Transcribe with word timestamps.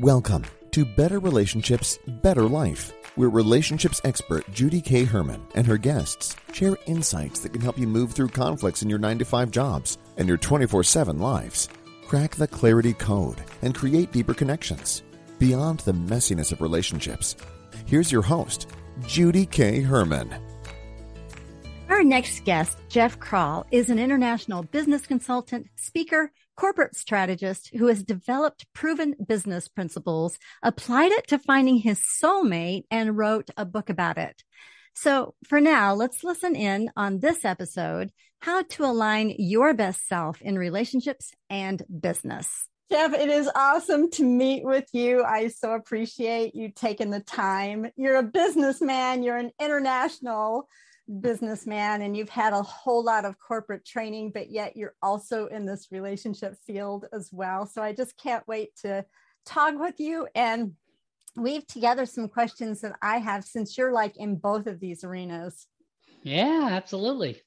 Welcome 0.00 0.46
to 0.70 0.86
Better 0.86 1.18
Relationships, 1.18 1.98
Better 2.22 2.44
Life, 2.44 2.94
where 3.16 3.28
relationships 3.28 4.00
expert 4.04 4.50
Judy 4.50 4.80
K. 4.80 5.04
Herman 5.04 5.46
and 5.54 5.66
her 5.66 5.76
guests 5.76 6.34
share 6.50 6.78
insights 6.86 7.40
that 7.40 7.52
can 7.52 7.60
help 7.60 7.78
you 7.78 7.86
move 7.86 8.14
through 8.14 8.28
conflicts 8.28 8.80
in 8.80 8.88
your 8.88 8.98
9 8.98 9.18
to 9.18 9.26
5 9.26 9.50
jobs 9.50 9.98
and 10.16 10.26
your 10.26 10.38
24 10.38 10.82
7 10.82 11.18
lives. 11.18 11.68
Crack 12.06 12.34
the 12.36 12.48
clarity 12.48 12.94
code 12.94 13.42
and 13.60 13.74
create 13.74 14.12
deeper 14.12 14.32
connections 14.32 15.02
beyond 15.38 15.80
the 15.80 15.92
messiness 15.92 16.52
of 16.52 16.62
relationships. 16.62 17.36
Here's 17.84 18.10
your 18.10 18.22
host, 18.22 18.70
Judy 19.06 19.44
K. 19.44 19.82
Herman. 19.82 20.34
Our 21.90 22.02
next 22.02 22.46
guest, 22.46 22.78
Jeff 22.88 23.20
Krahl, 23.20 23.66
is 23.70 23.90
an 23.90 23.98
international 23.98 24.62
business 24.62 25.06
consultant, 25.06 25.68
speaker, 25.76 26.32
corporate 26.56 26.96
strategist 26.96 27.70
who 27.74 27.86
has 27.86 28.02
developed 28.02 28.66
proven 28.72 29.14
business 29.26 29.68
principles, 29.68 30.38
applied 30.62 31.12
it 31.12 31.26
to 31.28 31.38
finding 31.38 31.78
his 31.78 32.00
soulmate, 32.00 32.84
and 32.90 33.16
wrote 33.16 33.50
a 33.56 33.64
book 33.64 33.90
about 33.90 34.18
it. 34.18 34.42
So 34.94 35.34
for 35.48 35.60
now, 35.60 35.94
let's 35.94 36.22
listen 36.22 36.54
in 36.54 36.90
on 36.96 37.20
this 37.20 37.44
episode, 37.44 38.12
how 38.40 38.62
to 38.62 38.84
align 38.84 39.34
your 39.38 39.72
best 39.72 40.06
self 40.06 40.42
in 40.42 40.58
relationships 40.58 41.32
and 41.48 41.82
business. 42.00 42.66
Jeff, 42.90 43.14
it 43.14 43.30
is 43.30 43.50
awesome 43.54 44.10
to 44.10 44.22
meet 44.22 44.64
with 44.64 44.84
you. 44.92 45.24
I 45.24 45.48
so 45.48 45.72
appreciate 45.72 46.54
you 46.54 46.70
taking 46.70 47.10
the 47.10 47.20
time. 47.20 47.90
You're 47.96 48.16
a 48.16 48.22
businessman, 48.22 49.22
you're 49.22 49.38
an 49.38 49.50
international 49.58 50.68
businessman 51.20 52.02
and 52.02 52.16
you've 52.16 52.28
had 52.28 52.52
a 52.52 52.62
whole 52.62 53.04
lot 53.04 53.24
of 53.24 53.38
corporate 53.38 53.84
training, 53.84 54.30
but 54.32 54.50
yet 54.50 54.76
you're 54.76 54.94
also 55.02 55.46
in 55.46 55.66
this 55.66 55.88
relationship 55.90 56.56
field 56.66 57.06
as 57.12 57.30
well. 57.32 57.66
So 57.66 57.82
I 57.82 57.92
just 57.92 58.16
can't 58.16 58.46
wait 58.46 58.76
to 58.82 59.04
talk 59.44 59.78
with 59.78 59.98
you 59.98 60.28
and 60.34 60.72
weave 61.36 61.66
together 61.66 62.06
some 62.06 62.28
questions 62.28 62.80
that 62.82 62.96
I 63.02 63.18
have 63.18 63.44
since 63.44 63.76
you're 63.76 63.92
like 63.92 64.16
in 64.16 64.36
both 64.36 64.66
of 64.66 64.80
these 64.80 65.02
arenas. 65.02 65.66
Yeah, 66.22 66.68
absolutely. 66.70 67.42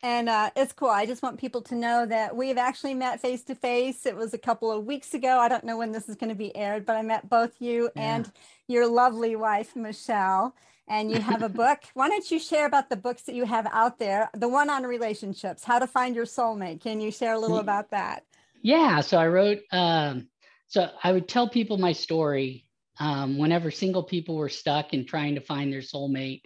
And 0.00 0.28
uh, 0.28 0.50
it's 0.54 0.72
cool. 0.72 0.90
I 0.90 1.06
just 1.06 1.24
want 1.24 1.40
people 1.40 1.60
to 1.62 1.74
know 1.74 2.06
that 2.06 2.36
we've 2.36 2.56
actually 2.56 2.94
met 2.94 3.20
face 3.20 3.42
to 3.44 3.56
face. 3.56 4.06
It 4.06 4.14
was 4.14 4.32
a 4.32 4.38
couple 4.38 4.70
of 4.70 4.84
weeks 4.84 5.12
ago. 5.12 5.38
I 5.38 5.48
don't 5.48 5.64
know 5.64 5.76
when 5.76 5.90
this 5.90 6.08
is 6.08 6.14
going 6.14 6.28
to 6.28 6.36
be 6.36 6.54
aired, 6.54 6.86
but 6.86 6.94
I 6.94 7.02
met 7.02 7.28
both 7.28 7.60
you 7.60 7.90
yeah. 7.96 8.14
and 8.14 8.32
your 8.68 8.86
lovely 8.86 9.34
wife, 9.34 9.74
Michelle 9.74 10.54
and 10.88 11.10
you 11.10 11.20
have 11.20 11.42
a 11.42 11.48
book. 11.64 11.80
Why 11.94 12.08
don't 12.08 12.28
you 12.30 12.38
share 12.38 12.66
about 12.66 12.90
the 12.90 12.96
books 12.96 13.22
that 13.22 13.34
you 13.34 13.44
have 13.44 13.66
out 13.72 13.98
there? 13.98 14.30
The 14.34 14.48
one 14.48 14.70
on 14.70 14.84
relationships, 14.84 15.64
how 15.64 15.78
to 15.78 15.86
find 15.86 16.16
your 16.16 16.26
soulmate. 16.26 16.80
Can 16.80 17.00
you 17.00 17.10
share 17.10 17.34
a 17.34 17.38
little 17.38 17.58
about 17.58 17.90
that? 17.90 18.24
Yeah. 18.62 19.00
So 19.00 19.18
I 19.18 19.28
wrote, 19.28 19.60
um, 19.72 20.28
so 20.66 20.90
I 21.02 21.12
would 21.12 21.28
tell 21.28 21.48
people 21.48 21.78
my 21.78 21.92
story 21.92 22.66
um, 23.00 23.38
whenever 23.38 23.70
single 23.70 24.02
people 24.02 24.36
were 24.36 24.48
stuck 24.48 24.92
in 24.92 25.06
trying 25.06 25.34
to 25.36 25.40
find 25.40 25.72
their 25.72 25.80
soulmate 25.80 26.42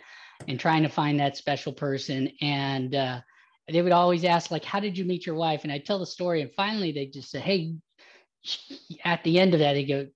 and 0.47 0.61
trying 0.61 0.83
to 0.83 0.89
find 0.89 1.21
that 1.21 1.37
special 1.37 1.73
person. 1.73 2.31
And 2.41 2.95
uh, 2.95 3.21
they 3.69 3.83
would 3.83 3.93
always 3.93 4.25
ask, 4.25 4.51
like, 4.51 4.65
how 4.65 4.81
did 4.81 4.99
you 4.99 5.05
meet 5.05 5.27
your 5.27 5.35
wife? 5.35 5.65
And 5.65 5.73
I 5.73 5.79
tell 5.79 5.99
the 5.99 6.07
story. 6.07 6.43
And 6.43 6.53
finally, 6.53 6.93
they 6.93 7.07
just 7.07 7.31
say, 7.31 7.41
hey, 7.41 7.77
at 9.05 9.25
the 9.25 9.39
end 9.39 9.55
of 9.55 9.61
that, 9.61 9.75
they 9.75 9.85
go, 9.85 10.07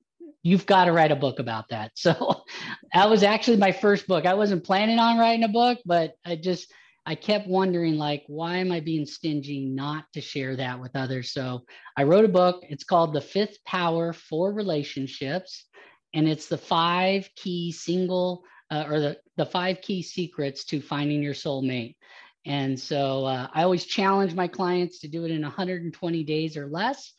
you've 0.46 0.64
got 0.64 0.84
to 0.84 0.92
write 0.92 1.10
a 1.10 1.16
book 1.16 1.40
about 1.40 1.68
that. 1.70 1.90
So 1.96 2.44
that 2.94 3.10
was 3.10 3.24
actually 3.24 3.56
my 3.56 3.72
first 3.72 4.06
book. 4.06 4.26
I 4.26 4.34
wasn't 4.34 4.62
planning 4.62 5.00
on 5.00 5.18
writing 5.18 5.42
a 5.42 5.48
book, 5.48 5.78
but 5.84 6.14
I 6.24 6.36
just 6.36 6.72
I 7.04 7.16
kept 7.16 7.48
wondering 7.48 7.96
like 7.96 8.22
why 8.28 8.58
am 8.58 8.70
I 8.70 8.78
being 8.78 9.06
stingy 9.06 9.64
not 9.64 10.04
to 10.14 10.20
share 10.20 10.54
that 10.56 10.80
with 10.80 10.94
others? 10.94 11.32
So 11.32 11.64
I 11.96 12.04
wrote 12.04 12.24
a 12.24 12.28
book. 12.28 12.64
It's 12.68 12.84
called 12.84 13.12
The 13.12 13.20
Fifth 13.20 13.64
Power 13.64 14.12
for 14.12 14.52
Relationships 14.52 15.64
and 16.14 16.28
it's 16.28 16.46
the 16.46 16.58
five 16.58 17.28
key 17.34 17.72
single 17.72 18.44
uh, 18.70 18.84
or 18.88 19.00
the 19.00 19.18
the 19.36 19.46
five 19.46 19.80
key 19.80 20.02
secrets 20.02 20.64
to 20.66 20.80
finding 20.80 21.22
your 21.24 21.34
soulmate. 21.34 21.96
And 22.44 22.78
so 22.78 23.24
uh, 23.24 23.48
I 23.52 23.64
always 23.64 23.84
challenge 23.84 24.32
my 24.34 24.46
clients 24.46 25.00
to 25.00 25.08
do 25.08 25.24
it 25.24 25.32
in 25.32 25.42
120 25.42 26.22
days 26.22 26.56
or 26.56 26.68
less 26.68 27.12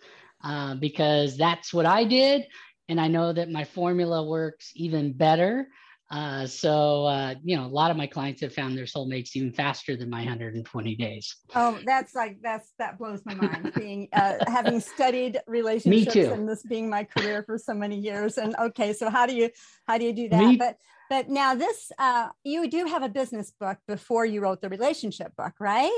uh, 0.43 0.75
because 0.75 1.35
that's 1.37 1.73
what 1.73 1.85
I 1.85 2.05
did 2.05 2.45
and 2.89 2.99
I 2.99 3.07
know 3.07 3.33
that 3.33 3.51
my 3.51 3.63
formula 3.63 4.25
works 4.25 4.71
even 4.75 5.13
better. 5.13 5.67
Uh, 6.09 6.47
so 6.47 7.05
uh, 7.05 7.35
you 7.43 7.57
know, 7.57 7.65
a 7.65 7.67
lot 7.67 7.91
of 7.91 7.97
my 7.97 8.07
clients 8.07 8.41
have 8.41 8.53
found 8.53 8.77
their 8.77 8.85
soulmates 8.85 9.35
even 9.35 9.51
faster 9.51 9.97
than 9.97 10.09
my 10.09 10.19
120 10.19 10.95
days. 10.95 11.35
Oh, 11.53 11.79
that's 11.85 12.15
like 12.15 12.37
that's 12.41 12.71
that 12.79 12.97
blows 12.97 13.25
my 13.25 13.33
mind. 13.33 13.71
being 13.75 14.07
uh, 14.13 14.35
having 14.47 14.79
studied 14.79 15.39
relationships 15.47 16.15
and 16.15 16.47
this 16.47 16.63
being 16.63 16.89
my 16.89 17.03
career 17.03 17.43
for 17.43 17.57
so 17.57 17.73
many 17.73 17.99
years. 17.99 18.37
And 18.37 18.55
okay, 18.57 18.93
so 18.93 19.09
how 19.09 19.25
do 19.25 19.35
you 19.35 19.49
how 19.85 19.97
do 19.97 20.05
you 20.05 20.13
do 20.13 20.29
that? 20.29 20.51
Me- 20.51 20.55
but 20.55 20.77
but 21.09 21.29
now 21.29 21.55
this 21.55 21.91
uh, 21.99 22.29
you 22.45 22.69
do 22.69 22.85
have 22.85 23.03
a 23.03 23.09
business 23.09 23.51
book 23.59 23.77
before 23.85 24.25
you 24.25 24.39
wrote 24.39 24.61
the 24.61 24.69
relationship 24.69 25.35
book, 25.35 25.53
right? 25.59 25.91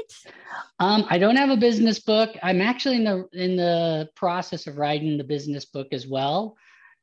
Um, 0.79 1.05
I 1.09 1.19
don't 1.19 1.35
have 1.35 1.51
a 1.51 1.57
business 1.57 1.99
book. 1.99 2.35
I'm 2.41 2.61
actually 2.61 2.95
in 2.95 3.03
the 3.03 3.28
in 3.33 3.57
the 3.57 4.09
process 4.16 4.66
of 4.66 4.78
writing 4.78 5.19
the 5.19 5.23
business 5.23 5.66
book 5.66 5.89
as 5.91 6.07
well 6.07 6.57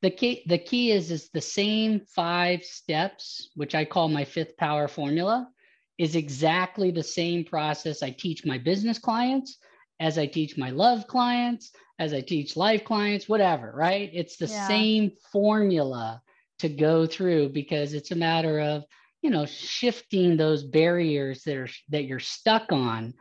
the 0.06 0.10
key 0.10 0.44
the 0.46 0.58
key 0.58 0.92
is 0.92 1.10
is 1.10 1.30
the 1.30 1.40
same 1.40 2.00
five 2.14 2.62
steps 2.62 3.50
which 3.56 3.74
i 3.74 3.84
call 3.84 4.08
my 4.08 4.24
fifth 4.24 4.56
power 4.56 4.86
formula 4.86 5.48
is 5.98 6.14
exactly 6.14 6.92
the 6.92 7.02
same 7.02 7.44
process 7.44 8.04
i 8.04 8.10
teach 8.10 8.46
my 8.46 8.56
business 8.56 9.00
clients 9.00 9.58
as 9.98 10.16
i 10.16 10.24
teach 10.24 10.56
my 10.56 10.70
love 10.70 11.08
clients 11.08 11.72
as 11.98 12.14
i 12.14 12.20
teach 12.20 12.56
life 12.56 12.84
clients 12.84 13.28
whatever 13.28 13.72
right 13.74 14.10
it's 14.12 14.36
the 14.36 14.46
yeah. 14.46 14.68
same 14.68 15.10
formula 15.32 16.22
to 16.60 16.68
go 16.68 17.04
through 17.04 17.48
because 17.48 17.92
it's 17.92 18.12
a 18.12 18.22
matter 18.28 18.60
of 18.60 18.84
you 19.22 19.30
know 19.30 19.44
shifting 19.44 20.36
those 20.36 20.62
barriers 20.62 21.42
that 21.42 21.56
are 21.56 21.68
that 21.88 22.04
you're 22.04 22.20
stuck 22.20 22.70
on 22.70 23.12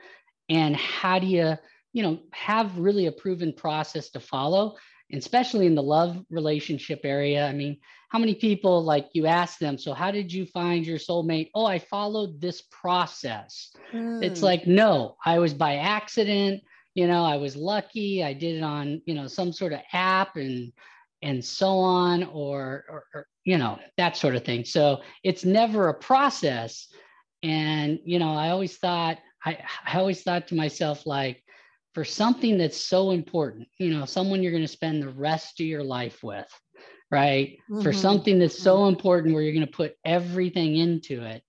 and 0.49 0.75
how 0.75 1.17
do 1.17 1.25
you 1.25 1.55
you 1.93 2.03
know 2.03 2.19
have 2.31 2.77
really 2.77 3.07
a 3.07 3.11
proven 3.11 3.51
process 3.53 4.11
to 4.11 4.19
follow 4.19 4.75
especially 5.13 5.65
in 5.65 5.75
the 5.75 5.83
love 5.83 6.23
relationship 6.29 7.01
area. 7.03 7.47
I 7.47 7.53
mean, 7.53 7.77
how 8.09 8.19
many 8.19 8.35
people 8.35 8.83
like 8.83 9.09
you 9.13 9.25
ask 9.25 9.59
them, 9.59 9.77
so 9.77 9.93
how 9.93 10.11
did 10.11 10.31
you 10.31 10.45
find 10.45 10.85
your 10.85 10.97
soulmate? 10.97 11.51
Oh, 11.53 11.65
I 11.65 11.79
followed 11.79 12.39
this 12.39 12.63
process. 12.71 13.71
Mm. 13.93 14.23
It's 14.23 14.39
hmm. 14.39 14.45
like, 14.45 14.67
no, 14.67 15.17
I 15.25 15.39
was 15.39 15.53
by 15.53 15.77
accident. 15.77 16.63
You 16.93 17.07
know, 17.07 17.25
I 17.25 17.37
was 17.37 17.55
lucky. 17.55 18.23
I 18.23 18.33
did 18.33 18.55
it 18.55 18.63
on, 18.63 19.01
you 19.05 19.13
know, 19.13 19.27
some 19.27 19.51
sort 19.51 19.73
of 19.73 19.81
app 19.91 20.37
and 20.37 20.71
and 21.21 21.43
so 21.43 21.79
on, 21.79 22.23
or, 22.23 22.85
or, 22.87 23.03
or 23.13 23.27
you 23.45 23.57
know, 23.57 23.79
that 23.97 24.15
sort 24.15 24.35
of 24.35 24.43
thing. 24.43 24.63
So 24.63 25.01
it's 25.23 25.43
never 25.43 25.89
a 25.89 25.93
process. 25.93 26.87
And, 27.41 27.99
you 28.05 28.19
know, 28.19 28.33
I 28.33 28.49
always 28.49 28.77
thought, 28.77 29.17
I, 29.43 29.57
I 29.85 29.97
always 29.97 30.21
thought 30.21 30.47
to 30.49 30.55
myself, 30.55 31.05
like, 31.05 31.43
for 31.95 32.03
something 32.03 32.57
that's 32.57 32.77
so 32.77 33.11
important, 33.11 33.69
you 33.79 33.89
know, 33.89 34.03
someone 34.03 34.43
you're 34.43 34.51
going 34.51 34.61
to 34.61 34.67
spend 34.67 35.01
the 35.01 35.09
rest 35.09 35.61
of 35.61 35.65
your 35.65 35.81
life 35.81 36.21
with, 36.21 36.45
right? 37.09 37.57
Mm-hmm. 37.71 37.81
For 37.81 37.93
something 37.93 38.37
that's 38.37 38.61
so 38.61 38.79
mm-hmm. 38.79 38.89
important 38.89 39.33
where 39.33 39.41
you're 39.41 39.53
going 39.53 39.65
to 39.65 39.71
put 39.71 39.95
everything 40.03 40.75
into 40.75 41.23
it 41.23 41.41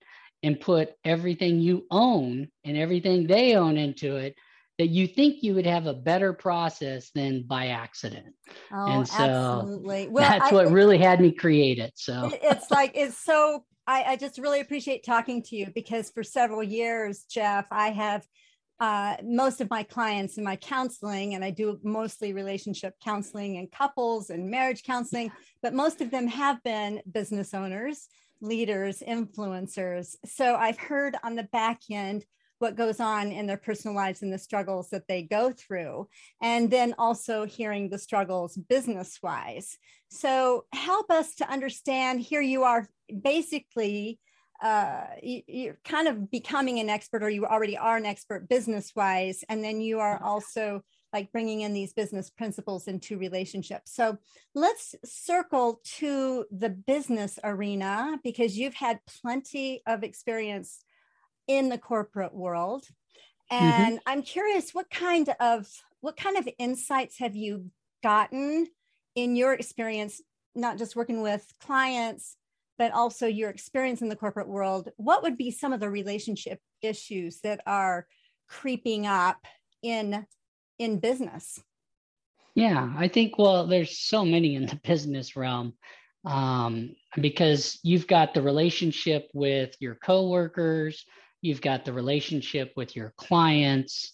and 0.43 0.57
put 0.57 0.93
everything 1.03 1.59
you 1.59 1.85
own 1.91 2.47
and 2.63 2.77
everything 2.77 3.27
they 3.27 3.57
own 3.57 3.75
into 3.75 4.15
it 4.15 4.35
that 4.77 4.87
you 4.87 5.05
think 5.05 5.43
you 5.43 5.53
would 5.53 5.65
have 5.65 5.85
a 5.85 5.93
better 5.93 6.31
process 6.31 7.11
than 7.13 7.43
by 7.43 7.67
accident. 7.67 8.33
Oh, 8.71 8.85
and 8.85 9.07
so 9.07 9.23
absolutely. 9.23 10.07
Well, 10.07 10.29
that's 10.29 10.53
I, 10.53 10.55
what 10.55 10.71
really 10.71 10.97
had 10.97 11.19
me 11.19 11.33
create 11.33 11.79
it. 11.79 11.91
So 11.95 12.31
it's 12.41 12.71
like, 12.71 12.91
it's 12.95 13.17
so, 13.17 13.65
I, 13.85 14.03
I 14.03 14.15
just 14.15 14.37
really 14.37 14.61
appreciate 14.61 15.03
talking 15.03 15.43
to 15.43 15.57
you 15.57 15.71
because 15.75 16.09
for 16.09 16.23
several 16.23 16.63
years, 16.63 17.25
Jeff, 17.29 17.67
I 17.69 17.89
have 17.89 18.25
uh, 18.79 19.15
most 19.23 19.61
of 19.61 19.69
my 19.69 19.83
clients 19.83 20.37
in 20.37 20.43
my 20.43 20.55
counseling, 20.55 21.33
and 21.33 21.43
I 21.43 21.49
do 21.49 21.79
mostly 21.83 22.33
relationship 22.33 22.93
counseling 23.03 23.57
and 23.57 23.71
couples 23.71 24.29
and 24.29 24.49
marriage 24.49 24.83
counseling, 24.83 25.31
but 25.61 25.73
most 25.73 26.01
of 26.01 26.11
them 26.11 26.27
have 26.27 26.61
been 26.63 27.01
business 27.11 27.53
owners, 27.53 28.07
leaders, 28.39 29.01
influencers. 29.07 30.15
So 30.25 30.55
I've 30.55 30.77
heard 30.77 31.15
on 31.23 31.35
the 31.35 31.43
back 31.43 31.81
end 31.91 32.23
what 32.59 32.75
goes 32.75 32.99
on 32.99 33.31
in 33.31 33.45
their 33.45 33.57
personal 33.57 33.95
lives 33.95 34.23
and 34.23 34.33
the 34.33 34.37
struggles 34.39 34.89
that 34.89 35.07
they 35.07 35.23
go 35.23 35.51
through, 35.51 36.07
and 36.41 36.69
then 36.69 36.95
also 36.97 37.45
hearing 37.45 37.89
the 37.89 37.99
struggles 37.99 38.57
business 38.57 39.19
wise. 39.21 39.77
So 40.09 40.65
help 40.73 41.11
us 41.11 41.35
to 41.35 41.49
understand 41.49 42.21
here 42.21 42.41
you 42.41 42.63
are 42.63 42.87
basically 43.21 44.19
uh, 44.63 45.05
you, 45.21 45.69
are 45.69 45.79
kind 45.83 46.07
of 46.07 46.31
becoming 46.31 46.79
an 46.79 46.89
expert 46.89 47.23
or 47.23 47.29
you 47.29 47.45
already 47.45 47.77
are 47.77 47.97
an 47.97 48.05
expert 48.05 48.49
business 48.49 48.93
wise 48.95 49.43
and 49.49 49.63
then 49.63 49.81
you 49.81 49.99
are 49.99 50.21
also 50.23 50.83
like 51.13 51.31
bringing 51.31 51.61
in 51.61 51.73
these 51.73 51.93
business 51.93 52.29
principles 52.29 52.87
into 52.87 53.17
relationships 53.17 53.93
so 53.93 54.17
let's 54.55 54.95
circle 55.05 55.79
to 55.83 56.45
the 56.51 56.69
business 56.69 57.37
arena 57.43 58.19
because 58.23 58.57
you've 58.57 58.73
had 58.73 58.99
plenty 59.21 59.81
of 59.85 60.03
experience 60.03 60.79
in 61.47 61.69
the 61.69 61.77
corporate 61.77 62.33
world 62.33 62.83
mm-hmm. 63.51 63.63
and 63.63 63.97
mm-hmm. 63.97 64.09
i'm 64.09 64.21
curious 64.21 64.71
what 64.71 64.89
kind 64.89 65.33
of 65.39 65.67
what 66.01 66.17
kind 66.17 66.37
of 66.37 66.47
insights 66.57 67.19
have 67.19 67.35
you 67.35 67.69
gotten 68.03 68.67
in 69.15 69.35
your 69.35 69.53
experience, 69.53 70.21
not 70.55 70.77
just 70.77 70.95
working 70.95 71.21
with 71.21 71.51
clients, 71.59 72.37
but 72.77 72.93
also 72.93 73.27
your 73.27 73.49
experience 73.49 74.01
in 74.01 74.09
the 74.09 74.15
corporate 74.15 74.47
world, 74.47 74.89
what 74.97 75.23
would 75.23 75.37
be 75.37 75.51
some 75.51 75.73
of 75.73 75.79
the 75.79 75.89
relationship 75.89 76.59
issues 76.81 77.39
that 77.41 77.61
are 77.65 78.07
creeping 78.47 79.05
up 79.05 79.45
in 79.81 80.25
in 80.79 80.99
business? 80.99 81.59
Yeah, 82.55 82.91
I 82.97 83.07
think 83.07 83.37
well, 83.37 83.67
there's 83.67 83.99
so 83.99 84.25
many 84.25 84.55
in 84.55 84.65
the 84.65 84.79
business 84.83 85.35
realm 85.35 85.73
um, 86.25 86.95
because 87.19 87.79
you've 87.83 88.07
got 88.07 88.33
the 88.33 88.41
relationship 88.41 89.29
with 89.33 89.75
your 89.79 89.95
coworkers, 89.95 91.05
you've 91.41 91.61
got 91.61 91.85
the 91.85 91.93
relationship 91.93 92.73
with 92.75 92.95
your 92.95 93.13
clients, 93.17 94.13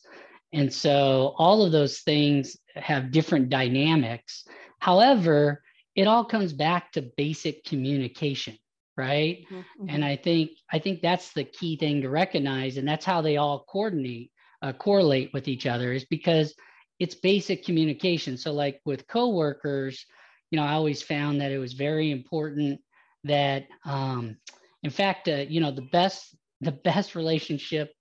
and 0.52 0.72
so 0.72 1.34
all 1.38 1.66
of 1.66 1.72
those 1.72 2.00
things 2.00 2.58
have 2.76 3.12
different 3.12 3.50
dynamics. 3.50 4.46
However, 4.80 5.64
it 5.96 6.08
all 6.08 6.26
comes 6.26 6.54
back 6.54 6.92
to 6.92 7.12
basic 7.18 7.64
communication 7.66 8.58
right 8.98 9.44
mm-hmm, 9.46 9.58
mm-hmm. 9.58 9.90
and 9.90 10.06
i 10.06 10.16
think 10.16 10.52
i 10.72 10.80
think 10.80 11.02
that's 11.02 11.34
the 11.34 11.44
key 11.44 11.78
thing 11.78 12.02
to 12.02 12.10
recognize 12.10 12.78
and 12.78 12.88
that's 12.88 13.06
how 13.06 13.22
they 13.22 13.38
all 13.38 13.66
coordinate 13.68 14.32
uh, 14.62 14.72
correlate 14.74 15.32
with 15.34 15.48
each 15.48 15.66
other 15.66 15.92
is 15.92 16.06
because 16.06 16.54
it's 17.00 17.16
basic 17.16 17.66
communication 17.66 18.38
so 18.38 18.54
like 18.54 18.80
with 18.86 19.08
coworkers 19.08 20.06
you 20.52 20.58
know 20.58 20.66
i 20.66 20.74
always 20.74 21.02
found 21.02 21.42
that 21.42 21.52
it 21.52 21.58
was 21.58 21.74
very 21.74 22.12
important 22.12 22.80
that 23.24 23.66
um, 23.86 24.38
in 24.84 24.90
fact 24.90 25.28
uh, 25.28 25.46
you 25.50 25.60
know 25.60 25.72
the 25.72 25.90
best 25.92 26.36
the 26.62 26.72
best 26.72 27.16
relationship 27.16 27.92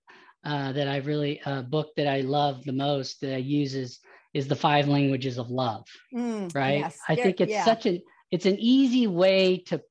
uh, 0.45 0.71
that 0.71 0.87
i 0.87 0.97
really 0.97 1.41
uh, 1.41 1.63
book 1.63 1.89
that 1.97 2.07
i 2.07 2.21
love 2.21 2.63
the 2.63 2.71
most 2.71 3.19
that 3.21 3.33
i 3.33 3.37
use 3.37 3.73
is 3.73 3.99
is 4.33 4.47
the 4.47 4.55
five 4.55 4.87
languages 4.87 5.37
of 5.37 5.49
love 5.49 5.85
mm, 6.13 6.53
right 6.55 6.79
yes. 6.79 6.99
i 7.07 7.15
think 7.15 7.39
it's 7.41 7.51
yeah. 7.51 7.65
such 7.65 7.85
an 7.85 8.01
it's 8.31 8.45
an 8.45 8.57
easy 8.59 9.07
way 9.07 9.57
to 9.57 9.81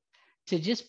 to 0.47 0.59
just 0.59 0.85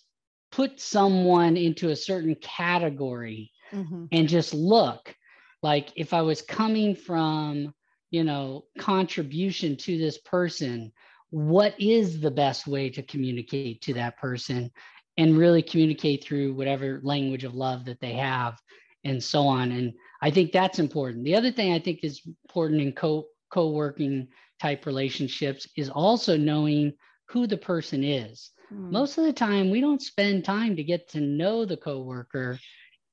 put 0.50 0.80
someone 0.80 1.56
into 1.56 1.90
a 1.90 1.96
certain 1.96 2.34
category 2.36 3.50
mm-hmm. 3.72 4.04
and 4.12 4.28
just 4.28 4.54
look 4.54 5.14
like 5.62 5.92
if 5.96 6.12
i 6.12 6.22
was 6.22 6.42
coming 6.42 6.94
from 6.94 7.72
you 8.10 8.24
know 8.24 8.64
contribution 8.78 9.76
to 9.76 9.98
this 9.98 10.18
person 10.18 10.92
what 11.30 11.74
is 11.80 12.20
the 12.20 12.30
best 12.30 12.66
way 12.66 12.88
to 12.88 13.02
communicate 13.02 13.82
to 13.82 13.94
that 13.94 14.16
person 14.18 14.70
and 15.16 15.36
really 15.36 15.62
communicate 15.62 16.22
through 16.22 16.54
whatever 16.54 17.00
language 17.02 17.42
of 17.42 17.54
love 17.54 17.84
that 17.84 18.00
they 18.00 18.12
have 18.12 18.56
and 19.04 19.22
so 19.22 19.42
on 19.42 19.72
and 19.72 19.92
i 20.22 20.30
think 20.30 20.52
that's 20.52 20.78
important 20.78 21.24
the 21.24 21.34
other 21.34 21.50
thing 21.50 21.72
i 21.72 21.78
think 21.78 22.00
is 22.02 22.22
important 22.44 22.80
in 22.80 22.92
co 22.92 23.24
co-working 23.54 24.26
type 24.60 24.84
relationships 24.84 25.68
is 25.76 25.88
also 25.88 26.36
knowing 26.36 26.92
who 27.28 27.46
the 27.46 27.56
person 27.56 28.02
is. 28.02 28.50
Mm. 28.72 28.90
Most 28.90 29.16
of 29.16 29.24
the 29.24 29.32
time 29.32 29.70
we 29.70 29.80
don't 29.80 30.02
spend 30.02 30.44
time 30.44 30.76
to 30.76 30.82
get 30.82 31.08
to 31.10 31.20
know 31.20 31.64
the 31.64 31.76
coworker 31.76 32.58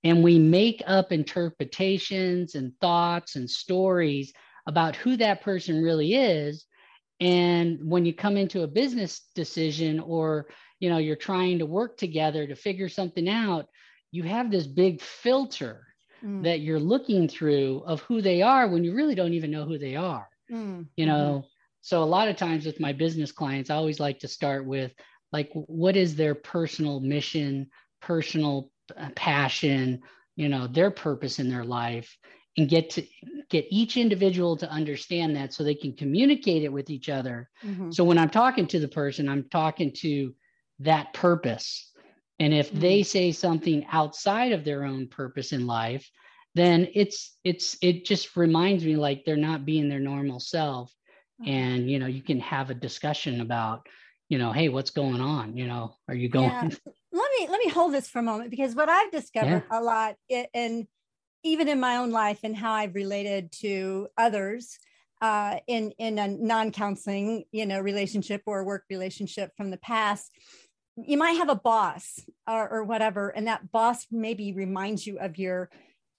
and 0.04 0.24
we 0.24 0.40
make 0.40 0.82
up 0.88 1.12
interpretations 1.12 2.56
and 2.56 2.74
thoughts 2.82 3.36
and 3.36 3.50
stories 3.50 4.34
about 4.68 4.96
who 4.96 5.16
that 5.18 5.42
person 5.42 5.84
really 5.84 6.16
is 6.16 6.66
and 7.20 7.78
when 7.84 8.04
you 8.06 8.14
come 8.14 8.36
into 8.36 8.64
a 8.64 8.68
business 8.68 9.22
decision 9.36 10.00
or 10.00 10.48
you 10.80 10.90
know 10.90 10.98
you're 10.98 11.16
trying 11.16 11.60
to 11.60 11.66
work 11.66 11.98
together 11.98 12.48
to 12.48 12.56
figure 12.56 12.90
something 12.90 13.28
out 13.30 13.66
you 14.12 14.24
have 14.24 14.52
this 14.52 14.68
big 14.68 15.02
filter 15.02 15.82
mm. 16.24 16.44
that 16.44 16.62
you're 16.62 16.80
looking 16.80 17.28
through 17.28 17.84
of 17.86 18.02
who 18.02 18.22
they 18.22 18.42
are 18.42 18.68
when 18.68 18.84
you 18.84 18.94
really 18.94 19.16
don't 19.16 19.34
even 19.34 19.52
know 19.52 19.66
who 19.66 19.78
they 19.78 19.96
are 19.96 20.28
mm. 20.52 20.86
you 20.96 21.06
know 21.06 21.40
mm-hmm. 21.40 21.48
so 21.82 22.04
a 22.04 22.06
lot 22.06 22.28
of 22.28 22.36
times 22.36 22.66
with 22.66 22.80
my 22.80 22.94
business 22.94 23.32
clients 23.32 23.70
i 23.70 23.76
always 23.76 24.00
like 24.00 24.20
to 24.20 24.28
start 24.28 24.66
with 24.66 24.92
like 25.32 25.50
what 25.54 25.96
is 25.96 26.16
their 26.16 26.36
personal 26.36 27.00
mission 27.00 27.68
personal 28.02 28.70
uh, 28.98 29.10
passion 29.16 30.02
you 30.36 30.50
know 30.50 30.68
their 30.68 30.92
purpose 30.92 31.40
in 31.40 31.50
their 31.50 31.64
life 31.64 32.18
and 32.58 32.70
get 32.70 32.90
to 32.90 33.06
get 33.50 33.66
each 33.70 33.98
individual 33.98 34.58
to 34.58 34.70
understand 34.70 35.36
that 35.36 35.54
so 35.54 35.64
they 35.64 35.76
can 35.76 35.94
communicate 35.94 36.64
it 36.64 36.72
with 36.72 36.90
each 36.90 37.10
other 37.10 37.50
mm-hmm. 37.64 37.92
so 37.92 38.04
when 38.04 38.18
i'm 38.18 38.30
talking 38.30 38.68
to 38.68 38.80
the 38.80 38.88
person 38.88 39.30
i'm 39.30 39.48
talking 39.50 39.92
to 39.94 40.34
that 40.80 41.14
purpose 41.14 41.92
and 42.40 42.54
if 42.54 42.70
mm-hmm. 42.70 42.80
they 42.80 43.04
say 43.04 43.32
something 43.32 43.86
outside 43.92 44.52
of 44.52 44.64
their 44.64 44.84
own 44.84 45.08
purpose 45.08 45.54
in 45.54 45.68
life 45.68 46.10
then 46.56 46.88
it's 46.94 47.38
it's 47.44 47.78
it 47.82 48.06
just 48.06 48.36
reminds 48.36 48.84
me 48.84 48.96
like 48.96 49.24
they're 49.26 49.38
not 49.38 49.66
being 49.66 49.90
their 49.90 50.00
normal 50.00 50.40
self 50.40 50.94
and 51.46 51.90
you 51.90 52.00
know 52.00 52.08
you 52.08 52.22
can 52.22 52.40
have 52.40 52.70
a 52.70 52.74
discussion 52.76 53.42
about 53.42 53.88
you 54.30 54.38
know 54.38 54.52
hey 54.52 54.70
what's 54.70 54.92
going 54.92 55.22
on 55.22 55.58
you 55.58 55.66
know 55.66 55.94
are 56.08 56.16
you 56.16 56.30
going 56.30 56.50
yeah. 56.50 56.70
let 57.12 57.30
me 57.40 57.48
let 57.50 57.60
me 57.64 57.70
hold 57.70 57.94
this 57.94 58.08
for 58.08 58.20
a 58.20 58.24
moment 58.24 58.50
because 58.50 58.76
what 58.76 58.90
i've 58.90 59.12
discovered 59.12 59.64
yeah. 59.70 59.80
a 59.80 59.82
lot 59.82 60.16
and 60.54 60.88
even 61.44 61.68
in 61.68 61.80
my 61.80 61.98
own 61.98 62.12
life 62.12 62.40
and 62.44 62.56
how 62.56 62.74
i've 62.74 62.96
related 62.96 63.52
to 63.52 64.08
others 64.18 64.78
uh, 65.22 65.58
in 65.68 65.92
in 66.00 66.18
a 66.18 66.28
non-counseling 66.28 67.44
you 67.52 67.66
know 67.66 67.80
relationship 67.80 68.42
or 68.48 68.64
work 68.64 68.86
relationship 68.90 69.52
from 69.56 69.70
the 69.70 69.78
past 69.78 70.32
you 70.98 71.16
might 71.16 71.34
have 71.34 71.50
a 71.50 71.56
boss 71.56 72.20
or, 72.48 72.70
or 72.70 72.84
whatever 72.84 73.30
and 73.30 73.48
that 73.48 73.72
boss 73.72 74.08
maybe 74.12 74.52
reminds 74.52 75.06
you 75.06 75.20
of 75.20 75.38
your 75.38 75.70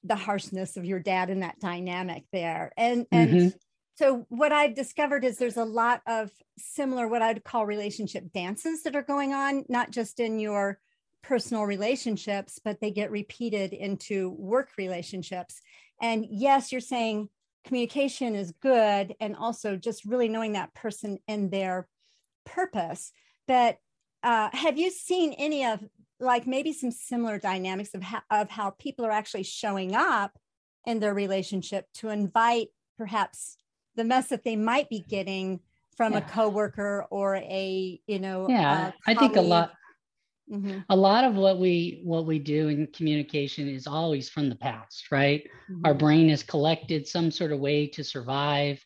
the 0.04 0.16
harshness 0.16 0.76
of 0.76 0.84
your 0.84 0.99
dad 0.99 1.31
and 1.31 1.43
that 1.43 1.60
dynamic 1.60 2.25
there. 2.32 2.72
And 2.76 3.06
and 3.12 3.31
mm-hmm. 3.31 3.49
so 3.94 4.26
what 4.28 4.52
I've 4.52 4.75
discovered 4.75 5.25
is 5.25 5.38
there's 5.38 5.56
a 5.56 5.64
lot 5.64 6.02
of 6.06 6.31
similar 6.58 7.08
what 7.08 7.22
I'd 7.22 7.44
call 7.44 7.66
relationship 7.66 8.32
dances 8.32 8.82
that 8.82 8.96
are 8.96 9.02
going 9.02 9.32
on, 9.32 9.64
not 9.69 9.90
just 9.90 10.20
in 10.20 10.38
your 10.38 10.78
personal 11.22 11.64
relationships, 11.64 12.58
but 12.62 12.81
they 12.81 12.90
get 12.90 13.10
repeated 13.10 13.72
into 13.72 14.31
work 14.31 14.70
relationships. 14.76 15.60
And 16.00 16.26
yes, 16.28 16.72
you're 16.72 16.81
saying 16.81 17.28
communication 17.64 18.34
is 18.34 18.52
good 18.60 19.14
and 19.20 19.37
also 19.37 19.76
just 19.76 20.05
really 20.05 20.28
knowing 20.28 20.55
that 20.55 20.75
person 20.75 21.19
and 21.28 21.50
their 21.50 21.87
purpose. 22.44 23.12
But 23.46 23.78
uh, 24.25 24.50
have 24.52 24.78
you 24.78 24.90
seen 24.90 25.32
any 25.34 25.64
of 25.64 25.81
like 26.22 26.46
maybe 26.46 26.72
some 26.72 26.90
similar 26.90 27.38
dynamics 27.38 27.94
of 27.94 28.02
how, 28.02 28.22
of 28.30 28.48
how 28.48 28.70
people 28.70 29.04
are 29.04 29.10
actually 29.10 29.42
showing 29.42 29.94
up 29.94 30.38
in 30.86 31.00
their 31.00 31.14
relationship 31.14 31.86
to 31.94 32.08
invite 32.08 32.69
perhaps 32.96 33.56
the 33.96 34.04
mess 34.04 34.28
that 34.28 34.44
they 34.44 34.56
might 34.56 34.88
be 34.88 35.04
getting 35.08 35.60
from 35.96 36.12
yeah. 36.12 36.19
a 36.19 36.22
coworker 36.22 37.06
or 37.10 37.36
a 37.36 38.00
you 38.06 38.19
know 38.19 38.46
yeah 38.48 38.93
i 39.06 39.14
think 39.14 39.36
a 39.36 39.41
lot 39.41 39.72
mm-hmm. 40.50 40.79
a 40.88 40.96
lot 40.96 41.24
of 41.24 41.34
what 41.34 41.58
we 41.58 42.00
what 42.05 42.24
we 42.24 42.38
do 42.38 42.69
in 42.69 42.86
communication 42.88 43.69
is 43.69 43.86
always 43.86 44.29
from 44.29 44.48
the 44.48 44.56
past 44.56 45.10
right 45.10 45.44
mm-hmm. 45.70 45.82
our 45.84 45.94
brain 45.94 46.29
has 46.29 46.43
collected 46.43 47.06
some 47.06 47.31
sort 47.31 47.52
of 47.52 47.60
way 47.60 47.86
to 47.86 48.02
survive 48.02 48.82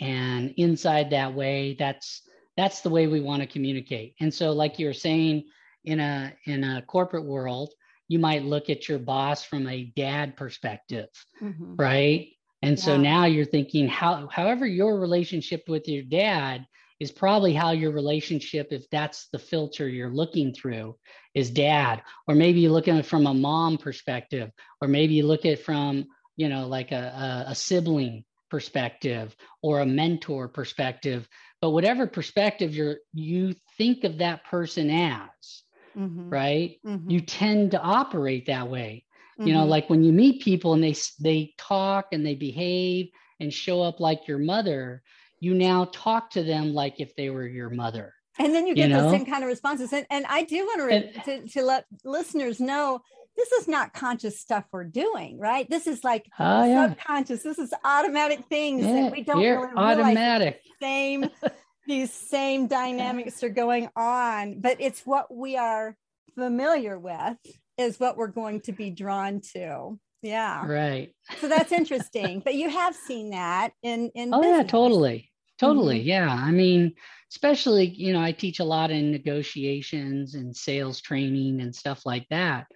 and 0.00 0.52
inside 0.56 1.10
that 1.10 1.32
way 1.32 1.76
that's 1.78 2.22
that's 2.56 2.80
the 2.80 2.90
way 2.90 3.06
we 3.06 3.20
want 3.20 3.40
to 3.40 3.46
communicate 3.46 4.14
and 4.20 4.32
so 4.32 4.52
like 4.52 4.78
you 4.78 4.86
were 4.86 4.92
saying 4.92 5.44
in 5.84 6.00
a 6.00 6.32
in 6.44 6.64
a 6.64 6.82
corporate 6.82 7.24
world 7.24 7.72
you 8.08 8.18
might 8.18 8.44
look 8.44 8.70
at 8.70 8.88
your 8.88 8.98
boss 8.98 9.44
from 9.44 9.66
a 9.68 9.92
dad 9.96 10.36
perspective 10.36 11.08
mm-hmm. 11.42 11.76
right 11.76 12.28
and 12.62 12.78
yeah. 12.78 12.84
so 12.84 12.96
now 12.96 13.24
you're 13.24 13.44
thinking 13.44 13.88
how 13.88 14.28
however 14.30 14.66
your 14.66 14.98
relationship 14.98 15.62
with 15.68 15.88
your 15.88 16.02
dad 16.02 16.66
is 17.00 17.12
probably 17.12 17.54
how 17.54 17.70
your 17.70 17.92
relationship 17.92 18.68
if 18.72 18.88
that's 18.90 19.28
the 19.32 19.38
filter 19.38 19.88
you're 19.88 20.12
looking 20.12 20.52
through 20.52 20.96
is 21.34 21.50
dad 21.50 22.02
or 22.26 22.34
maybe 22.34 22.60
you 22.60 22.72
look 22.72 22.88
at 22.88 22.96
it 22.96 23.06
from 23.06 23.26
a 23.26 23.34
mom 23.34 23.78
perspective 23.78 24.50
or 24.80 24.88
maybe 24.88 25.14
you 25.14 25.26
look 25.26 25.44
at 25.44 25.52
it 25.52 25.64
from 25.64 26.06
you 26.36 26.48
know 26.48 26.66
like 26.66 26.92
a, 26.92 27.44
a, 27.46 27.50
a 27.50 27.54
sibling 27.54 28.24
perspective 28.50 29.36
or 29.62 29.80
a 29.80 29.86
mentor 29.86 30.48
perspective 30.48 31.28
but 31.60 31.70
whatever 31.70 32.06
perspective 32.06 32.74
you're 32.74 32.96
you 33.12 33.54
think 33.76 34.04
of 34.04 34.18
that 34.18 34.44
person 34.44 34.90
as 34.90 35.62
mm-hmm. 35.98 36.30
right 36.30 36.78
mm-hmm. 36.86 37.10
you 37.10 37.20
tend 37.20 37.72
to 37.72 37.80
operate 37.80 38.46
that 38.46 38.68
way 38.68 39.04
you 39.38 39.52
know 39.52 39.60
mm-hmm. 39.60 39.70
like 39.70 39.90
when 39.90 40.02
you 40.02 40.12
meet 40.12 40.42
people 40.42 40.74
and 40.74 40.82
they 40.82 40.94
they 41.20 41.54
talk 41.58 42.08
and 42.12 42.26
they 42.26 42.34
behave 42.34 43.08
and 43.40 43.52
show 43.52 43.82
up 43.82 44.00
like 44.00 44.26
your 44.26 44.38
mother 44.38 45.02
you 45.40 45.54
now 45.54 45.88
talk 45.92 46.30
to 46.30 46.42
them 46.42 46.74
like 46.74 46.98
if 46.98 47.14
they 47.14 47.30
were 47.30 47.46
your 47.46 47.70
mother 47.70 48.14
and 48.38 48.54
then 48.54 48.66
you 48.66 48.74
get 48.74 48.88
you 48.88 48.96
know? 48.96 49.02
those 49.02 49.12
same 49.12 49.26
kind 49.26 49.44
of 49.44 49.48
responses 49.48 49.92
and, 49.92 50.06
and 50.10 50.26
i 50.28 50.42
do 50.42 50.64
want 50.64 50.90
to, 50.90 51.22
to 51.22 51.48
to 51.48 51.62
let 51.62 51.84
listeners 52.04 52.58
know 52.60 53.00
this 53.38 53.52
is 53.52 53.68
not 53.68 53.94
conscious 53.94 54.38
stuff 54.40 54.64
we're 54.72 54.82
doing, 54.82 55.38
right? 55.38 55.70
This 55.70 55.86
is 55.86 56.02
like 56.02 56.26
yeah. 56.40 56.88
subconscious. 56.88 57.44
This 57.44 57.58
is 57.58 57.72
automatic 57.84 58.44
things 58.46 58.84
yeah, 58.84 59.02
that 59.02 59.12
we 59.12 59.22
don't 59.22 59.38
really 59.40 59.68
automatic. 59.76 60.60
Same 60.82 61.30
these 61.88 62.12
same 62.12 62.66
dynamics 62.68 63.42
are 63.42 63.48
going 63.48 63.88
on, 63.96 64.60
but 64.60 64.76
it's 64.78 65.04
what 65.06 65.34
we 65.34 65.56
are 65.56 65.96
familiar 66.36 66.98
with 66.98 67.36
is 67.78 67.98
what 67.98 68.16
we're 68.16 68.28
going 68.28 68.60
to 68.60 68.72
be 68.72 68.90
drawn 68.90 69.40
to. 69.54 69.98
Yeah. 70.22 70.66
Right. 70.66 71.14
so 71.40 71.48
that's 71.48 71.72
interesting. 71.72 72.40
but 72.40 72.54
you 72.54 72.68
have 72.68 72.94
seen 72.94 73.30
that 73.30 73.72
in 73.82 74.10
in 74.14 74.34
Oh 74.34 74.40
business. 74.40 74.58
yeah, 74.58 74.62
totally. 74.64 75.32
Totally. 75.58 75.98
Mm-hmm. 76.00 76.08
Yeah. 76.08 76.32
I 76.32 76.50
mean, 76.52 76.94
especially, 77.32 77.86
you 77.86 78.12
know, 78.12 78.20
I 78.20 78.32
teach 78.32 78.60
a 78.60 78.64
lot 78.64 78.90
in 78.90 79.10
negotiations 79.10 80.34
and 80.34 80.56
sales 80.56 81.00
training 81.00 81.60
and 81.60 81.74
stuff 81.74 82.06
like 82.06 82.26
that. 82.30 82.66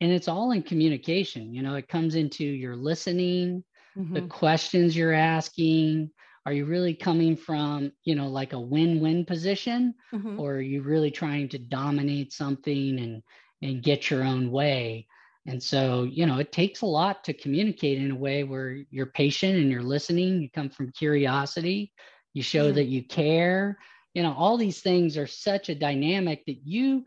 And 0.00 0.10
it's 0.10 0.26
all 0.26 0.50
in 0.50 0.62
communication. 0.62 1.54
You 1.54 1.62
know, 1.62 1.76
it 1.76 1.88
comes 1.88 2.16
into 2.16 2.44
your 2.44 2.74
listening, 2.74 3.62
mm-hmm. 3.96 4.14
the 4.14 4.22
questions 4.22 4.96
you're 4.96 5.12
asking. 5.12 6.10
Are 6.46 6.52
you 6.52 6.66
really 6.66 6.94
coming 6.94 7.36
from, 7.36 7.92
you 8.04 8.14
know, 8.14 8.28
like 8.28 8.52
a 8.52 8.60
win 8.60 9.00
win 9.00 9.24
position? 9.24 9.94
Mm-hmm. 10.12 10.38
Or 10.38 10.54
are 10.54 10.60
you 10.60 10.82
really 10.82 11.10
trying 11.10 11.48
to 11.50 11.58
dominate 11.58 12.32
something 12.32 12.98
and, 12.98 13.22
and 13.62 13.82
get 13.82 14.10
your 14.10 14.24
own 14.24 14.50
way? 14.50 15.06
And 15.46 15.62
so, 15.62 16.04
you 16.04 16.26
know, 16.26 16.38
it 16.38 16.52
takes 16.52 16.80
a 16.80 16.86
lot 16.86 17.24
to 17.24 17.32
communicate 17.32 17.98
in 17.98 18.10
a 18.10 18.16
way 18.16 18.44
where 18.44 18.78
you're 18.90 19.06
patient 19.06 19.56
and 19.56 19.70
you're 19.70 19.82
listening. 19.82 20.40
You 20.40 20.50
come 20.50 20.70
from 20.70 20.92
curiosity, 20.92 21.92
you 22.32 22.42
show 22.42 22.66
mm-hmm. 22.66 22.76
that 22.76 22.84
you 22.84 23.04
care. 23.04 23.78
You 24.14 24.22
know, 24.22 24.34
all 24.34 24.56
these 24.56 24.80
things 24.80 25.16
are 25.16 25.26
such 25.26 25.68
a 25.68 25.74
dynamic 25.74 26.44
that 26.46 26.58
you 26.64 27.04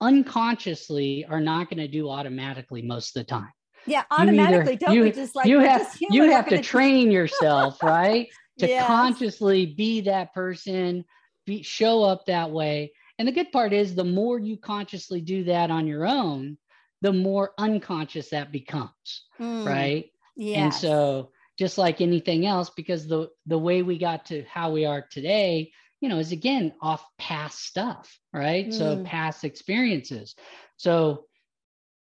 unconsciously 0.00 1.24
are 1.28 1.40
not 1.40 1.70
going 1.70 1.78
to 1.78 1.88
do 1.88 2.08
automatically 2.08 2.82
most 2.82 3.16
of 3.16 3.26
the 3.26 3.30
time. 3.30 3.52
Yeah, 3.86 4.04
automatically. 4.10 4.74
Either, 4.74 4.86
don't 4.86 4.94
you, 4.94 5.02
we 5.02 5.12
just 5.12 5.34
like 5.34 5.46
you 5.46 5.60
have 5.60 5.96
you 5.98 6.30
have 6.30 6.48
to 6.48 6.60
train 6.60 7.10
yourself, 7.10 7.82
right? 7.82 8.28
to 8.58 8.68
yes. 8.68 8.86
consciously 8.86 9.66
be 9.66 10.02
that 10.02 10.34
person, 10.34 11.04
be, 11.46 11.62
show 11.62 12.02
up 12.02 12.26
that 12.26 12.50
way. 12.50 12.92
And 13.18 13.26
the 13.26 13.32
good 13.32 13.50
part 13.50 13.72
is, 13.72 13.94
the 13.94 14.04
more 14.04 14.38
you 14.38 14.56
consciously 14.56 15.20
do 15.20 15.44
that 15.44 15.70
on 15.70 15.86
your 15.86 16.06
own, 16.06 16.58
the 17.00 17.12
more 17.12 17.52
unconscious 17.58 18.30
that 18.30 18.52
becomes, 18.52 19.26
mm. 19.40 19.66
right? 19.66 20.10
Yeah. 20.36 20.64
And 20.64 20.74
so 20.74 21.30
just 21.58 21.78
like 21.78 22.00
anything 22.00 22.46
else, 22.46 22.70
because 22.70 23.08
the 23.08 23.28
the 23.46 23.58
way 23.58 23.82
we 23.82 23.98
got 23.98 24.26
to 24.26 24.44
how 24.44 24.70
we 24.70 24.84
are 24.84 25.04
today, 25.10 25.72
you 26.00 26.08
know, 26.08 26.18
is 26.18 26.32
again 26.32 26.72
off 26.80 27.04
past 27.18 27.64
stuff, 27.64 28.18
right? 28.32 28.68
Mm. 28.68 28.72
So 28.72 29.04
past 29.04 29.44
experiences. 29.44 30.36
So 30.76 31.24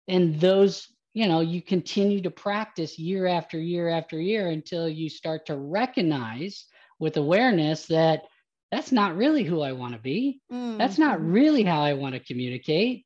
and 0.07 0.39
those, 0.39 0.87
you 1.15 1.27
know, 1.27 1.39
you 1.39 1.63
continue 1.63 2.21
to 2.21 2.29
practice 2.29 2.99
year 2.99 3.25
after 3.25 3.59
year 3.59 3.89
after 3.89 4.21
year 4.21 4.49
until 4.49 4.87
you 4.87 5.09
start 5.09 5.47
to 5.47 5.57
recognize 5.57 6.65
with 6.99 7.17
awareness 7.17 7.87
that 7.87 8.25
that's 8.71 8.91
not 8.91 9.17
really 9.17 9.43
who 9.43 9.61
I 9.61 9.71
want 9.71 9.93
to 9.93 9.99
be. 9.99 10.41
Mm. 10.51 10.77
That's 10.77 10.99
not 10.99 11.17
mm-hmm. 11.17 11.31
really 11.31 11.63
how 11.63 11.81
I 11.81 11.93
want 11.93 12.13
to 12.13 12.19
communicate 12.19 13.05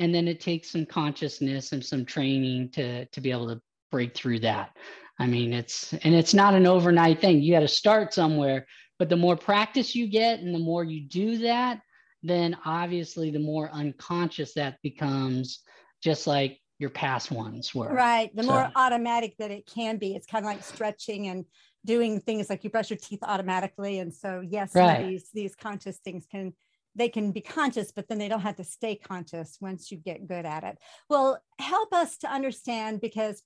and 0.00 0.14
then 0.14 0.26
it 0.26 0.40
takes 0.40 0.70
some 0.70 0.86
consciousness 0.86 1.72
and 1.72 1.84
some 1.84 2.04
training 2.04 2.70
to 2.70 3.04
to 3.06 3.20
be 3.20 3.30
able 3.30 3.46
to 3.46 3.60
break 3.92 4.16
through 4.16 4.40
that 4.40 4.76
i 5.20 5.26
mean 5.26 5.52
it's 5.52 5.92
and 5.92 6.14
it's 6.14 6.34
not 6.34 6.54
an 6.54 6.66
overnight 6.66 7.20
thing 7.20 7.40
you 7.40 7.52
got 7.52 7.60
to 7.60 7.68
start 7.68 8.12
somewhere 8.12 8.66
but 8.98 9.08
the 9.08 9.16
more 9.16 9.36
practice 9.36 9.94
you 9.94 10.08
get 10.08 10.40
and 10.40 10.54
the 10.54 10.58
more 10.58 10.82
you 10.82 11.02
do 11.02 11.38
that 11.38 11.80
then 12.22 12.56
obviously 12.64 13.30
the 13.30 13.38
more 13.38 13.70
unconscious 13.72 14.54
that 14.54 14.78
becomes 14.82 15.60
just 16.02 16.26
like 16.26 16.58
your 16.80 16.90
past 16.90 17.30
ones 17.30 17.74
were 17.74 17.92
right 17.92 18.34
the 18.34 18.42
so. 18.42 18.50
more 18.50 18.72
automatic 18.74 19.36
that 19.38 19.50
it 19.50 19.64
can 19.66 19.98
be 19.98 20.14
it's 20.16 20.26
kind 20.26 20.44
of 20.44 20.50
like 20.50 20.64
stretching 20.64 21.28
and 21.28 21.44
doing 21.84 22.20
things 22.20 22.50
like 22.50 22.64
you 22.64 22.70
brush 22.70 22.90
your 22.90 22.98
teeth 22.98 23.20
automatically 23.22 24.00
and 24.00 24.12
so 24.12 24.42
yes 24.46 24.74
right. 24.74 25.06
these 25.06 25.30
these 25.32 25.54
conscious 25.54 25.98
things 25.98 26.26
can 26.30 26.52
they 26.96 27.08
can 27.08 27.32
be 27.32 27.40
conscious, 27.40 27.92
but 27.92 28.08
then 28.08 28.18
they 28.18 28.28
don't 28.28 28.40
have 28.40 28.56
to 28.56 28.64
stay 28.64 28.96
conscious 28.96 29.58
once 29.60 29.90
you 29.90 29.98
get 29.98 30.26
good 30.26 30.44
at 30.44 30.64
it. 30.64 30.78
Well, 31.08 31.40
help 31.58 31.92
us 31.92 32.18
to 32.18 32.28
understand 32.28 33.00
because 33.00 33.42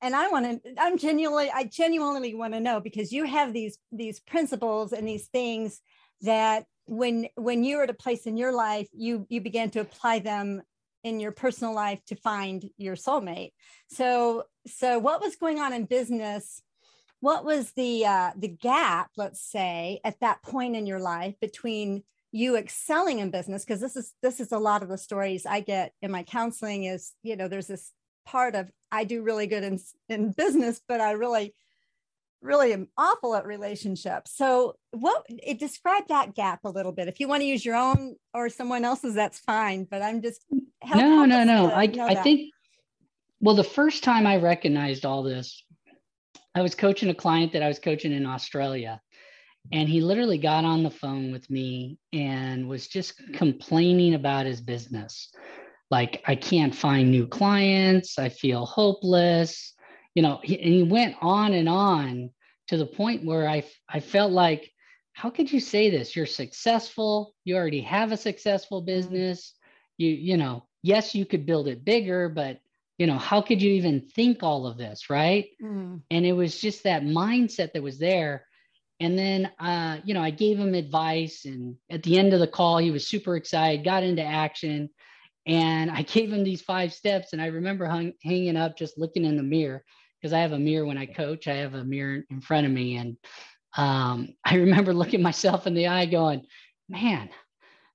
and 0.00 0.14
I 0.14 0.28
want 0.28 0.62
to 0.62 0.74
I'm 0.78 0.96
genuinely 0.96 1.50
I 1.50 1.64
genuinely 1.64 2.34
want 2.34 2.54
to 2.54 2.60
know 2.60 2.80
because 2.80 3.12
you 3.12 3.24
have 3.24 3.52
these 3.52 3.78
these 3.90 4.20
principles 4.20 4.92
and 4.92 5.06
these 5.06 5.26
things 5.26 5.80
that 6.22 6.66
when 6.86 7.28
when 7.34 7.64
you're 7.64 7.82
at 7.82 7.90
a 7.90 7.94
place 7.94 8.26
in 8.26 8.36
your 8.36 8.52
life 8.52 8.88
you 8.92 9.26
you 9.28 9.40
began 9.40 9.70
to 9.70 9.80
apply 9.80 10.20
them 10.20 10.62
in 11.04 11.20
your 11.20 11.32
personal 11.32 11.74
life 11.74 12.04
to 12.06 12.16
find 12.16 12.68
your 12.76 12.96
soulmate. 12.96 13.52
So 13.88 14.44
so 14.66 14.98
what 14.98 15.20
was 15.20 15.36
going 15.36 15.58
on 15.58 15.72
in 15.72 15.84
business 15.84 16.62
what 17.20 17.44
was 17.44 17.72
the 17.72 18.06
uh, 18.06 18.30
the 18.36 18.48
gap 18.48 19.10
let's 19.16 19.40
say 19.40 20.00
at 20.04 20.20
that 20.20 20.42
point 20.42 20.76
in 20.76 20.86
your 20.86 21.00
life 21.00 21.34
between 21.40 22.02
you 22.30 22.56
excelling 22.56 23.18
in 23.18 23.30
business 23.30 23.64
because 23.64 23.80
this 23.80 23.96
is 23.96 24.12
this 24.22 24.40
is 24.40 24.52
a 24.52 24.58
lot 24.58 24.82
of 24.82 24.88
the 24.88 24.98
stories 24.98 25.46
i 25.46 25.60
get 25.60 25.92
in 26.02 26.10
my 26.10 26.22
counseling 26.22 26.84
is 26.84 27.12
you 27.22 27.36
know 27.36 27.48
there's 27.48 27.66
this 27.66 27.92
part 28.26 28.54
of 28.54 28.70
i 28.92 29.04
do 29.04 29.22
really 29.22 29.46
good 29.46 29.64
in 29.64 29.78
in 30.08 30.32
business 30.32 30.80
but 30.86 31.00
i 31.00 31.12
really 31.12 31.54
really 32.40 32.72
am 32.72 32.88
awful 32.96 33.34
at 33.34 33.44
relationships 33.44 34.36
so 34.36 34.76
what 34.92 35.24
it 35.28 35.58
describe 35.58 36.06
that 36.08 36.34
gap 36.34 36.60
a 36.64 36.70
little 36.70 36.92
bit 36.92 37.08
if 37.08 37.18
you 37.18 37.26
want 37.28 37.40
to 37.40 37.46
use 37.46 37.64
your 37.64 37.74
own 37.74 38.14
or 38.32 38.48
someone 38.48 38.84
else's 38.84 39.14
that's 39.14 39.38
fine 39.40 39.86
but 39.90 40.02
i'm 40.02 40.22
just 40.22 40.44
help, 40.82 41.00
no 41.00 41.16
help 41.16 41.28
no 41.28 41.44
no 41.44 41.70
i 41.70 41.90
i 42.00 42.14
think 42.14 42.52
well 43.40 43.54
the 43.54 43.64
first 43.64 44.04
time 44.04 44.26
i 44.26 44.36
recognized 44.36 45.04
all 45.04 45.22
this 45.22 45.64
i 46.54 46.62
was 46.62 46.74
coaching 46.74 47.10
a 47.10 47.14
client 47.14 47.52
that 47.52 47.62
i 47.62 47.68
was 47.68 47.78
coaching 47.78 48.12
in 48.12 48.24
australia 48.24 49.00
and 49.72 49.88
he 49.88 50.00
literally 50.00 50.38
got 50.38 50.64
on 50.64 50.82
the 50.82 50.90
phone 50.90 51.30
with 51.30 51.48
me 51.50 51.98
and 52.12 52.68
was 52.68 52.88
just 52.88 53.20
complaining 53.34 54.14
about 54.14 54.46
his 54.46 54.60
business. 54.60 55.30
Like, 55.90 56.22
I 56.26 56.36
can't 56.36 56.74
find 56.74 57.10
new 57.10 57.26
clients. 57.26 58.18
I 58.18 58.30
feel 58.30 58.64
hopeless. 58.64 59.74
You 60.18 60.22
know, 60.22 60.40
he, 60.42 60.60
and 60.60 60.74
he 60.74 60.82
went 60.82 61.14
on 61.20 61.52
and 61.52 61.68
on 61.68 62.30
to 62.66 62.76
the 62.76 62.86
point 62.86 63.24
where 63.24 63.48
I, 63.48 63.62
I 63.88 64.00
felt 64.00 64.32
like, 64.32 64.68
how 65.12 65.30
could 65.30 65.52
you 65.52 65.60
say 65.60 65.90
this? 65.90 66.16
You're 66.16 66.26
successful. 66.26 67.34
You 67.44 67.56
already 67.56 67.82
have 67.82 68.10
a 68.10 68.16
successful 68.16 68.82
business. 68.82 69.54
You, 69.96 70.10
you 70.10 70.36
know, 70.36 70.66
yes, 70.82 71.14
you 71.14 71.24
could 71.24 71.46
build 71.46 71.68
it 71.68 71.84
bigger, 71.84 72.28
but 72.28 72.58
you 72.98 73.06
know, 73.06 73.16
how 73.16 73.40
could 73.40 73.62
you 73.62 73.70
even 73.74 74.00
think 74.00 74.42
all 74.42 74.66
of 74.66 74.76
this? 74.76 75.08
Right. 75.08 75.50
Mm. 75.62 76.02
And 76.10 76.26
it 76.26 76.32
was 76.32 76.60
just 76.60 76.82
that 76.82 77.04
mindset 77.04 77.72
that 77.74 77.82
was 77.82 78.00
there 78.00 78.48
and 79.00 79.16
then, 79.16 79.50
uh, 79.60 79.98
you 80.04 80.14
know, 80.14 80.22
I 80.22 80.30
gave 80.30 80.58
him 80.58 80.74
advice. 80.74 81.44
And 81.44 81.76
at 81.90 82.02
the 82.02 82.18
end 82.18 82.32
of 82.32 82.40
the 82.40 82.48
call, 82.48 82.78
he 82.78 82.90
was 82.90 83.06
super 83.06 83.36
excited, 83.36 83.84
got 83.84 84.02
into 84.02 84.24
action. 84.24 84.90
And 85.46 85.90
I 85.90 86.02
gave 86.14 86.32
him 86.32 86.42
these 86.42 86.62
five 86.62 86.92
steps. 86.92 87.32
And 87.32 87.40
I 87.40 87.46
remember 87.46 87.86
hung, 87.86 88.12
hanging 88.24 88.56
up, 88.56 88.76
just 88.76 88.98
looking 88.98 89.24
in 89.24 89.36
the 89.36 89.42
mirror, 89.42 89.84
because 90.20 90.32
I 90.32 90.40
have 90.40 90.52
a 90.52 90.58
mirror 90.58 90.86
when 90.86 90.98
I 90.98 91.06
coach, 91.06 91.48
I 91.48 91.56
have 91.56 91.74
a 91.74 91.84
mirror 91.84 92.24
in 92.30 92.40
front 92.40 92.66
of 92.66 92.72
me. 92.72 92.96
And 92.96 93.16
um, 93.76 94.34
I 94.44 94.56
remember 94.56 94.92
looking 94.92 95.22
myself 95.22 95.66
in 95.66 95.74
the 95.74 95.88
eye 95.88 96.06
going, 96.06 96.46
man, 96.88 97.28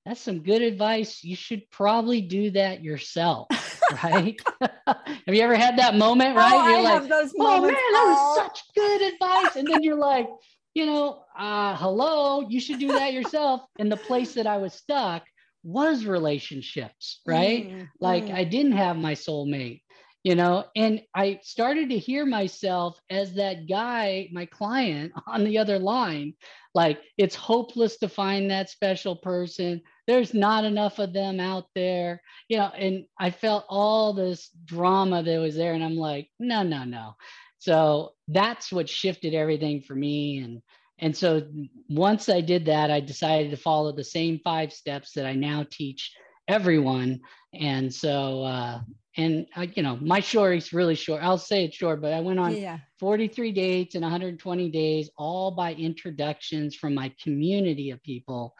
that's 0.05 0.21
some 0.21 0.43
good 0.43 0.61
advice. 0.61 1.23
You 1.23 1.35
should 1.35 1.69
probably 1.71 2.21
do 2.21 2.51
that 2.51 2.83
yourself. 2.83 3.47
right? 4.03 4.35
have 4.87 5.35
you 5.35 5.41
ever 5.41 5.55
had 5.55 5.77
that 5.77 5.95
moment, 5.95 6.35
right? 6.35 6.53
Oh, 6.53 6.67
you're 6.67 6.79
I 6.79 6.81
like, 6.81 6.93
have 6.93 7.09
those 7.09 7.33
moments. 7.35 7.37
Oh 7.37 7.61
man, 7.61 7.93
that 7.93 8.05
was 8.07 8.35
such 8.37 8.61
good 8.75 9.13
advice. 9.13 9.55
And 9.55 9.67
then 9.67 9.83
you're 9.83 9.97
like, 9.97 10.27
you 10.73 10.85
know, 10.85 11.23
uh, 11.37 11.75
hello, 11.77 12.41
you 12.49 12.59
should 12.59 12.79
do 12.79 12.87
that 12.87 13.13
yourself. 13.13 13.61
and 13.79 13.91
the 13.91 13.97
place 13.97 14.33
that 14.33 14.47
I 14.47 14.57
was 14.57 14.73
stuck 14.73 15.23
was 15.63 16.05
relationships, 16.05 17.21
right? 17.25 17.69
Mm, 17.69 17.89
like 17.99 18.25
mm. 18.25 18.33
I 18.33 18.43
didn't 18.43 18.73
have 18.73 18.97
my 18.97 19.13
soulmate, 19.13 19.81
you 20.23 20.35
know, 20.35 20.65
and 20.75 21.01
I 21.13 21.39
started 21.43 21.89
to 21.89 21.97
hear 21.97 22.25
myself 22.25 22.99
as 23.09 23.33
that 23.33 23.67
guy, 23.67 24.29
my 24.31 24.45
client 24.45 25.13
on 25.27 25.43
the 25.43 25.57
other 25.57 25.79
line, 25.79 26.33
like 26.73 26.99
it's 27.17 27.35
hopeless 27.35 27.97
to 27.97 28.09
find 28.09 28.49
that 28.49 28.69
special 28.69 29.15
person. 29.15 29.81
There's 30.07 30.33
not 30.33 30.65
enough 30.65 30.99
of 30.99 31.13
them 31.13 31.39
out 31.39 31.65
there, 31.75 32.21
you 32.49 32.57
know, 32.57 32.71
and 32.77 33.05
I 33.19 33.31
felt 33.31 33.65
all 33.69 34.13
this 34.13 34.49
drama 34.65 35.23
that 35.23 35.39
was 35.39 35.55
there. 35.55 35.73
And 35.73 35.83
I'm 35.83 35.95
like, 35.95 36.29
no, 36.39 36.63
no, 36.63 36.83
no 36.83 37.15
so 37.63 38.11
that's 38.27 38.73
what 38.73 38.89
shifted 38.89 39.33
everything 39.33 39.81
for 39.81 39.95
me 39.95 40.39
and 40.39 40.61
and 40.99 41.15
so 41.15 41.41
once 41.89 42.27
i 42.27 42.41
did 42.41 42.65
that 42.65 42.91
i 42.91 42.99
decided 42.99 43.51
to 43.51 43.57
follow 43.57 43.93
the 43.93 44.03
same 44.03 44.39
five 44.43 44.73
steps 44.73 45.13
that 45.13 45.25
i 45.25 45.33
now 45.33 45.65
teach 45.71 46.11
everyone 46.49 47.21
and 47.53 47.93
so 47.93 48.43
uh 48.43 48.81
and 49.17 49.45
I, 49.55 49.71
you 49.75 49.83
know 49.83 49.97
my 50.01 50.19
story's 50.19 50.73
really 50.73 50.95
short 50.95 51.21
i'll 51.23 51.37
say 51.37 51.65
it's 51.65 51.75
short 51.75 52.01
but 52.01 52.13
i 52.13 52.19
went 52.19 52.39
on 52.39 52.55
yeah. 52.55 52.79
43 52.99 53.51
dates 53.51 53.95
in 53.95 54.01
120 54.01 54.69
days 54.69 55.09
all 55.17 55.51
by 55.51 55.73
introductions 55.73 56.75
from 56.75 56.93
my 56.95 57.13
community 57.21 57.91
of 57.91 58.01
people 58.03 58.55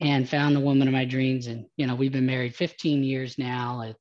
and 0.00 0.28
found 0.28 0.54
the 0.54 0.60
woman 0.60 0.88
of 0.88 0.94
my 0.94 1.04
dreams 1.04 1.46
and 1.46 1.66
you 1.76 1.86
know 1.86 1.94
we've 1.94 2.12
been 2.12 2.26
married 2.26 2.54
15 2.54 3.02
years 3.02 3.38
now 3.38 3.80
with 3.80 3.96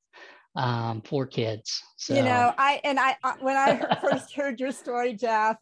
um, 0.55 1.01
four 1.01 1.25
kids. 1.25 1.81
So 1.97 2.15
you 2.15 2.23
know, 2.23 2.53
I 2.57 2.79
and 2.83 2.99
I 2.99 3.17
uh, 3.23 3.33
when 3.39 3.57
I 3.57 3.97
first 4.01 4.33
heard 4.33 4.59
your 4.59 4.71
story, 4.71 5.13
Jeff, 5.13 5.57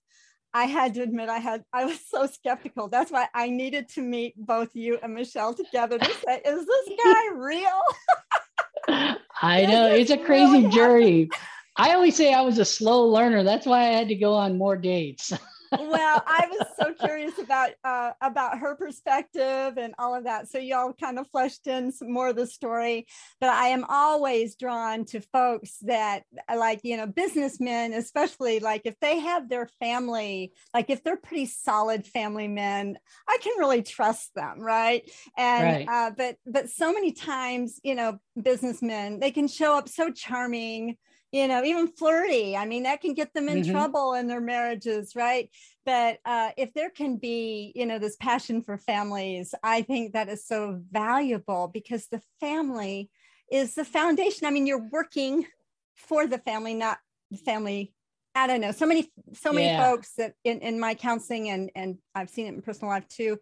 I 0.54 0.66
had 0.66 0.94
to 0.96 1.02
admit 1.02 1.30
I 1.30 1.40
had 1.40 1.64
I 1.74 1.86
was 1.86 2.00
so 2.08 2.28
skeptical. 2.28 2.88
That's 2.88 3.12
why 3.12 3.28
I 3.34 3.50
needed 3.50 3.90
to 3.90 4.02
meet 4.02 4.34
both 4.38 4.76
you 4.76 5.00
and 5.02 5.16
Michelle 5.16 5.54
together 5.54 5.98
to 5.98 6.06
say, 6.06 6.42
is 6.46 6.66
this 6.66 6.90
guy 7.04 7.36
real? 7.36 7.82
I 8.88 9.66
know 9.66 9.88
it's 9.88 10.12
a 10.12 10.18
crazy 10.18 10.58
really 10.58 10.70
journey. 10.70 11.30
I 11.76 11.94
always 11.94 12.16
say 12.16 12.34
I 12.34 12.42
was 12.42 12.60
a 12.60 12.66
slow 12.66 13.06
learner. 13.08 13.44
That's 13.44 13.66
why 13.66 13.80
I 13.82 13.92
had 13.92 14.08
to 14.10 14.16
go 14.16 14.34
on 14.34 14.58
more 14.58 14.78
dates. 14.78 15.34
well, 15.80 16.24
I 16.26 16.48
was 16.50 16.68
so 16.80 16.94
curious 16.94 17.38
about 17.40 17.72
uh, 17.84 18.12
about 18.22 18.60
her 18.60 18.76
perspective 18.76 19.78
and 19.78 19.94
all 19.98 20.16
of 20.16 20.26
that. 20.26 20.50
So 20.50 20.58
y'all 20.58 20.94
kind 20.94 21.20
of 21.20 21.28
fleshed 21.28 21.68
in 21.68 21.92
some 21.92 22.12
more 22.12 22.30
of 22.30 22.36
the 22.36 22.48
story. 22.48 23.08
But 23.40 23.50
I 23.50 23.68
am 23.68 23.86
always 23.88 24.56
drawn 24.56 25.06
to 25.06 25.22
folks 25.22 25.78
that 25.82 26.24
like 26.54 26.82
you 26.84 26.98
know 26.98 27.08
businessmen, 27.08 27.94
especially 27.94 28.60
like 28.60 28.82
if 28.86 29.00
they 29.00 29.20
have 29.20 29.50
their 29.50 29.68
family, 29.80 30.54
like 30.74 30.90
if 30.90 31.04
they're 31.04 31.18
pretty 31.18 31.46
solid 31.46 32.06
family 32.06 32.48
men, 32.48 32.98
I 33.28 33.38
can 33.42 33.54
really 33.58 33.82
trust 33.82 34.34
them, 34.36 34.60
right? 34.60 35.10
And 35.38 35.88
right. 35.88 35.88
Uh, 35.90 36.12
but 36.16 36.38
but 36.46 36.70
so 36.70 36.94
many 36.94 37.12
times, 37.12 37.80
you 37.84 37.96
know, 37.96 38.20
businessmen 38.42 39.20
they 39.20 39.32
can 39.32 39.48
show 39.48 39.78
up 39.78 39.88
so 39.88 40.12
charming 40.12 40.98
you 41.34 41.48
know, 41.48 41.64
even 41.64 41.88
flirty. 41.88 42.56
I 42.56 42.68
mean, 42.68 42.84
that 42.84 43.02
can 43.02 43.16
get 43.16 43.34
them 43.34 43.50
in 43.50 43.64
mm-hmm. 43.64 43.72
trouble 43.72 44.14
in 44.14 44.28
their 44.28 44.40
marriages, 44.40 45.16
right? 45.16 45.50
But 45.84 46.20
uh, 46.26 46.52
if 46.58 46.74
there 46.76 46.92
can 46.92 47.18
be, 47.18 47.74
you 47.76 47.88
know, 47.88 47.98
this 47.98 48.16
passion 48.18 48.62
for 48.62 48.78
families, 48.78 49.56
I 49.64 49.82
think 49.82 50.14
that 50.14 50.30
is 50.30 50.46
so 50.46 50.80
valuable 50.92 51.72
because 51.74 52.06
the 52.06 52.22
family 52.40 53.10
is 53.52 53.74
the 53.74 53.84
foundation. 53.84 54.46
I 54.46 54.52
mean, 54.52 54.68
you're 54.68 54.88
working 54.92 55.48
for 55.96 56.28
the 56.28 56.38
family, 56.38 56.76
not 56.76 57.00
the 57.32 57.40
family. 57.40 57.96
I 58.36 58.46
don't 58.46 58.62
know. 58.62 58.72
So 58.72 58.86
many, 58.86 59.12
so 59.34 59.52
many 59.52 59.68
yeah. 59.68 59.84
folks 59.84 60.14
that 60.20 60.36
in, 60.44 60.60
in 60.60 60.80
my 60.80 60.94
counseling 60.94 61.50
and 61.50 61.72
and 61.76 61.98
I've 62.14 62.30
seen 62.30 62.46
it 62.46 62.54
in 62.54 62.62
personal 62.62 62.92
life 62.92 63.08
too. 63.08 63.40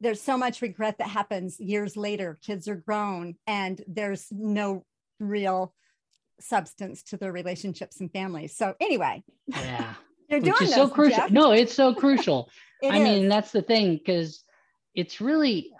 There's 0.00 0.20
so 0.20 0.36
much 0.36 0.60
regret 0.60 0.98
that 0.98 1.08
happens 1.08 1.60
years 1.60 1.96
later. 1.96 2.38
Kids 2.44 2.66
are 2.66 2.76
grown 2.76 3.36
and 3.46 3.80
there's 3.86 4.26
no 4.32 4.84
real 5.20 5.72
substance 6.40 7.02
to 7.04 7.16
their 7.16 7.32
relationships 7.32 8.00
and 8.00 8.10
families. 8.12 8.56
So 8.56 8.74
anyway, 8.80 9.22
yeah, 9.46 9.94
you're 10.28 10.40
doing 10.40 10.54
this, 10.60 10.74
so 10.74 10.88
crucial. 10.88 11.16
Jeff. 11.16 11.30
No, 11.30 11.52
it's 11.52 11.74
so 11.74 11.94
crucial. 11.94 12.50
it 12.82 12.92
I 12.92 12.98
is. 12.98 13.02
mean, 13.02 13.28
that's 13.28 13.52
the 13.52 13.62
thing 13.62 13.96
because 13.96 14.44
it's 14.94 15.20
really, 15.20 15.72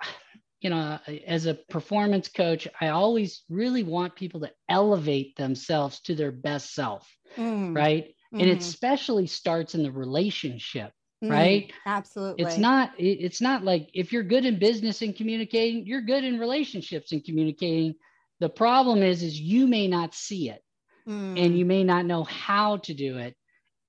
you 0.61 0.71
know, 0.71 0.99
as 1.27 1.47
a 1.47 1.55
performance 1.55 2.29
coach, 2.29 2.69
I 2.81 2.89
always 2.89 3.43
really 3.49 3.83
want 3.83 4.17
people 4.17 4.41
to 4.41 4.53
elevate 4.69 5.37
themselves 5.37 6.01
to 6.03 6.15
their 6.15 6.33
best 6.33 6.75
self, 6.75 7.09
mm. 7.37 7.75
right? 7.77 8.05
Mm-hmm. 8.05 8.41
And 8.41 8.51
it 8.51 8.59
mm-hmm. 8.59 8.61
especially 8.61 9.27
starts 9.27 9.75
in 9.75 9.83
the 9.83 9.93
relationship 9.93 10.93
mm, 11.25 11.31
right 11.31 11.73
absolutely 11.87 12.45
it's 12.45 12.59
not 12.59 12.93
it's 12.99 13.41
not 13.41 13.65
like 13.65 13.89
if 13.95 14.13
you're 14.13 14.23
good 14.23 14.45
in 14.45 14.59
business 14.59 15.03
and 15.03 15.17
communicating 15.17 15.87
you're 15.87 16.03
good 16.03 16.25
in 16.25 16.39
relationships 16.39 17.13
and 17.13 17.25
communicating 17.25 17.95
the 18.41 18.49
problem 18.49 19.03
is, 19.03 19.23
is 19.23 19.41
you 19.41 19.67
may 19.67 19.89
not 19.89 20.15
see 20.15 20.51
it 20.51 20.63
mm. 21.09 21.43
and 21.43 21.59
you 21.59 21.65
may 21.65 21.85
not 21.85 22.07
know 22.07 22.25
how 22.25 22.79
to 22.79 22.95
do 22.95 23.19
it. 23.19 23.35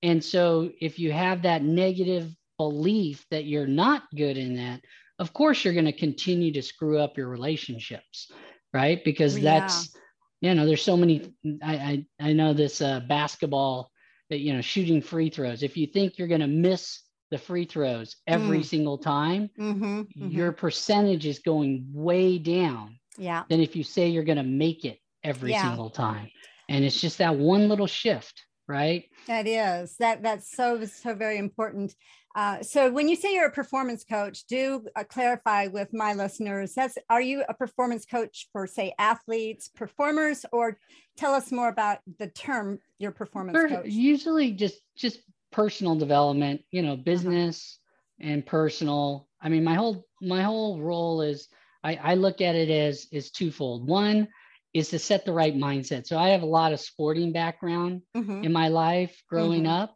And 0.02 0.24
so 0.24 0.72
if 0.80 0.98
you 0.98 1.12
have 1.12 1.44
that 1.44 1.64
negative 1.64 2.34
belief 2.58 3.26
that 3.32 3.46
you're 3.46 3.68
not 3.68 4.04
good 4.16 4.38
in 4.38 4.56
that, 4.56 4.82
of 5.20 5.34
course 5.34 5.64
you're 5.64 5.74
going 5.74 5.86
to 5.86 5.92
continue 5.92 6.54
to 6.54 6.62
screw 6.62 7.00
up 7.00 7.18
your 7.18 7.28
relationships, 7.28 8.32
right? 8.74 9.04
Because 9.04 9.38
yeah. 9.38 9.60
that's 9.60 9.96
you 10.42 10.56
know, 10.56 10.66
there's 10.66 10.84
so 10.84 10.98
many. 10.98 11.34
I 11.62 11.76
I, 11.76 12.06
I 12.30 12.34
know 12.34 12.54
this 12.54 12.82
uh, 12.82 13.02
basketball 13.02 13.92
that 14.30 14.40
you 14.40 14.54
know 14.54 14.62
shooting 14.62 15.02
free 15.02 15.30
throws. 15.30 15.64
If 15.64 15.76
you 15.76 15.88
think 15.88 16.18
you're 16.18 16.28
going 16.28 16.42
to 16.42 16.48
miss 16.48 17.02
the 17.32 17.38
free 17.38 17.66
throws 17.66 18.16
every 18.26 18.60
mm. 18.60 18.66
single 18.66 18.98
time, 18.98 19.50
mm-hmm, 19.60 20.02
mm-hmm. 20.02 20.28
your 20.30 20.52
percentage 20.52 21.26
is 21.26 21.40
going 21.40 21.88
way 21.94 22.38
down 22.38 22.98
yeah 23.20 23.44
than 23.50 23.60
if 23.60 23.76
you 23.76 23.84
say 23.84 24.08
you're 24.08 24.24
going 24.24 24.38
to 24.38 24.44
make 24.44 24.86
it 24.86 25.00
every 25.24 25.52
yeah. 25.52 25.68
single 25.68 25.90
time 25.90 26.30
and 26.70 26.86
it's 26.86 27.00
just 27.00 27.18
that 27.18 27.36
one 27.36 27.68
little 27.68 27.88
shift 27.88 28.46
right 28.68 29.06
that 29.28 29.48
is 29.48 29.96
that 29.98 30.24
that's 30.24 30.52
so 30.52 30.84
so 30.86 31.14
very 31.14 31.38
important 31.38 31.94
uh, 32.36 32.62
so 32.62 32.92
when 32.92 33.10
you 33.10 33.16
say 33.16 33.34
you're 33.34 33.48
a 33.48 33.52
performance 33.52 34.04
coach 34.04 34.46
do 34.46 34.86
uh, 34.96 35.04
clarify 35.04 35.68
with 35.68 35.92
my 35.92 36.14
listeners 36.14 36.74
that's 36.76 36.98
are 37.10 37.22
you 37.22 37.44
a 37.50 37.54
performance 37.54 38.06
coach 38.06 38.48
for 38.54 38.68
say 38.68 38.94
athletes 39.00 39.68
performers 39.68 40.46
or 40.52 40.78
tell 41.18 41.34
us 41.34 41.52
more 41.52 41.70
about 41.70 41.98
the 42.20 42.28
term 42.28 42.80
your 43.00 43.12
performance 43.12 43.58
for, 43.58 43.68
coach 43.68 43.88
usually 43.88 44.52
just 44.52 44.82
just 44.96 45.22
personal 45.52 45.96
development 45.96 46.62
you 46.72 46.84
know 46.84 46.94
uh-huh. 46.94 47.04
business 47.04 47.80
uh-huh. 48.22 48.32
and 48.32 48.46
personal 48.46 49.28
i 49.42 49.50
mean 49.50 49.64
my 49.64 49.74
whole 49.74 50.06
my 50.22 50.44
whole 50.44 50.80
role 50.80 51.22
is 51.22 51.50
I, 51.84 51.96
I 51.96 52.14
look 52.16 52.42
at 52.42 52.56
it 52.56 52.70
as 52.70 53.08
is 53.12 53.32
twofold. 53.32 53.88
One 53.88 54.28
is 54.74 54.90
to 54.90 55.00
set 55.00 55.26
the 55.26 55.34
right 55.34 55.56
mindset. 55.56 56.06
So 56.06 56.18
I 56.18 56.30
have 56.30 56.44
a 56.44 56.48
lot 56.48 56.74
of 56.74 56.80
sporting 56.80 57.32
background 57.32 58.02
mm-hmm. 58.16 58.44
in 58.44 58.54
my 58.54 58.68
life 58.68 59.22
growing 59.28 59.64
mm-hmm. 59.64 59.72
up, 59.72 59.96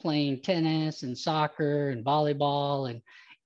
playing 0.00 0.42
tennis 0.42 1.02
and 1.02 1.16
soccer 1.16 1.90
and 1.90 2.04
volleyball 2.04 2.90
and 2.90 3.00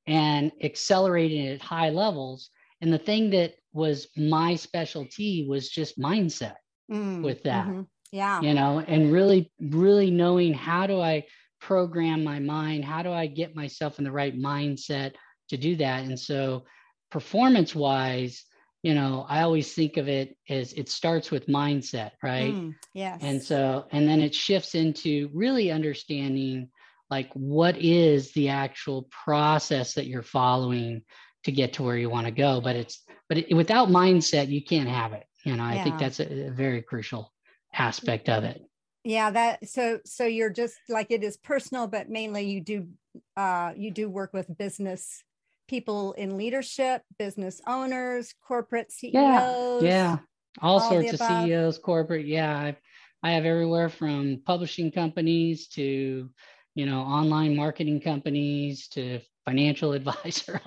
and 0.07 0.53
accelerating 0.63 1.49
at 1.49 1.61
high 1.61 1.91
levels. 1.91 2.51
And 2.81 2.93
the 2.93 2.99
thing 2.99 3.31
that 3.31 3.55
was 3.73 4.09
my 4.17 4.57
specialty 4.57 5.47
was 5.49 5.69
just 5.69 5.99
mindset 5.99 6.55
mm, 6.91 7.23
with 7.23 7.43
that. 7.43 7.67
Mm-hmm. 7.67 7.83
Yeah. 8.13 8.41
You 8.41 8.55
know, 8.55 8.79
and 8.79 9.13
really, 9.13 9.53
really 9.61 10.11
knowing 10.11 10.55
how 10.55 10.87
do 10.87 10.99
I 11.01 11.27
program 11.61 12.25
my 12.25 12.39
mind? 12.39 12.85
How 12.85 13.03
do 13.03 13.13
I 13.13 13.27
get 13.27 13.55
myself 13.55 13.99
in 13.99 14.05
the 14.05 14.13
right 14.13 14.37
mindset 14.37 15.13
to 15.51 15.59
do 15.59 15.77
that? 15.77 16.05
And 16.05 16.19
so 16.19 16.65
performance 17.11 17.75
wise 17.75 18.45
you 18.83 18.95
know 18.95 19.27
i 19.29 19.43
always 19.43 19.73
think 19.73 19.97
of 19.97 20.09
it 20.09 20.37
as 20.49 20.73
it 20.75 20.89
starts 20.89 21.31
with 21.31 21.47
mindset 21.47 22.13
right? 22.23 22.55
Mm, 22.55 22.75
yes. 22.95 23.19
And 23.23 23.43
so 23.43 23.87
and 23.91 24.09
then 24.09 24.21
it 24.21 24.35
shifts 24.35 24.75
into 24.75 25.31
really 25.33 25.71
understanding 25.71 26.71
like 27.11 27.31
what 27.33 27.77
is 27.79 28.33
the 28.33 28.51
actual 28.51 29.09
process 29.11 29.95
that 29.95 30.07
you're 30.07 30.23
following 30.23 31.03
to 31.45 31.53
get 31.53 31.73
to 31.75 31.83
where 31.83 31.97
you 31.97 32.11
want 32.11 32.27
to 32.27 32.33
go 32.33 32.61
but 32.61 32.77
it's 32.77 33.03
but 33.29 33.39
it, 33.39 33.55
without 33.55 33.89
mindset 33.89 34.49
you 34.49 34.63
can't 34.63 34.89
have 34.89 35.13
it 35.13 35.25
you 35.45 35.57
know? 35.57 35.65
I 35.65 35.77
yeah. 35.77 35.85
think 35.85 35.99
that's 35.99 36.21
a, 36.21 36.49
a 36.49 36.51
very 36.51 36.83
crucial 36.83 37.33
aspect 37.75 38.29
of 38.29 38.45
it. 38.45 38.63
Yeah 39.05 39.31
that 39.31 39.69
so 39.69 40.01
so 40.05 40.25
you're 40.25 40.51
just 40.51 40.77
like 40.89 41.11
it 41.11 41.25
is 41.25 41.37
personal 41.37 41.87
but 41.87 42.11
mainly 42.11 42.51
you 42.51 42.61
do 42.61 42.89
uh 43.37 43.73
you 43.77 43.91
do 43.91 44.11
work 44.11 44.33
with 44.33 44.57
business 44.59 45.23
people 45.69 46.13
in 46.13 46.37
leadership, 46.37 47.03
business 47.19 47.61
owners, 47.67 48.35
corporate 48.47 48.91
CEOs. 48.91 49.13
Yeah, 49.13 49.81
yeah. 49.83 50.17
all, 50.61 50.81
all 50.81 50.91
sorts 50.91 51.13
of 51.13 51.21
CEOs, 51.21 51.79
corporate. 51.79 52.27
Yeah, 52.27 52.57
I, 52.57 52.77
I 53.23 53.33
have 53.33 53.45
everywhere 53.45 53.89
from 53.89 54.43
publishing 54.45 54.91
companies 54.91 55.69
to, 55.69 56.29
you 56.75 56.87
know, 56.87 57.01
online 57.01 57.55
marketing 57.55 58.01
companies 58.01 58.89
to 58.89 59.21
financial 59.45 59.93
advisor, 59.99 60.61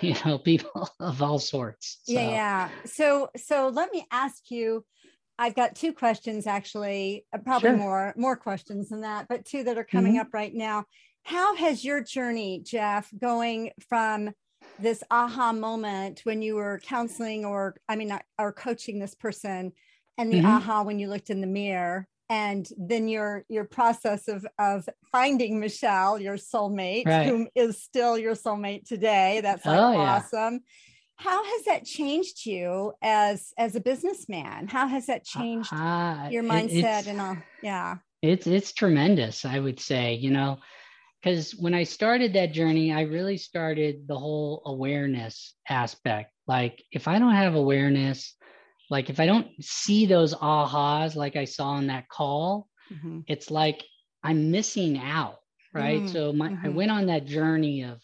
you 0.00 0.14
know, 0.24 0.38
people 0.38 0.88
of 1.00 1.22
all 1.22 1.38
sorts. 1.38 2.00
So. 2.04 2.12
Yeah, 2.12 2.30
yeah. 2.30 2.68
So, 2.84 3.30
so 3.36 3.68
let 3.68 3.92
me 3.92 4.06
ask 4.10 4.50
you. 4.50 4.84
I've 5.36 5.56
got 5.56 5.74
two 5.74 5.92
questions 5.92 6.46
actually, 6.46 7.26
uh, 7.34 7.38
probably 7.38 7.70
sure. 7.70 7.76
more 7.76 8.14
more 8.16 8.36
questions 8.36 8.90
than 8.90 9.00
that, 9.00 9.26
but 9.28 9.44
two 9.44 9.64
that 9.64 9.76
are 9.76 9.82
coming 9.82 10.12
mm-hmm. 10.12 10.20
up 10.20 10.28
right 10.32 10.54
now 10.54 10.84
how 11.24 11.56
has 11.56 11.84
your 11.84 12.02
journey, 12.02 12.62
Jeff, 12.64 13.10
going 13.18 13.72
from 13.88 14.30
this 14.78 15.02
aha 15.10 15.52
moment 15.52 16.20
when 16.24 16.42
you 16.42 16.54
were 16.54 16.80
counseling 16.84 17.44
or, 17.44 17.76
I 17.88 17.96
mean, 17.96 18.16
or 18.38 18.52
coaching 18.52 18.98
this 18.98 19.14
person 19.14 19.72
and 20.16 20.32
the 20.32 20.38
mm-hmm. 20.38 20.46
aha 20.46 20.82
when 20.82 20.98
you 20.98 21.08
looked 21.08 21.30
in 21.30 21.40
the 21.40 21.46
mirror 21.46 22.06
and 22.30 22.68
then 22.78 23.06
your 23.06 23.44
your 23.48 23.64
process 23.64 24.28
of 24.28 24.46
of 24.58 24.88
finding 25.12 25.60
Michelle, 25.60 26.18
your 26.18 26.36
soulmate, 26.36 27.06
right. 27.06 27.26
whom 27.26 27.48
is 27.54 27.82
still 27.82 28.18
your 28.18 28.34
soulmate 28.34 28.86
today. 28.86 29.40
That's 29.42 29.66
like 29.66 29.78
oh, 29.78 29.98
awesome. 29.98 30.54
Yeah. 30.54 30.58
How 31.16 31.44
has 31.44 31.64
that 31.66 31.84
changed 31.84 32.44
you 32.46 32.92
as 33.02 33.52
as 33.58 33.76
a 33.76 33.80
businessman? 33.80 34.68
How 34.68 34.88
has 34.88 35.06
that 35.06 35.24
changed 35.24 35.72
uh, 35.72 36.28
your 36.30 36.42
mindset 36.42 37.06
and 37.06 37.20
all? 37.20 37.36
Yeah, 37.62 37.96
it's 38.22 38.46
it's 38.46 38.72
tremendous. 38.72 39.44
I 39.44 39.58
would 39.58 39.78
say, 39.78 40.14
you 40.14 40.30
know, 40.30 40.58
because 41.24 41.52
when 41.52 41.72
I 41.72 41.84
started 41.84 42.34
that 42.34 42.52
journey, 42.52 42.92
I 42.92 43.02
really 43.02 43.38
started 43.38 44.06
the 44.06 44.18
whole 44.18 44.60
awareness 44.66 45.54
aspect. 45.66 46.32
Like, 46.46 46.82
if 46.92 47.08
I 47.08 47.18
don't 47.18 47.34
have 47.34 47.54
awareness, 47.54 48.34
like 48.90 49.08
if 49.08 49.18
I 49.18 49.24
don't 49.24 49.48
see 49.62 50.04
those 50.04 50.34
ahas 50.34 51.16
like 51.16 51.36
I 51.36 51.46
saw 51.46 51.78
in 51.78 51.86
that 51.86 52.10
call, 52.10 52.68
mm-hmm. 52.92 53.20
it's 53.26 53.50
like 53.50 53.82
I'm 54.22 54.50
missing 54.50 54.98
out, 54.98 55.38
right? 55.72 56.00
Mm-hmm. 56.00 56.12
So 56.12 56.34
my 56.34 56.50
mm-hmm. 56.50 56.66
I 56.66 56.68
went 56.68 56.90
on 56.90 57.06
that 57.06 57.24
journey 57.24 57.84
of 57.84 58.02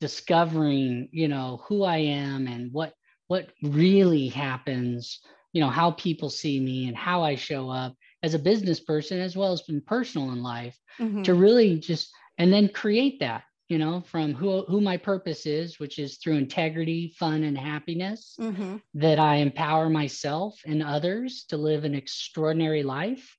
discovering, 0.00 1.08
you 1.10 1.26
know, 1.26 1.62
who 1.66 1.82
I 1.82 1.96
am 1.96 2.46
and 2.46 2.72
what 2.72 2.94
what 3.26 3.48
really 3.64 4.28
happens, 4.28 5.18
you 5.52 5.60
know, 5.60 5.70
how 5.70 5.90
people 5.90 6.30
see 6.30 6.60
me 6.60 6.86
and 6.86 6.96
how 6.96 7.24
I 7.24 7.34
show 7.34 7.68
up 7.68 7.96
as 8.22 8.34
a 8.34 8.38
business 8.38 8.78
person 8.78 9.18
as 9.18 9.36
well 9.36 9.52
as 9.52 9.62
in 9.68 9.80
personal 9.80 10.30
in 10.30 10.40
life 10.40 10.78
mm-hmm. 11.00 11.22
to 11.22 11.34
really 11.34 11.80
just 11.80 12.12
and 12.40 12.52
then 12.52 12.68
create 12.68 13.20
that 13.20 13.44
you 13.68 13.78
know 13.78 14.02
from 14.06 14.34
who 14.34 14.62
who 14.62 14.80
my 14.80 14.96
purpose 14.96 15.46
is 15.46 15.78
which 15.78 15.98
is 15.98 16.16
through 16.16 16.36
integrity 16.36 17.14
fun 17.18 17.44
and 17.44 17.56
happiness 17.56 18.34
mm-hmm. 18.40 18.76
that 18.94 19.18
i 19.18 19.36
empower 19.36 19.88
myself 19.88 20.58
and 20.66 20.82
others 20.82 21.44
to 21.48 21.56
live 21.56 21.84
an 21.84 21.94
extraordinary 21.94 22.82
life 22.82 23.36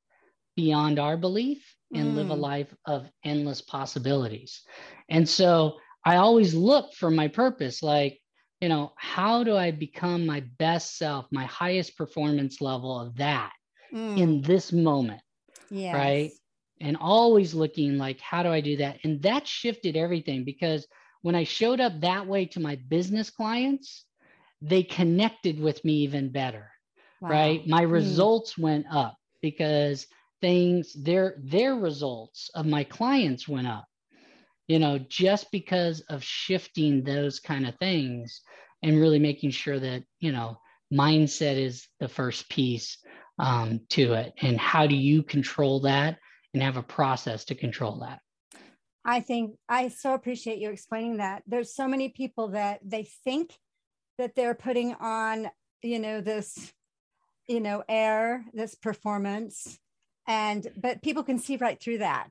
beyond 0.55 0.99
our 0.99 1.17
belief 1.17 1.75
and 1.93 2.11
mm. 2.11 2.15
live 2.15 2.29
a 2.29 2.35
mm. 2.35 2.39
life 2.39 2.73
of 2.85 3.09
endless 3.23 3.61
possibilities. 3.61 4.61
And 5.09 5.27
so 5.27 5.77
I 6.05 6.17
always 6.17 6.53
look 6.53 6.93
for 6.93 7.11
my 7.11 7.27
purpose 7.27 7.83
like, 7.83 8.19
you 8.59 8.69
know, 8.69 8.93
how 8.95 9.43
do 9.43 9.55
I 9.55 9.71
become 9.71 10.25
my 10.25 10.41
best 10.57 10.97
self, 10.97 11.25
my 11.31 11.45
highest 11.45 11.97
performance 11.97 12.61
level 12.61 12.99
of 12.99 13.15
that 13.17 13.51
mm. 13.93 14.17
in 14.17 14.41
this 14.41 14.71
moment? 14.71 15.21
Yes. 15.69 15.95
Right. 15.95 16.31
And 16.81 16.97
always 16.97 17.53
looking 17.53 17.97
like, 17.97 18.19
how 18.19 18.43
do 18.43 18.49
I 18.49 18.61
do 18.61 18.77
that? 18.77 18.99
And 19.03 19.21
that 19.21 19.47
shifted 19.47 19.95
everything 19.95 20.43
because 20.43 20.87
when 21.21 21.35
I 21.35 21.43
showed 21.43 21.79
up 21.79 22.01
that 22.01 22.27
way 22.27 22.45
to 22.47 22.59
my 22.59 22.75
business 22.75 23.29
clients, 23.29 24.05
they 24.61 24.83
connected 24.83 25.59
with 25.59 25.83
me 25.85 25.93
even 26.03 26.31
better. 26.31 26.71
Wow. 27.21 27.29
Right. 27.29 27.67
My 27.67 27.85
mm. 27.85 27.91
results 27.91 28.57
went 28.57 28.87
up 28.91 29.17
because 29.41 30.07
things 30.41 30.93
their 30.93 31.35
their 31.37 31.75
results 31.75 32.49
of 32.55 32.65
my 32.65 32.83
clients 32.83 33.47
went 33.47 33.67
up 33.67 33.85
you 34.67 34.79
know 34.79 34.97
just 34.97 35.51
because 35.51 36.01
of 36.09 36.23
shifting 36.23 37.03
those 37.03 37.39
kind 37.39 37.67
of 37.67 37.75
things 37.77 38.41
and 38.83 38.99
really 38.99 39.19
making 39.19 39.51
sure 39.51 39.79
that 39.79 40.03
you 40.19 40.31
know 40.31 40.57
mindset 40.91 41.57
is 41.57 41.87
the 41.99 42.07
first 42.07 42.49
piece 42.49 42.97
um, 43.39 43.79
to 43.89 44.13
it 44.13 44.33
and 44.41 44.59
how 44.59 44.85
do 44.87 44.95
you 44.95 45.23
control 45.23 45.79
that 45.81 46.17
and 46.53 46.63
have 46.63 46.77
a 46.77 46.83
process 46.83 47.45
to 47.45 47.55
control 47.55 47.99
that. 47.99 48.19
I 49.03 49.19
think 49.19 49.55
i 49.67 49.87
so 49.87 50.13
appreciate 50.13 50.59
you 50.59 50.69
explaining 50.69 51.17
that. 51.17 51.43
There's 51.47 51.73
so 51.73 51.87
many 51.87 52.09
people 52.09 52.49
that 52.49 52.79
they 52.83 53.07
think 53.23 53.57
that 54.17 54.35
they're 54.35 54.55
putting 54.55 54.93
on 54.95 55.49
you 55.81 55.99
know 55.99 56.21
this 56.21 56.71
you 57.47 57.59
know 57.59 57.83
air 57.89 58.45
this 58.53 58.75
performance 58.75 59.79
and 60.27 60.67
but 60.77 61.01
people 61.01 61.23
can 61.23 61.39
see 61.39 61.57
right 61.57 61.81
through 61.81 61.99
that. 61.99 62.29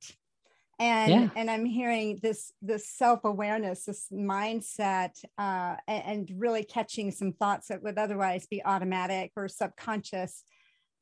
And 0.79 1.11
yeah. 1.11 1.29
and 1.37 1.51
i'm 1.51 1.67
hearing 1.67 2.21
this 2.23 2.53
this 2.63 2.89
self-awareness 2.89 3.85
this 3.85 4.07
mindset 4.11 5.11
uh, 5.37 5.77
and, 5.87 6.31
and 6.31 6.41
really 6.41 6.65
catching 6.65 7.11
some 7.11 7.33
thoughts 7.33 7.69
that 7.69 7.83
would 7.83 7.99
otherwise 7.99 8.47
be 8.47 8.65
automatic 8.65 9.33
or 9.37 9.47
subconscious 9.49 10.43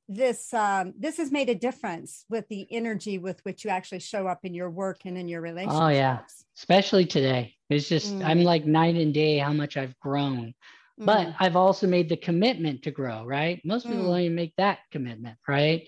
this 0.09 0.55
um, 0.55 0.94
this 0.99 1.18
has 1.18 1.31
made 1.31 1.51
a 1.51 1.55
difference 1.55 2.25
with 2.31 2.49
the 2.49 2.66
energy 2.71 3.18
with 3.18 3.40
which 3.44 3.64
you 3.64 3.71
actually 3.71 4.01
show 4.01 4.27
up 4.27 4.44
in 4.44 4.55
your 4.55 4.71
work 4.71 5.03
and 5.05 5.18
in 5.18 5.29
your 5.29 5.42
relationships. 5.42 5.81
Oh 5.81 5.88
yeah, 5.88 6.21
especially 6.57 7.05
today. 7.05 7.55
It's 7.68 7.88
just 7.88 8.14
mm. 8.14 8.25
I'm 8.25 8.42
like 8.42 8.64
night 8.64 8.97
and 8.97 9.12
day 9.12 9.38
how 9.38 9.53
much 9.53 9.77
I've 9.77 9.99
grown, 10.01 10.55
mm. 10.99 11.07
but 11.07 11.35
I've 11.38 11.57
also 11.57 11.87
made 11.87 12.09
the 12.09 12.16
commitment 12.16 12.83
to 12.85 12.90
grow. 12.90 13.25
Right? 13.27 13.61
Most 13.64 13.87
people 13.87 14.05
mm. 14.05 14.09
don't 14.09 14.21
even 14.21 14.35
make 14.35 14.55
that 14.57 14.79
commitment. 14.90 15.37
Right? 15.47 15.87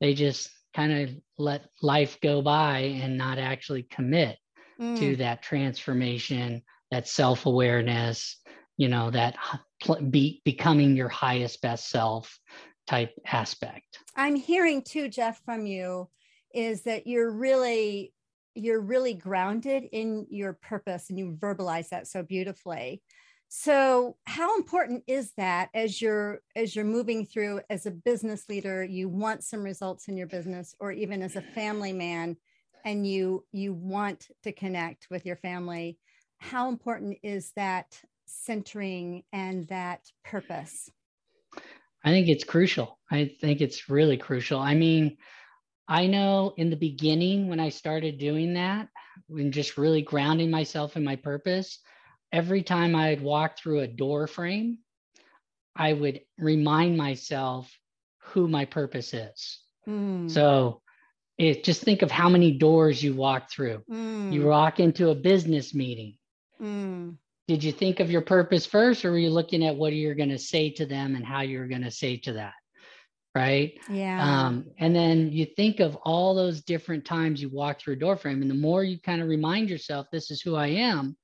They 0.00 0.14
just 0.14 0.50
kind 0.74 0.92
of 0.92 1.10
let 1.38 1.66
life 1.80 2.18
go 2.20 2.42
by 2.42 2.78
and 2.78 3.16
not 3.16 3.38
actually 3.38 3.84
commit 3.84 4.36
mm. 4.80 4.98
to 4.98 5.16
that 5.16 5.42
transformation, 5.42 6.62
that 6.90 7.06
self 7.06 7.46
awareness, 7.46 8.36
you 8.76 8.88
know, 8.88 9.10
that 9.10 9.36
be, 10.10 10.42
becoming 10.44 10.96
your 10.96 11.08
highest 11.08 11.60
best 11.62 11.88
self 11.88 12.36
type 12.90 13.14
aspect. 13.30 14.00
I'm 14.16 14.34
hearing 14.34 14.82
too, 14.82 15.08
Jeff, 15.08 15.40
from 15.44 15.64
you 15.64 16.08
is 16.52 16.82
that 16.82 17.06
you're 17.06 17.30
really 17.30 18.12
you're 18.56 18.80
really 18.80 19.14
grounded 19.14 19.84
in 19.92 20.26
your 20.28 20.54
purpose 20.54 21.08
and 21.08 21.18
you 21.18 21.38
verbalize 21.40 21.88
that 21.90 22.08
so 22.08 22.20
beautifully 22.20 23.00
so 23.48 24.16
how 24.26 24.56
important 24.56 25.04
is 25.06 25.32
that 25.36 25.68
as 25.72 26.02
you're 26.02 26.40
as 26.56 26.74
you're 26.74 26.84
moving 26.84 27.24
through 27.24 27.60
as 27.70 27.86
a 27.86 27.92
business 27.92 28.48
leader 28.48 28.82
you 28.82 29.08
want 29.08 29.44
some 29.44 29.62
results 29.62 30.08
in 30.08 30.16
your 30.16 30.26
business 30.26 30.74
or 30.80 30.90
even 30.90 31.22
as 31.22 31.36
a 31.36 31.40
family 31.40 31.92
man 31.92 32.36
and 32.84 33.06
you 33.06 33.44
you 33.52 33.72
want 33.72 34.26
to 34.42 34.50
connect 34.50 35.06
with 35.10 35.24
your 35.24 35.36
family 35.36 35.96
how 36.38 36.68
important 36.68 37.16
is 37.22 37.52
that 37.54 38.00
centering 38.26 39.22
and 39.32 39.68
that 39.68 40.00
purpose 40.24 40.90
i 42.04 42.10
think 42.10 42.28
it's 42.28 42.44
crucial 42.44 42.98
i 43.10 43.30
think 43.40 43.60
it's 43.60 43.88
really 43.88 44.16
crucial 44.16 44.60
i 44.60 44.74
mean 44.74 45.16
i 45.88 46.06
know 46.06 46.54
in 46.56 46.70
the 46.70 46.76
beginning 46.76 47.48
when 47.48 47.60
i 47.60 47.68
started 47.68 48.18
doing 48.18 48.54
that 48.54 48.88
when 49.28 49.52
just 49.52 49.78
really 49.78 50.02
grounding 50.02 50.50
myself 50.50 50.96
in 50.96 51.04
my 51.04 51.16
purpose 51.16 51.80
every 52.32 52.62
time 52.62 52.94
I'd 52.94 53.22
walk 53.22 53.58
through 53.58 53.80
a 53.80 53.86
door 53.86 54.26
frame, 54.26 54.78
I 55.76 55.92
would 55.92 56.20
remind 56.38 56.96
myself 56.96 57.70
who 58.18 58.48
my 58.48 58.64
purpose 58.64 59.14
is. 59.14 59.60
Mm. 59.88 60.30
So 60.30 60.82
it 61.38 61.64
just 61.64 61.82
think 61.82 62.02
of 62.02 62.10
how 62.10 62.28
many 62.28 62.52
doors 62.52 63.02
you 63.02 63.14
walk 63.14 63.50
through. 63.50 63.82
Mm. 63.90 64.32
You 64.32 64.46
walk 64.46 64.78
into 64.78 65.10
a 65.10 65.14
business 65.14 65.74
meeting. 65.74 66.16
Mm. 66.60 67.16
Did 67.50 67.64
you 67.64 67.72
think 67.72 67.98
of 67.98 68.12
your 68.12 68.20
purpose 68.20 68.64
first, 68.64 69.04
or 69.04 69.10
were 69.10 69.18
you 69.18 69.30
looking 69.30 69.66
at 69.66 69.74
what 69.74 69.92
you're 69.92 70.14
going 70.14 70.28
to 70.28 70.38
say 70.38 70.70
to 70.70 70.86
them 70.86 71.16
and 71.16 71.24
how 71.24 71.40
you're 71.40 71.66
going 71.66 71.82
to 71.82 71.90
say 71.90 72.16
to 72.18 72.34
that? 72.34 72.54
Right. 73.34 73.80
Yeah. 73.90 74.46
Um, 74.46 74.66
and 74.78 74.94
then 74.94 75.32
you 75.32 75.46
think 75.46 75.80
of 75.80 75.96
all 75.96 76.36
those 76.36 76.62
different 76.62 77.04
times 77.04 77.42
you 77.42 77.48
walk 77.48 77.80
through 77.80 77.94
a 77.94 77.98
door 77.98 78.16
frame, 78.16 78.40
and 78.40 78.50
the 78.50 78.54
more 78.54 78.84
you 78.84 79.00
kind 79.00 79.20
of 79.20 79.26
remind 79.26 79.68
yourself, 79.68 80.06
this 80.12 80.30
is 80.30 80.40
who 80.40 80.54
I 80.54 80.68
am, 80.68 81.16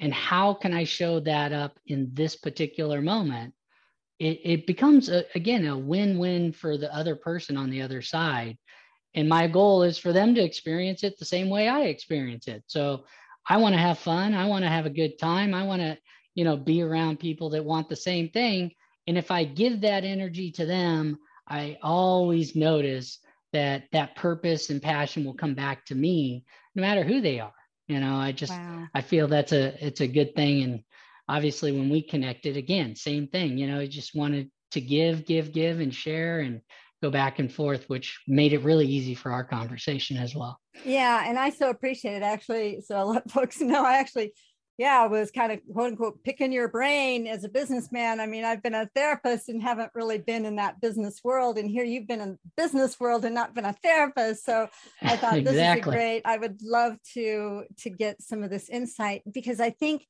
and 0.00 0.12
how 0.12 0.54
can 0.54 0.72
i 0.72 0.84
show 0.84 1.20
that 1.20 1.52
up 1.52 1.78
in 1.86 2.10
this 2.12 2.36
particular 2.36 3.00
moment 3.00 3.54
it, 4.18 4.40
it 4.44 4.66
becomes 4.66 5.08
a, 5.08 5.24
again 5.34 5.66
a 5.66 5.76
win-win 5.76 6.52
for 6.52 6.76
the 6.76 6.94
other 6.94 7.16
person 7.16 7.56
on 7.56 7.70
the 7.70 7.82
other 7.82 8.02
side 8.02 8.58
and 9.14 9.28
my 9.28 9.46
goal 9.46 9.82
is 9.82 9.96
for 9.96 10.12
them 10.12 10.34
to 10.34 10.42
experience 10.42 11.04
it 11.04 11.18
the 11.18 11.24
same 11.24 11.48
way 11.48 11.68
i 11.68 11.82
experience 11.82 12.48
it 12.48 12.62
so 12.66 13.04
i 13.48 13.56
want 13.56 13.74
to 13.74 13.80
have 13.80 13.98
fun. 13.98 14.34
I 14.34 14.46
want 14.46 14.64
to 14.64 14.70
have 14.70 14.86
a 14.86 14.90
good 14.90 15.18
time. 15.18 15.54
I 15.54 15.64
want 15.64 15.82
to 15.82 15.98
you 16.34 16.44
know 16.44 16.56
be 16.56 16.82
around 16.82 17.20
people 17.20 17.50
that 17.50 17.64
want 17.64 17.88
the 17.88 17.96
same 17.96 18.28
thing. 18.30 18.72
And 19.06 19.18
if 19.18 19.30
i 19.30 19.44
give 19.44 19.82
that 19.82 20.04
energy 20.04 20.50
to 20.52 20.66
them 20.66 21.18
i 21.48 21.76
always 21.82 22.56
notice 22.56 23.18
that 23.52 23.84
that 23.92 24.16
purpose 24.16 24.70
and 24.70 24.82
passion 24.82 25.24
will 25.24 25.34
come 25.34 25.54
back 25.54 25.84
to 25.86 25.94
me 25.94 26.44
no 26.74 26.80
matter 26.80 27.04
who 27.04 27.20
they 27.20 27.40
are. 27.40 27.52
You 27.86 28.00
know 28.00 28.16
i 28.16 28.32
just 28.32 28.52
wow. 28.52 28.88
i 28.94 29.00
feel 29.00 29.28
that's 29.28 29.52
a 29.52 29.86
it's 29.86 30.00
a 30.00 30.06
good 30.06 30.34
thing. 30.34 30.62
And 30.62 30.84
obviously 31.28 31.72
when 31.72 31.88
we 31.88 32.02
connected 32.02 32.56
again 32.56 32.94
same 32.94 33.26
thing 33.28 33.56
you 33.58 33.66
know 33.66 33.80
i 33.80 33.86
just 33.86 34.14
wanted 34.14 34.50
to 34.70 34.80
give 34.80 35.24
give 35.24 35.52
give 35.52 35.80
and 35.80 35.94
share 35.94 36.40
and 36.40 36.60
go 37.02 37.10
back 37.10 37.38
and 37.38 37.52
forth 37.52 37.88
which 37.88 38.20
made 38.26 38.52
it 38.52 38.62
really 38.62 38.86
easy 38.86 39.14
for 39.14 39.32
our 39.32 39.44
conversation 39.44 40.16
as 40.16 40.34
well 40.34 40.58
yeah 40.84 41.24
and 41.26 41.38
i 41.38 41.50
so 41.50 41.70
appreciate 41.70 42.16
it 42.16 42.22
actually 42.22 42.80
so 42.80 42.96
i'll 42.96 43.10
let 43.10 43.30
folks 43.30 43.60
know 43.60 43.84
i 43.84 43.98
actually 43.98 44.32
yeah, 44.76 45.06
was 45.06 45.30
kind 45.30 45.52
of 45.52 45.60
quote 45.72 45.92
unquote 45.92 46.24
picking 46.24 46.52
your 46.52 46.68
brain 46.68 47.28
as 47.28 47.44
a 47.44 47.48
businessman. 47.48 48.18
I 48.18 48.26
mean, 48.26 48.44
I've 48.44 48.62
been 48.62 48.74
a 48.74 48.90
therapist 48.94 49.48
and 49.48 49.62
haven't 49.62 49.92
really 49.94 50.18
been 50.18 50.44
in 50.44 50.56
that 50.56 50.80
business 50.80 51.20
world. 51.22 51.58
And 51.58 51.70
here 51.70 51.84
you've 51.84 52.08
been 52.08 52.20
in 52.20 52.38
business 52.56 52.98
world 52.98 53.24
and 53.24 53.34
not 53.34 53.54
been 53.54 53.64
a 53.64 53.76
therapist. 53.84 54.44
So 54.44 54.68
I 55.00 55.16
thought 55.16 55.38
exactly. 55.38 55.42
this 55.42 55.78
is 55.78 55.84
great. 55.84 56.22
I 56.24 56.38
would 56.38 56.60
love 56.62 56.96
to 57.14 57.64
to 57.78 57.90
get 57.90 58.20
some 58.20 58.42
of 58.42 58.50
this 58.50 58.68
insight 58.68 59.22
because 59.30 59.60
I 59.60 59.70
think 59.70 60.06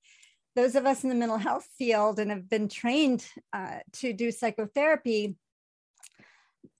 those 0.57 0.77
of 0.77 0.87
us 0.87 1.03
in 1.03 1.11
the 1.11 1.16
mental 1.16 1.38
health 1.38 1.66
field 1.77 2.18
and 2.18 2.31
have 2.31 2.48
been 2.48 2.68
trained 2.68 3.27
uh, 3.53 3.81
to 3.94 4.12
do 4.12 4.31
psychotherapy 4.31 5.37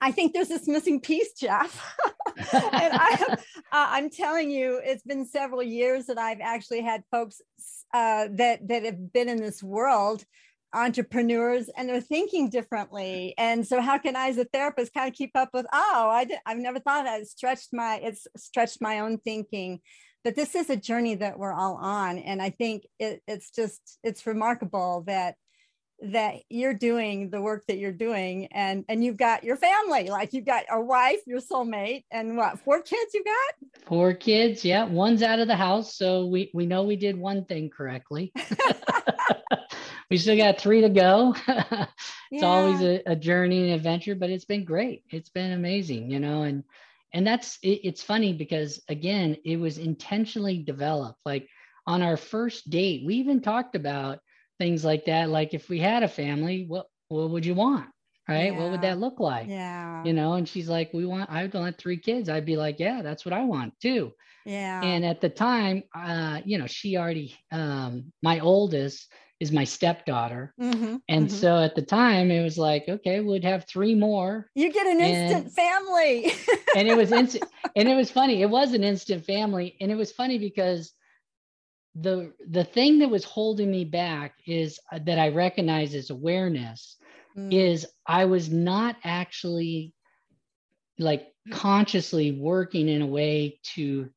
I 0.01 0.13
think 0.13 0.33
there's 0.33 0.49
this 0.49 0.69
missing 0.69 1.01
piece, 1.01 1.33
Jeff. 1.33 1.97
and 2.37 2.93
I, 2.93 3.27
uh, 3.31 3.37
I'm 3.73 4.11
telling 4.11 4.51
you, 4.51 4.81
it's 4.83 5.03
been 5.03 5.27
several 5.27 5.63
years 5.63 6.07
that 6.07 6.19
I've 6.19 6.41
actually 6.41 6.83
had 6.83 7.03
folks 7.11 7.41
uh, 7.93 8.29
that 8.33 8.67
that 8.69 8.85
have 8.85 9.13
been 9.13 9.29
in 9.29 9.41
this 9.41 9.63
world, 9.63 10.25
entrepreneurs, 10.73 11.71
and 11.77 11.89
they're 11.89 12.01
thinking 12.01 12.51
differently. 12.51 13.35
And 13.39 13.67
so, 13.67 13.81
how 13.81 13.99
can 13.99 14.17
I, 14.17 14.29
as 14.29 14.39
a 14.39 14.45
therapist, 14.45 14.95
kind 14.95 15.09
of 15.09 15.15
keep 15.15 15.33
up 15.35 15.51
with? 15.53 15.67
Oh, 15.73 16.09
I 16.11 16.25
did, 16.25 16.39
I've 16.47 16.59
never 16.59 16.81
thought 16.81 17.05
that. 17.05 17.21
It's 17.21 17.31
stretched 17.31 17.71
my 17.73 18.01
it's 18.03 18.27
stretched 18.37 18.81
my 18.81 19.01
own 19.01 19.19
thinking. 19.19 19.81
But 20.25 20.37
this 20.37 20.55
is 20.55 20.71
a 20.71 20.77
journey 20.77 21.17
that 21.17 21.39
we're 21.39 21.53
all 21.53 21.77
on, 21.77 22.19
and 22.19 22.41
I 22.41 22.51
think 22.51 22.87
it, 22.99 23.23
it's 23.29 23.51
just 23.51 23.99
it's 24.03 24.27
remarkable 24.27 25.05
that 25.07 25.37
that 26.03 26.37
you're 26.51 26.75
doing 26.75 27.31
the 27.31 27.41
work 27.41 27.65
that 27.69 27.79
you're 27.79 27.93
doing 27.93 28.47
and 28.53 28.85
and 28.89 29.05
you've 29.05 29.17
got 29.17 29.45
your 29.45 29.57
family 29.57 30.11
like 30.11 30.33
you've 30.33 30.45
got 30.45 30.65
a 30.71 30.81
wife 30.81 31.21
your 31.27 31.41
soulmate 31.41 32.05
and 32.11 32.37
what 32.37 32.59
four 32.61 32.83
kids 32.83 33.15
you 33.15 33.25
got? 33.25 33.87
Four 33.87 34.13
kids 34.13 34.65
yeah 34.65 34.85
one's 34.85 35.23
out 35.23 35.39
of 35.39 35.49
the 35.49 35.57
house 35.57 35.97
so 35.97 36.27
we 36.27 36.51
we 36.53 36.67
know 36.67 36.83
we 36.83 36.97
did 36.97 37.17
one 37.17 37.45
thing 37.45 37.71
correctly. 37.71 38.33
We 40.11 40.19
still 40.19 40.37
got 40.37 40.61
three 40.61 40.81
to 40.83 40.89
go. 40.89 41.35
It's 42.31 42.43
yeah. 42.43 42.49
always 42.49 42.81
a, 42.81 43.01
a, 43.07 43.15
journey 43.15 43.63
and 43.63 43.73
adventure 43.75 44.17
but 44.17 44.29
it's 44.29 44.45
been 44.47 44.65
great. 44.65 45.05
It's 45.11 45.29
been 45.29 45.53
amazing 45.53 46.11
you 46.11 46.19
know 46.19 46.43
and 46.43 46.65
and 47.13 47.25
that's 47.25 47.59
it, 47.63 47.81
it's 47.85 48.03
funny 48.03 48.33
because 48.33 48.83
again 48.89 49.37
it 49.45 49.57
was 49.57 49.79
intentionally 49.79 50.59
developed. 50.59 51.21
Like 51.25 51.49
on 51.87 52.03
our 52.03 52.17
first 52.17 52.69
date 52.69 53.07
we 53.07 53.15
even 53.17 53.41
talked 53.41 53.77
about 53.77 54.19
things 54.59 54.85
like 54.85 55.07
that. 55.07 55.31
Like 55.31 55.55
if 55.55 55.69
we 55.69 55.79
had 55.79 56.03
a 56.03 56.09
family, 56.09 56.65
what 56.67 56.87
what 57.09 57.31
would 57.31 57.47
you 57.47 57.55
want? 57.55 57.87
right? 58.29 58.53
Yeah. 58.53 58.59
What 58.59 58.71
would 58.71 58.83
that 58.83 58.99
look 58.99 59.21
like? 59.21 59.49
Yeah. 59.49 60.03
You 60.05 60.13
know, 60.13 60.35
and 60.35 60.49
she's 60.49 60.69
like, 60.69 60.93
we 60.93 61.07
want, 61.07 61.31
I 61.31 61.47
want 61.47 61.79
three 61.79 61.99
kids. 61.99 62.29
I'd 62.29 62.47
be 62.47 62.57
like, 62.57 62.79
yeah, 62.79 63.03
that's 63.03 63.25
what 63.25 63.35
I 63.35 63.45
want 63.45 63.79
too. 63.81 64.13
Yeah. 64.47 64.83
And 64.83 65.05
at 65.05 65.21
the 65.21 65.29
time, 65.29 65.83
uh, 65.95 66.41
you 66.45 66.59
know, 66.59 66.67
she 66.67 66.97
already, 66.97 67.37
um, 67.51 68.13
my 68.23 68.41
oldest 68.41 69.13
is 69.41 69.51
my 69.53 69.65
stepdaughter. 69.65 70.55
Mm-hmm, 70.61 70.97
and 71.09 71.29
mm-hmm. 71.29 71.37
so 71.37 71.59
at 71.59 71.75
the 71.75 71.83
time 71.83 72.31
it 72.31 72.43
was 72.43 72.57
like, 72.57 72.85
okay, 72.89 73.21
we'd 73.21 73.45
have 73.45 73.67
three 73.69 73.95
more. 73.95 74.49
You 74.55 74.73
get 74.73 74.87
an 74.87 75.01
instant 75.01 75.53
family. 75.53 76.33
and 76.77 76.89
it 76.89 76.97
was 76.97 77.11
instant. 77.13 77.45
And 77.75 77.89
it 77.89 77.95
was 77.95 78.11
funny. 78.11 78.43
It 78.43 78.51
was 78.51 78.73
an 78.75 78.85
instant 78.85 79.25
family. 79.25 79.77
And 79.81 79.91
it 79.91 79.97
was 79.97 80.13
funny 80.13 80.39
because 80.39 80.93
the 81.95 82.33
the 82.49 82.65
thing 82.65 82.99
that 82.99 83.11
was 83.11 83.25
holding 83.25 83.71
me 83.71 83.85
back 83.85 84.35
is 84.47 84.79
uh, 84.93 84.99
that 85.05 85.19
I 85.19 85.29
recognize 85.29 85.95
as 85.95 86.11
awareness 86.11 86.97
mm. 87.37 87.53
is 87.53 87.87
I 88.07 88.25
was 88.25 88.51
not 88.51 88.97
actually 89.05 89.95
like 90.99 91.27
consciously 91.51 92.33
working 92.33 92.89
in 92.89 93.03
a 93.03 93.07
way 93.07 93.61
to 93.75 94.09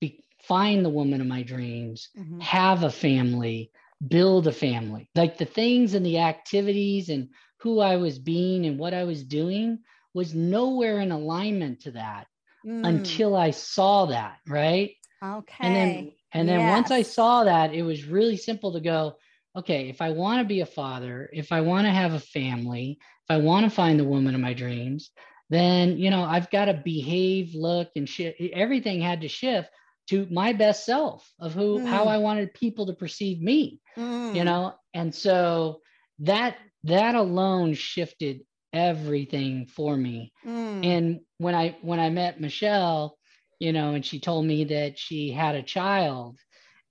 be, 0.00 0.24
find 0.42 0.84
the 0.84 0.90
woman 0.90 1.20
of 1.20 1.26
my 1.26 1.42
dreams, 1.42 2.08
mm-hmm. 2.16 2.40
have 2.40 2.82
a 2.82 2.90
family, 2.90 3.72
build 4.06 4.46
a 4.46 4.52
family. 4.52 5.10
Like 5.14 5.38
the 5.38 5.44
things 5.44 5.94
and 5.94 6.04
the 6.04 6.18
activities 6.18 7.08
and 7.08 7.28
who 7.60 7.80
I 7.80 7.96
was 7.96 8.18
being 8.18 8.66
and 8.66 8.78
what 8.78 8.94
I 8.94 9.04
was 9.04 9.24
doing 9.24 9.80
was 10.14 10.34
nowhere 10.34 11.00
in 11.00 11.12
alignment 11.12 11.80
to 11.80 11.92
that 11.92 12.26
mm. 12.64 12.86
until 12.86 13.36
I 13.36 13.50
saw 13.50 14.06
that, 14.06 14.38
right? 14.46 14.92
Okay. 15.22 15.54
And 15.60 15.76
then 15.76 16.12
and 16.32 16.48
then 16.48 16.60
yes. 16.60 16.70
once 16.70 16.90
I 16.90 17.02
saw 17.02 17.44
that, 17.44 17.74
it 17.74 17.82
was 17.82 18.04
really 18.04 18.36
simple 18.36 18.72
to 18.72 18.80
go, 18.80 19.16
okay, 19.56 19.88
if 19.88 20.00
I 20.00 20.10
want 20.10 20.40
to 20.40 20.44
be 20.44 20.60
a 20.60 20.66
father, 20.66 21.28
if 21.32 21.52
I 21.52 21.62
want 21.62 21.86
to 21.86 21.92
have 21.92 22.12
a 22.12 22.20
family, 22.20 22.98
if 23.00 23.30
I 23.30 23.38
want 23.38 23.64
to 23.64 23.70
find 23.70 23.98
the 23.98 24.04
woman 24.04 24.34
of 24.34 24.40
my 24.40 24.54
dreams, 24.54 25.10
then, 25.50 25.96
you 25.98 26.10
know, 26.10 26.22
I've 26.22 26.50
got 26.50 26.66
to 26.66 26.74
behave, 26.74 27.54
look, 27.54 27.88
and 27.96 28.08
shift. 28.08 28.40
Everything 28.52 29.00
had 29.00 29.22
to 29.22 29.28
shift 29.28 29.70
to 30.10 30.26
my 30.30 30.52
best 30.52 30.84
self 30.84 31.30
of 31.40 31.54
who, 31.54 31.80
mm. 31.80 31.86
how 31.86 32.04
I 32.04 32.18
wanted 32.18 32.54
people 32.54 32.86
to 32.86 32.92
perceive 32.92 33.40
me, 33.40 33.80
mm. 33.96 34.34
you 34.34 34.44
know? 34.44 34.74
And 34.94 35.14
so 35.14 35.80
that, 36.20 36.56
that 36.84 37.14
alone 37.14 37.74
shifted 37.74 38.42
everything 38.72 39.66
for 39.66 39.96
me. 39.96 40.32
Mm. 40.46 40.86
And 40.86 41.20
when 41.38 41.54
I, 41.54 41.76
when 41.82 42.00
I 42.00 42.10
met 42.10 42.40
Michelle, 42.40 43.17
you 43.58 43.72
know, 43.72 43.94
and 43.94 44.04
she 44.04 44.20
told 44.20 44.46
me 44.46 44.64
that 44.64 44.98
she 44.98 45.30
had 45.30 45.54
a 45.54 45.62
child. 45.62 46.38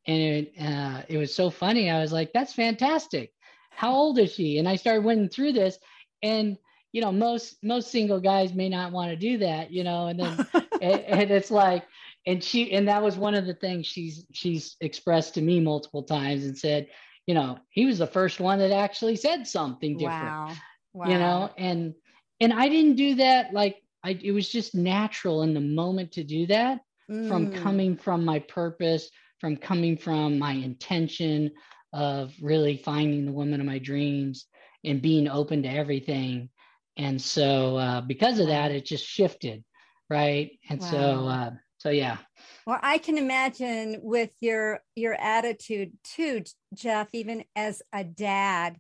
And 0.05 0.21
it, 0.21 0.53
uh, 0.59 1.01
it 1.09 1.17
was 1.17 1.35
so 1.35 1.49
funny. 1.49 1.89
I 1.89 1.99
was 2.01 2.11
like, 2.11 2.31
that's 2.33 2.53
fantastic. 2.53 3.31
How 3.71 3.93
old 3.93 4.19
is 4.19 4.33
she? 4.33 4.57
And 4.57 4.67
I 4.67 4.75
started 4.75 5.03
went 5.03 5.33
through 5.33 5.53
this. 5.53 5.77
And, 6.23 6.57
you 6.93 7.01
know, 7.01 7.11
most 7.11 7.57
most 7.61 7.91
single 7.91 8.19
guys 8.19 8.53
may 8.53 8.69
not 8.69 8.91
want 8.91 9.11
to 9.11 9.15
do 9.15 9.37
that, 9.39 9.71
you 9.71 9.83
know, 9.83 10.07
and 10.07 10.19
then 10.19 10.47
and, 10.81 11.01
and 11.01 11.31
it's 11.31 11.51
like, 11.51 11.83
and 12.25 12.43
she 12.43 12.71
and 12.71 12.87
that 12.87 13.03
was 13.03 13.17
one 13.17 13.35
of 13.35 13.45
the 13.45 13.53
things 13.53 13.85
she's 13.85 14.25
she's 14.33 14.75
expressed 14.81 15.35
to 15.35 15.41
me 15.41 15.59
multiple 15.59 16.03
times 16.03 16.45
and 16.45 16.57
said, 16.57 16.87
you 17.27 17.35
know, 17.35 17.59
he 17.69 17.85
was 17.85 17.99
the 17.99 18.07
first 18.07 18.39
one 18.39 18.59
that 18.59 18.71
actually 18.71 19.15
said 19.15 19.45
something 19.45 19.97
different. 19.97 20.25
Wow. 20.25 20.53
Wow. 20.93 21.09
You 21.09 21.19
know, 21.19 21.49
and 21.57 21.93
and 22.39 22.53
I 22.53 22.69
didn't 22.69 22.95
do 22.95 23.15
that 23.15 23.53
like 23.53 23.77
I, 24.07 24.17
it 24.23 24.31
was 24.31 24.47
just 24.47 24.73
natural 24.73 25.43
in 25.43 25.53
the 25.53 25.59
moment 25.59 26.13
to 26.13 26.23
do 26.23 26.47
that 26.47 26.79
mm. 27.11 27.27
from 27.27 27.51
coming 27.51 27.97
from 27.97 28.23
my 28.23 28.39
purpose, 28.39 29.09
from 29.39 29.57
coming 29.57 29.97
from 29.97 30.39
my 30.39 30.53
intention 30.53 31.51
of 31.91 32.33
really 32.41 32.77
finding 32.77 33.25
the 33.25 33.33
woman 33.33 33.59
of 33.59 33.65
my 33.65 33.79
dreams 33.79 34.45
and 34.85 35.01
being 35.01 35.27
open 35.27 35.61
to 35.63 35.69
everything. 35.69 36.49
And 36.95 37.21
so, 37.21 37.75
uh, 37.75 37.99
because 37.99 38.39
of 38.39 38.47
that, 38.47 38.71
it 38.71 38.85
just 38.85 39.05
shifted, 39.05 39.65
right? 40.09 40.51
And 40.69 40.79
wow. 40.79 40.89
so, 40.89 41.27
uh, 41.27 41.51
so 41.77 41.89
yeah. 41.89 42.17
Well, 42.65 42.79
I 42.81 42.99
can 42.99 43.17
imagine 43.17 43.99
with 44.01 44.31
your 44.39 44.79
your 44.95 45.15
attitude 45.15 45.91
too, 46.05 46.43
Jeff, 46.73 47.09
even 47.13 47.43
as 47.57 47.81
a 47.91 48.05
dad 48.05 48.77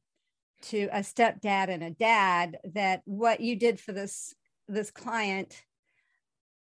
to 0.63 0.87
a 0.93 0.99
stepdad 0.99 1.67
and 1.67 1.83
a 1.83 1.91
dad, 1.91 2.59
that 2.73 3.01
what 3.03 3.41
you 3.41 3.57
did 3.57 3.79
for 3.79 3.91
this 3.91 4.33
this 4.67 4.91
client 4.91 5.63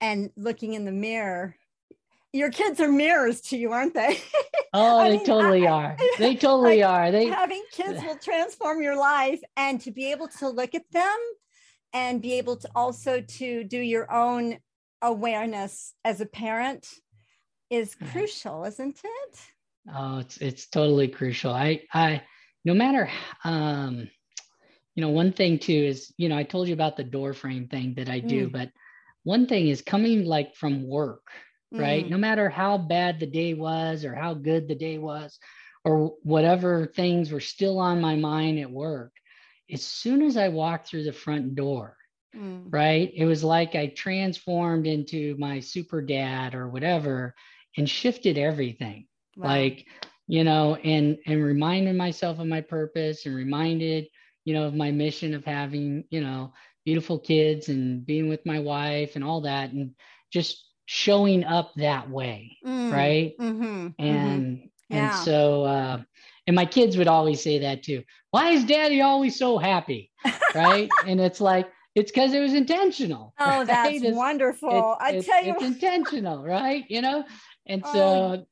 and 0.01 0.31
looking 0.37 0.75
in 0.75 0.85
the 0.85 0.93
mirror 0.93 1.57
your 2.33 2.51
kids 2.51 2.81
are 2.81 2.91
mirrors 2.91 3.41
to 3.41 3.57
you 3.57 3.73
aren't 3.73 3.95
they? 3.95 4.19
Oh 4.75 5.03
they 5.03 5.17
mean, 5.17 5.25
totally 5.25 5.67
I, 5.67 5.73
are. 5.73 5.97
They 6.19 6.35
totally 6.37 6.83
like 6.83 6.91
are. 6.91 7.11
They 7.11 7.25
having 7.25 7.65
kids 7.73 8.03
will 8.05 8.19
transform 8.19 8.83
your 8.83 8.99
life 8.99 9.41
and 9.57 9.81
to 9.81 9.91
be 9.91 10.13
able 10.13 10.29
to 10.41 10.51
look 10.51 10.75
at 10.75 10.83
them 10.93 11.17
and 11.95 12.21
be 12.21 12.35
able 12.35 12.57
to 12.59 12.69
also 12.77 13.23
to 13.23 13.65
do 13.65 13.79
your 13.79 14.13
own 14.13 14.59
awareness 15.01 15.95
as 16.05 16.21
a 16.21 16.27
parent 16.27 16.87
is 17.71 17.95
crucial 17.95 18.65
isn't 18.65 19.01
it? 19.03 19.39
Oh 19.91 20.19
it's 20.19 20.37
it's 20.37 20.69
totally 20.69 21.09
crucial. 21.09 21.51
I 21.51 21.85
i 21.95 22.23
no 22.67 22.75
matter 22.75 23.09
um 23.45 24.11
you 24.99 25.03
know, 25.03 25.11
one 25.11 25.31
thing 25.31 25.61
too 25.61 25.73
is, 25.73 26.13
you 26.17 26.29
know, 26.29 26.37
I 26.37 26.43
told 26.43 26.67
you 26.67 26.75
about 26.75 26.97
the 26.97 27.05
door 27.05 27.33
frame 27.33 27.69
thing 27.69 27.95
that 27.99 28.09
I 28.09 28.19
do, 28.19 28.49
mm. 28.49 28.53
but 28.53 28.73
one 29.23 29.47
thing 29.47 29.69
is 29.69 29.81
coming 29.81 30.25
like 30.25 30.57
from 30.57 30.89
work, 30.89 31.29
right? 31.71 32.05
Mm. 32.05 32.11
No 32.11 32.19
matter 32.19 32.49
how 32.49 32.79
bad 32.79 33.21
the 33.21 33.27
day 33.27 33.55
was 33.55 34.05
or 34.05 34.13
how 34.13 34.35
good 34.35 34.67
the 34.67 34.75
day 34.75 34.99
was 34.99 35.39
or 35.85 36.17
whatever 36.25 36.85
things 36.85 37.31
were 37.31 37.39
still 37.39 37.79
on 37.79 38.01
my 38.01 38.17
mind 38.17 38.59
at 38.59 38.73
work, 38.73 39.13
as 39.71 39.87
soon 39.87 40.21
as 40.21 40.37
I 40.37 40.49
walked 40.49 40.89
through 40.89 41.05
the 41.05 41.13
front 41.13 41.55
door, 41.55 41.97
mm. 42.35 42.65
right? 42.69 43.13
It 43.15 43.25
was 43.25 43.45
like 43.45 43.77
I 43.77 43.93
transformed 43.97 44.89
into 44.89 45.37
my 45.39 45.61
super 45.61 46.03
dad 46.03 46.57
or 46.57 46.69
whatever 46.69 47.37
and 47.77 47.89
shifted 47.89 48.37
everything. 48.37 49.07
Wow. 49.37 49.51
Like, 49.51 49.87
you 50.27 50.43
know, 50.43 50.75
and 50.75 51.19
and 51.25 51.41
reminded 51.41 51.95
myself 51.95 52.41
of 52.41 52.49
my 52.49 52.63
purpose 52.63 53.27
and 53.27 53.37
reminded 53.37 54.09
you 54.49 54.55
know, 54.55 54.65
of 54.65 54.75
my 54.75 54.91
mission 54.91 55.35
of 55.35 55.45
having, 55.45 56.05
you 56.09 56.23
know, 56.23 56.55
beautiful 56.87 57.19
kids 57.19 57.69
and 57.69 58.07
being 58.07 58.31
with 58.31 58.47
my 58.47 58.59
wife 58.59 59.15
and 59.15 59.23
all 59.23 59.43
that 59.43 59.73
and 59.73 59.91
just 60.33 60.65
showing 60.87 61.45
up 61.45 61.71
that 61.77 62.09
way. 62.09 62.57
Mm, 62.67 62.91
right. 62.91 63.35
Mm-hmm, 63.39 63.89
and, 63.99 64.57
mm-hmm. 64.57 64.67
Yeah. 64.89 65.11
and 65.11 65.15
so, 65.23 65.65
uh, 65.65 66.01
and 66.47 66.57
my 66.57 66.65
kids 66.65 66.97
would 66.97 67.09
always 67.09 67.43
say 67.43 67.59
that 67.59 67.83
too. 67.83 68.05
Why 68.31 68.53
is 68.53 68.65
daddy 68.65 69.03
always 69.03 69.39
so 69.39 69.59
happy? 69.59 70.11
Right. 70.55 70.89
and 71.07 71.21
it's 71.21 71.43
like, 71.43 71.69
it's 71.95 72.11
because 72.11 72.33
it 72.33 72.41
was 72.41 72.55
intentional. 72.55 73.35
Oh, 73.39 73.45
right? 73.59 73.67
that's 73.67 74.03
it's, 74.03 74.17
wonderful. 74.17 74.97
I 74.99 75.21
tell 75.21 75.45
you, 75.45 75.57
it's 75.57 75.63
intentional, 75.75 76.43
right? 76.43 76.87
You 76.89 77.03
know, 77.03 77.23
and 77.67 77.85
so, 77.85 77.99
oh. 78.01 78.47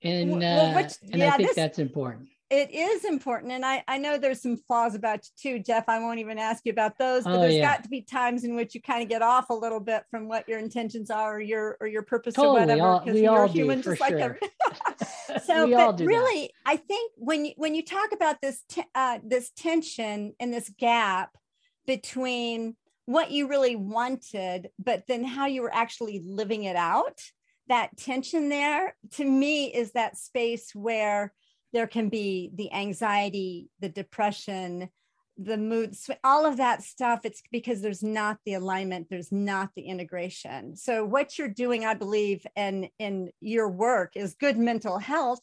and 0.00 0.38
well, 0.38 0.70
uh, 0.70 0.74
which, 0.74 0.94
and 1.12 1.20
yeah, 1.20 1.34
I 1.34 1.36
think 1.36 1.50
this, 1.50 1.56
that's 1.56 1.78
important 1.78 2.30
it 2.50 2.70
is 2.72 3.04
important 3.04 3.52
and 3.52 3.64
I, 3.64 3.82
I 3.88 3.98
know 3.98 4.18
there's 4.18 4.42
some 4.42 4.56
flaws 4.56 4.94
about 4.94 5.20
you 5.24 5.58
too 5.58 5.62
jeff 5.62 5.84
i 5.88 5.98
won't 5.98 6.18
even 6.18 6.38
ask 6.38 6.64
you 6.64 6.72
about 6.72 6.98
those 6.98 7.24
but 7.24 7.36
oh, 7.36 7.40
there's 7.40 7.54
yeah. 7.54 7.74
got 7.74 7.82
to 7.84 7.88
be 7.88 8.02
times 8.02 8.44
in 8.44 8.54
which 8.54 8.74
you 8.74 8.82
kind 8.82 9.02
of 9.02 9.08
get 9.08 9.22
off 9.22 9.50
a 9.50 9.54
little 9.54 9.80
bit 9.80 10.04
from 10.10 10.28
what 10.28 10.48
your 10.48 10.58
intentions 10.58 11.10
are 11.10 11.36
or 11.36 11.40
your 11.40 11.76
or 11.80 11.86
your 11.86 12.02
purpose 12.02 12.34
totally. 12.34 12.58
or 12.58 12.60
whatever 12.60 13.00
because 13.04 13.20
you're 13.20 13.46
human 13.46 13.82
just 13.82 13.98
sure. 13.98 14.10
like 14.10 14.20
every 14.20 14.38
so 15.44 15.68
but 15.70 16.00
really 16.00 16.42
that. 16.42 16.70
i 16.72 16.76
think 16.76 17.12
when 17.16 17.44
you 17.46 17.52
when 17.56 17.74
you 17.74 17.84
talk 17.84 18.12
about 18.12 18.40
this 18.40 18.62
t- 18.68 18.84
uh, 18.94 19.18
this 19.24 19.50
tension 19.56 20.34
and 20.38 20.52
this 20.52 20.70
gap 20.78 21.30
between 21.86 22.76
what 23.06 23.30
you 23.30 23.48
really 23.48 23.76
wanted 23.76 24.68
but 24.78 25.04
then 25.08 25.24
how 25.24 25.46
you 25.46 25.62
were 25.62 25.74
actually 25.74 26.22
living 26.24 26.64
it 26.64 26.76
out 26.76 27.20
that 27.68 27.96
tension 27.96 28.50
there 28.50 28.94
to 29.12 29.24
me 29.24 29.66
is 29.66 29.92
that 29.92 30.18
space 30.18 30.74
where 30.74 31.32
there 31.74 31.88
can 31.88 32.08
be 32.08 32.50
the 32.54 32.72
anxiety, 32.72 33.68
the 33.80 33.88
depression, 33.90 34.88
the 35.36 35.58
mood, 35.58 35.96
all 36.22 36.46
of 36.46 36.56
that 36.58 36.84
stuff. 36.84 37.20
It's 37.24 37.42
because 37.50 37.82
there's 37.82 38.02
not 38.02 38.38
the 38.46 38.54
alignment, 38.54 39.08
there's 39.10 39.32
not 39.32 39.70
the 39.74 39.82
integration. 39.82 40.76
So, 40.76 41.04
what 41.04 41.36
you're 41.36 41.48
doing, 41.48 41.84
I 41.84 41.94
believe, 41.94 42.46
and 42.56 42.88
in 42.98 43.30
your 43.40 43.68
work 43.68 44.12
is 44.14 44.34
good 44.34 44.56
mental 44.56 44.98
health 44.98 45.40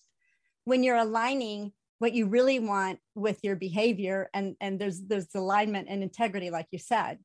when 0.64 0.84
you're 0.84 0.96
aligning 0.96 1.74
what 2.00 2.14
you 2.14 2.26
really 2.26 2.60
want 2.60 3.00
with 3.14 3.40
your 3.44 3.56
behavior 3.56 4.30
and 4.34 4.56
and 4.62 4.80
there's 4.80 5.02
there's 5.02 5.28
alignment 5.36 5.88
and 5.88 6.02
integrity 6.02 6.50
like 6.50 6.66
you 6.72 6.80
said 6.80 7.20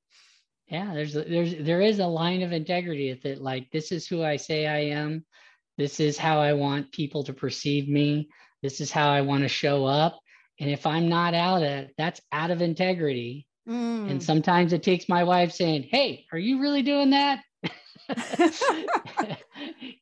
yeah 0.68 0.92
there's 0.92 1.14
there's 1.14 1.54
there 1.64 1.80
is 1.80 1.98
a 1.98 2.06
line 2.06 2.42
of 2.42 2.52
integrity 2.52 3.10
with 3.10 3.24
it 3.24 3.40
like 3.40 3.70
this 3.70 3.90
is 3.90 4.06
who 4.06 4.22
i 4.22 4.36
say 4.36 4.66
i 4.66 4.80
am 4.80 5.24
this 5.78 5.98
is 5.98 6.18
how 6.18 6.38
i 6.38 6.52
want 6.52 6.92
people 6.92 7.24
to 7.24 7.32
perceive 7.32 7.88
me 7.88 8.28
this 8.66 8.80
is 8.80 8.90
how 8.90 9.10
I 9.10 9.20
want 9.20 9.44
to 9.44 9.48
show 9.48 9.84
up. 9.84 10.18
And 10.58 10.68
if 10.68 10.86
I'm 10.86 11.08
not 11.08 11.34
out 11.34 11.62
of 11.62 11.86
that's 11.96 12.20
out 12.32 12.50
of 12.50 12.60
integrity. 12.60 13.46
Mm. 13.68 14.10
And 14.10 14.22
sometimes 14.22 14.72
it 14.72 14.82
takes 14.82 15.08
my 15.08 15.22
wife 15.22 15.52
saying, 15.52 15.88
Hey, 15.90 16.24
are 16.32 16.38
you 16.38 16.60
really 16.60 16.82
doing 16.82 17.10
that? 17.10 17.42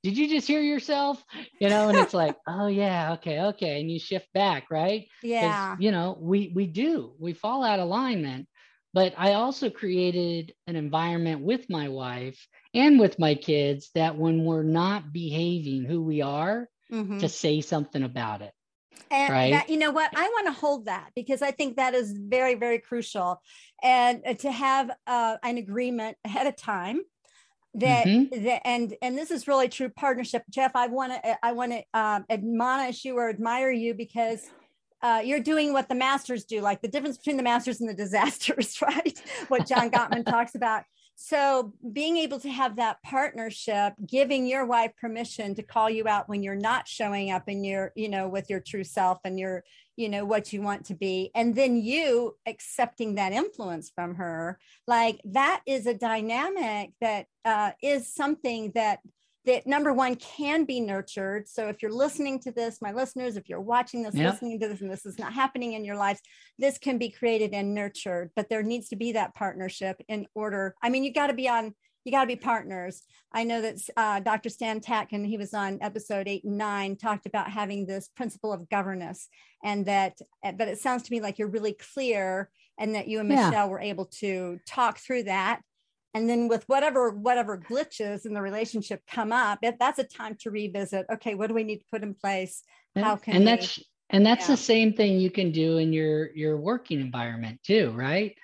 Did 0.02 0.16
you 0.18 0.28
just 0.28 0.46
hear 0.46 0.60
yourself? 0.60 1.22
You 1.60 1.68
know, 1.68 1.88
and 1.88 1.98
it's 1.98 2.14
like, 2.14 2.36
oh 2.48 2.68
yeah, 2.68 3.12
okay, 3.14 3.40
okay. 3.40 3.80
And 3.80 3.90
you 3.90 3.98
shift 3.98 4.32
back, 4.32 4.70
right? 4.70 5.06
Yeah. 5.22 5.76
You 5.78 5.92
know, 5.92 6.16
we 6.18 6.50
we 6.54 6.66
do, 6.66 7.12
we 7.18 7.34
fall 7.34 7.62
out 7.62 7.78
of 7.78 7.86
alignment 7.86 8.48
but 8.94 9.12
I 9.18 9.32
also 9.34 9.70
created 9.70 10.54
an 10.68 10.76
environment 10.76 11.42
with 11.42 11.68
my 11.68 11.88
wife 11.88 12.46
and 12.72 13.00
with 13.00 13.18
my 13.18 13.34
kids 13.34 13.90
that 13.96 14.16
when 14.16 14.44
we're 14.44 14.62
not 14.62 15.12
behaving 15.12 15.84
who 15.84 16.00
we 16.00 16.22
are, 16.22 16.68
mm-hmm. 16.92 17.18
to 17.18 17.28
say 17.28 17.60
something 17.60 18.02
about 18.02 18.42
it. 18.42 18.52
And 19.10 19.32
right? 19.32 19.52
that, 19.52 19.68
you 19.68 19.76
know 19.76 19.90
what? 19.90 20.10
I 20.14 20.28
want 20.28 20.46
to 20.46 20.52
hold 20.52 20.86
that 20.86 21.10
because 21.14 21.42
I 21.42 21.50
think 21.50 21.76
that 21.76 21.94
is 21.94 22.12
very, 22.12 22.54
very 22.54 22.78
crucial. 22.78 23.40
And 23.82 24.22
uh, 24.26 24.34
to 24.34 24.50
have 24.50 24.90
uh, 25.06 25.36
an 25.42 25.58
agreement 25.58 26.16
ahead 26.24 26.46
of 26.46 26.56
time 26.56 27.00
that, 27.74 28.06
mm-hmm. 28.06 28.44
that, 28.44 28.66
and 28.66 28.94
and 29.02 29.18
this 29.18 29.30
is 29.30 29.48
really 29.48 29.68
true 29.68 29.88
partnership. 29.88 30.42
Jeff, 30.48 30.72
I 30.74 30.86
want 30.86 31.12
to 31.12 31.36
I 31.44 31.52
want 31.52 31.72
to 31.72 31.82
um, 31.92 32.24
admonish 32.30 33.04
you 33.04 33.16
or 33.16 33.28
admire 33.28 33.70
you 33.70 33.94
because 33.94 34.40
uh, 35.02 35.20
you're 35.24 35.40
doing 35.40 35.72
what 35.72 35.88
the 35.88 35.94
masters 35.94 36.44
do, 36.44 36.60
like 36.60 36.80
the 36.80 36.88
difference 36.88 37.18
between 37.18 37.36
the 37.36 37.42
masters 37.42 37.80
and 37.80 37.88
the 37.88 37.94
disasters, 37.94 38.78
right? 38.82 39.20
what 39.48 39.66
John 39.66 39.90
Gottman 39.90 40.24
talks 40.24 40.54
about. 40.54 40.84
So 41.16 41.72
being 41.92 42.16
able 42.16 42.40
to 42.40 42.50
have 42.50 42.76
that 42.76 43.02
partnership, 43.02 43.94
giving 44.04 44.46
your 44.46 44.66
wife 44.66 44.92
permission 45.00 45.54
to 45.54 45.62
call 45.62 45.88
you 45.88 46.08
out 46.08 46.28
when 46.28 46.42
you're 46.42 46.54
not 46.54 46.88
showing 46.88 47.30
up 47.30 47.48
in 47.48 47.62
your, 47.62 47.92
you 47.94 48.08
know, 48.08 48.28
with 48.28 48.50
your 48.50 48.60
true 48.60 48.84
self 48.84 49.18
and 49.24 49.38
your, 49.38 49.62
you 49.96 50.08
know, 50.08 50.24
what 50.24 50.52
you 50.52 50.60
want 50.60 50.86
to 50.86 50.94
be. 50.94 51.30
And 51.34 51.54
then 51.54 51.76
you 51.76 52.36
accepting 52.46 53.14
that 53.14 53.32
influence 53.32 53.92
from 53.94 54.16
her, 54.16 54.58
like 54.88 55.20
that 55.26 55.62
is 55.66 55.86
a 55.86 55.94
dynamic 55.94 56.90
that 57.00 57.26
uh, 57.44 57.72
is 57.80 58.12
something 58.12 58.72
that 58.74 58.98
that 59.46 59.66
number 59.66 59.92
one 59.92 60.16
can 60.16 60.64
be 60.64 60.80
nurtured. 60.80 61.48
So 61.48 61.68
if 61.68 61.82
you're 61.82 61.92
listening 61.92 62.40
to 62.40 62.52
this, 62.52 62.80
my 62.80 62.92
listeners, 62.92 63.36
if 63.36 63.48
you're 63.48 63.60
watching 63.60 64.02
this, 64.02 64.14
yep. 64.14 64.32
listening 64.32 64.58
to 64.60 64.68
this, 64.68 64.80
and 64.80 64.90
this 64.90 65.04
is 65.04 65.18
not 65.18 65.34
happening 65.34 65.74
in 65.74 65.84
your 65.84 65.96
lives, 65.96 66.20
this 66.58 66.78
can 66.78 66.96
be 66.96 67.10
created 67.10 67.52
and 67.52 67.74
nurtured. 67.74 68.30
But 68.34 68.48
there 68.48 68.62
needs 68.62 68.88
to 68.88 68.96
be 68.96 69.12
that 69.12 69.34
partnership 69.34 70.00
in 70.08 70.26
order. 70.34 70.74
I 70.82 70.88
mean, 70.88 71.04
you 71.04 71.12
got 71.12 71.28
to 71.28 71.34
be 71.34 71.48
on. 71.48 71.74
You 72.04 72.12
got 72.12 72.20
to 72.20 72.26
be 72.26 72.36
partners. 72.36 73.02
I 73.32 73.44
know 73.44 73.62
that 73.62 73.78
uh, 73.96 74.20
Dr. 74.20 74.50
Stan 74.50 74.80
Tatkin, 74.80 75.26
he 75.26 75.38
was 75.38 75.54
on 75.54 75.78
episode 75.80 76.28
eight 76.28 76.44
and 76.44 76.58
nine, 76.58 76.96
talked 76.96 77.24
about 77.24 77.50
having 77.50 77.86
this 77.86 78.08
principle 78.14 78.52
of 78.52 78.68
governance, 78.68 79.26
and 79.64 79.86
that. 79.86 80.18
But 80.42 80.68
it 80.68 80.78
sounds 80.78 81.04
to 81.04 81.12
me 81.12 81.22
like 81.22 81.38
you're 81.38 81.48
really 81.48 81.76
clear, 81.94 82.50
and 82.78 82.94
that 82.94 83.08
you 83.08 83.20
and 83.20 83.28
Michelle 83.30 83.52
yeah. 83.52 83.66
were 83.66 83.80
able 83.80 84.06
to 84.20 84.58
talk 84.66 84.98
through 84.98 85.24
that 85.24 85.62
and 86.14 86.28
then 86.28 86.48
with 86.48 86.64
whatever 86.68 87.10
whatever 87.10 87.58
glitches 87.58 88.24
in 88.24 88.32
the 88.32 88.40
relationship 88.40 89.02
come 89.10 89.32
up 89.32 89.58
it, 89.62 89.76
that's 89.78 89.98
a 89.98 90.04
time 90.04 90.36
to 90.40 90.50
revisit 90.50 91.04
okay 91.12 91.34
what 91.34 91.48
do 91.48 91.54
we 91.54 91.64
need 91.64 91.78
to 91.78 91.84
put 91.90 92.02
in 92.02 92.14
place 92.14 92.62
how 92.96 93.16
can 93.16 93.36
and 93.36 93.44
we, 93.44 93.50
that's 93.50 93.80
and 94.10 94.24
that's 94.24 94.48
yeah. 94.48 94.54
the 94.54 94.56
same 94.56 94.92
thing 94.92 95.18
you 95.18 95.30
can 95.30 95.50
do 95.50 95.78
in 95.78 95.92
your 95.92 96.34
your 96.34 96.56
working 96.56 97.00
environment 97.00 97.60
too 97.64 97.90
right 97.94 98.34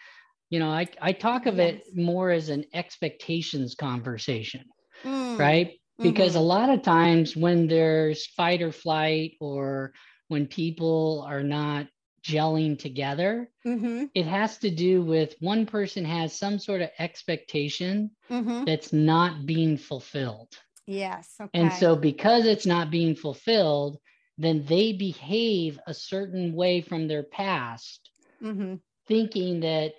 you 0.51 0.59
know 0.59 0.69
i 0.69 0.87
i 1.01 1.13
talk 1.13 1.47
of 1.47 1.57
yes. 1.57 1.75
it 1.75 1.97
more 1.97 2.31
as 2.31 2.49
an 2.49 2.65
expectations 2.75 3.75
conversation 3.75 4.65
mm. 5.05 5.39
right 5.39 5.79
because 5.99 6.31
mm-hmm. 6.33 6.41
a 6.41 6.43
lot 6.43 6.71
of 6.71 6.83
times 6.83 7.37
when 7.37 7.67
there's 7.67 8.27
fight 8.29 8.63
or 8.63 8.73
flight 8.73 9.33
or 9.41 9.93
when 10.29 10.47
people 10.47 11.25
are 11.29 11.43
not 11.43 11.87
gelling 12.23 12.79
together 12.79 13.49
mm-hmm. 13.67 14.05
it 14.15 14.27
has 14.27 14.59
to 14.59 14.71
do 14.71 15.03
with 15.03 15.35
one 15.41 15.65
person 15.65 16.05
has 16.05 16.37
some 16.37 16.59
sort 16.59 16.83
of 16.83 16.91
expectation 16.99 18.11
mm-hmm. 18.31 18.65
that's 18.65 18.93
not 18.93 19.47
being 19.47 19.77
fulfilled 19.77 20.53
yes 20.87 21.35
okay. 21.41 21.51
and 21.59 21.73
so 21.73 21.97
because 21.97 22.45
it's 22.45 22.67
not 22.67 22.91
being 22.91 23.15
fulfilled 23.15 23.99
then 24.37 24.65
they 24.67 24.93
behave 24.93 25.79
a 25.87 25.95
certain 25.95 26.55
way 26.55 26.81
from 26.81 27.09
their 27.09 27.23
past 27.23 28.11
mm-hmm. 28.43 28.75
thinking 29.07 29.61
that 29.61 29.93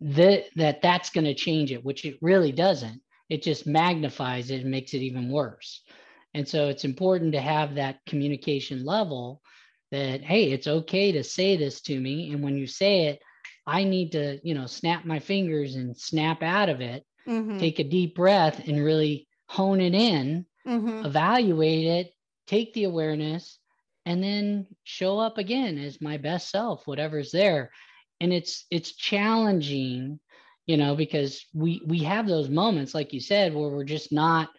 that 0.00 0.44
that 0.56 0.82
that's 0.82 1.10
going 1.10 1.24
to 1.24 1.34
change 1.34 1.72
it 1.72 1.84
which 1.84 2.04
it 2.04 2.18
really 2.20 2.52
doesn't 2.52 3.00
it 3.28 3.42
just 3.42 3.66
magnifies 3.66 4.50
it 4.50 4.62
and 4.62 4.70
makes 4.70 4.92
it 4.94 4.98
even 4.98 5.30
worse 5.30 5.82
and 6.34 6.46
so 6.46 6.68
it's 6.68 6.84
important 6.84 7.32
to 7.32 7.40
have 7.40 7.74
that 7.74 8.00
communication 8.06 8.84
level 8.84 9.40
that 9.90 10.22
hey 10.22 10.52
it's 10.52 10.66
okay 10.66 11.12
to 11.12 11.22
say 11.22 11.56
this 11.56 11.80
to 11.80 11.98
me 11.98 12.30
and 12.32 12.42
when 12.42 12.56
you 12.56 12.66
say 12.66 13.06
it 13.06 13.20
i 13.66 13.84
need 13.84 14.12
to 14.12 14.38
you 14.42 14.54
know 14.54 14.66
snap 14.66 15.04
my 15.04 15.18
fingers 15.18 15.74
and 15.74 15.96
snap 15.96 16.42
out 16.42 16.68
of 16.68 16.80
it 16.80 17.04
mm-hmm. 17.26 17.58
take 17.58 17.78
a 17.78 17.84
deep 17.84 18.14
breath 18.14 18.66
and 18.66 18.82
really 18.82 19.26
hone 19.48 19.80
it 19.80 19.94
in 19.94 20.46
mm-hmm. 20.66 21.04
evaluate 21.04 21.86
it 21.86 22.12
take 22.46 22.72
the 22.74 22.84
awareness 22.84 23.58
and 24.06 24.22
then 24.22 24.66
show 24.84 25.18
up 25.18 25.38
again 25.38 25.78
as 25.78 26.00
my 26.00 26.16
best 26.16 26.50
self 26.50 26.86
whatever's 26.86 27.30
there 27.30 27.70
and 28.20 28.32
it's 28.32 28.66
it's 28.70 28.94
challenging 28.94 30.20
you 30.66 30.76
know 30.76 30.94
because 30.94 31.46
we 31.52 31.82
we 31.86 31.98
have 32.00 32.26
those 32.26 32.48
moments 32.48 32.94
like 32.94 33.12
you 33.12 33.20
said 33.20 33.54
where 33.54 33.70
we're 33.70 33.84
just 33.84 34.12
not 34.12 34.50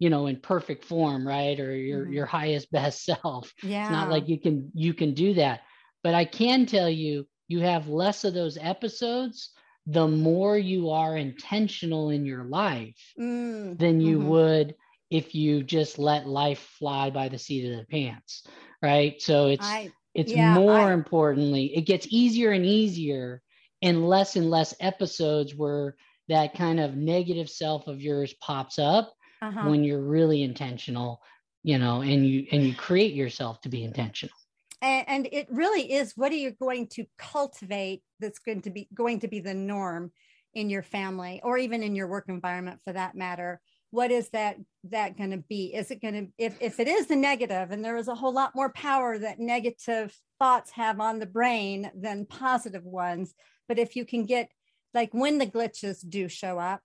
you 0.00 0.10
know 0.10 0.26
in 0.26 0.36
perfect 0.36 0.84
form 0.84 1.28
right 1.28 1.60
or 1.60 1.76
your 1.76 2.02
mm-hmm. 2.02 2.12
your 2.14 2.26
highest 2.26 2.72
best 2.72 3.04
self 3.04 3.54
yeah 3.62 3.82
it's 3.82 3.92
not 3.92 4.10
like 4.10 4.28
you 4.28 4.40
can 4.40 4.72
you 4.74 4.92
can 4.92 5.14
do 5.14 5.34
that 5.34 5.60
but 6.02 6.14
i 6.14 6.24
can 6.24 6.66
tell 6.66 6.90
you 6.90 7.24
you 7.46 7.60
have 7.60 7.86
less 7.86 8.24
of 8.24 8.34
those 8.34 8.58
episodes 8.60 9.50
the 9.86 10.08
more 10.08 10.58
you 10.58 10.90
are 10.90 11.16
intentional 11.16 12.10
in 12.10 12.26
your 12.26 12.44
life 12.44 13.12
mm. 13.18 13.78
than 13.78 14.00
you 14.00 14.18
mm-hmm. 14.18 14.28
would 14.28 14.74
if 15.10 15.34
you 15.34 15.62
just 15.62 15.98
let 15.98 16.28
life 16.28 16.60
fly 16.78 17.10
by 17.10 17.28
the 17.28 17.38
seat 17.38 17.70
of 17.70 17.78
the 17.78 17.86
pants 17.86 18.46
right 18.82 19.22
so 19.22 19.46
it's 19.46 19.66
I, 19.66 19.92
it's 20.14 20.32
yeah, 20.32 20.54
more 20.54 20.72
I, 20.72 20.92
importantly 20.92 21.76
it 21.76 21.82
gets 21.82 22.06
easier 22.10 22.50
and 22.50 22.66
easier 22.66 23.42
and 23.82 24.06
less 24.06 24.36
and 24.36 24.50
less 24.50 24.74
episodes 24.80 25.54
where 25.54 25.96
that 26.28 26.54
kind 26.54 26.78
of 26.78 26.94
negative 26.94 27.48
self 27.48 27.88
of 27.88 28.00
yours 28.00 28.34
pops 28.40 28.78
up 28.78 29.12
uh-huh. 29.42 29.68
when 29.68 29.84
you're 29.84 30.02
really 30.02 30.42
intentional 30.42 31.20
you 31.62 31.78
know 31.78 32.00
and 32.00 32.26
you 32.26 32.46
and 32.52 32.66
you 32.66 32.74
create 32.74 33.14
yourself 33.14 33.60
to 33.62 33.68
be 33.68 33.84
intentional. 33.84 34.34
And, 34.82 35.08
and 35.08 35.28
it 35.30 35.46
really 35.50 35.92
is 35.92 36.14
what 36.16 36.32
are 36.32 36.36
you 36.36 36.52
going 36.52 36.88
to 36.88 37.04
cultivate 37.18 38.02
that's 38.18 38.38
going 38.38 38.62
to 38.62 38.70
be 38.70 38.88
going 38.94 39.20
to 39.20 39.28
be 39.28 39.40
the 39.40 39.54
norm 39.54 40.12
in 40.54 40.70
your 40.70 40.82
family 40.82 41.40
or 41.44 41.58
even 41.58 41.82
in 41.82 41.94
your 41.94 42.08
work 42.08 42.26
environment 42.28 42.80
for 42.82 42.92
that 42.92 43.14
matter? 43.14 43.60
What 43.90 44.10
is 44.10 44.30
that 44.30 44.56
that 44.84 45.18
going 45.18 45.32
to 45.32 45.44
be? 45.48 45.74
Is 45.74 45.90
it 45.90 46.00
going 46.00 46.14
to 46.14 46.26
if, 46.38 46.56
if 46.60 46.80
it 46.80 46.88
is 46.88 47.06
the 47.06 47.16
negative 47.16 47.72
and 47.72 47.84
there 47.84 47.96
is 47.96 48.08
a 48.08 48.14
whole 48.14 48.32
lot 48.32 48.54
more 48.54 48.72
power 48.72 49.18
that 49.18 49.38
negative 49.38 50.16
thoughts 50.38 50.70
have 50.70 51.00
on 51.00 51.18
the 51.18 51.26
brain 51.26 51.90
than 51.94 52.24
positive 52.24 52.84
ones 52.84 53.34
but 53.68 53.78
if 53.78 53.94
you 53.94 54.04
can 54.04 54.24
get 54.24 54.50
like 54.94 55.12
when 55.12 55.38
the 55.38 55.46
glitches 55.46 55.98
do 56.08 56.28
show 56.28 56.58
up 56.58 56.80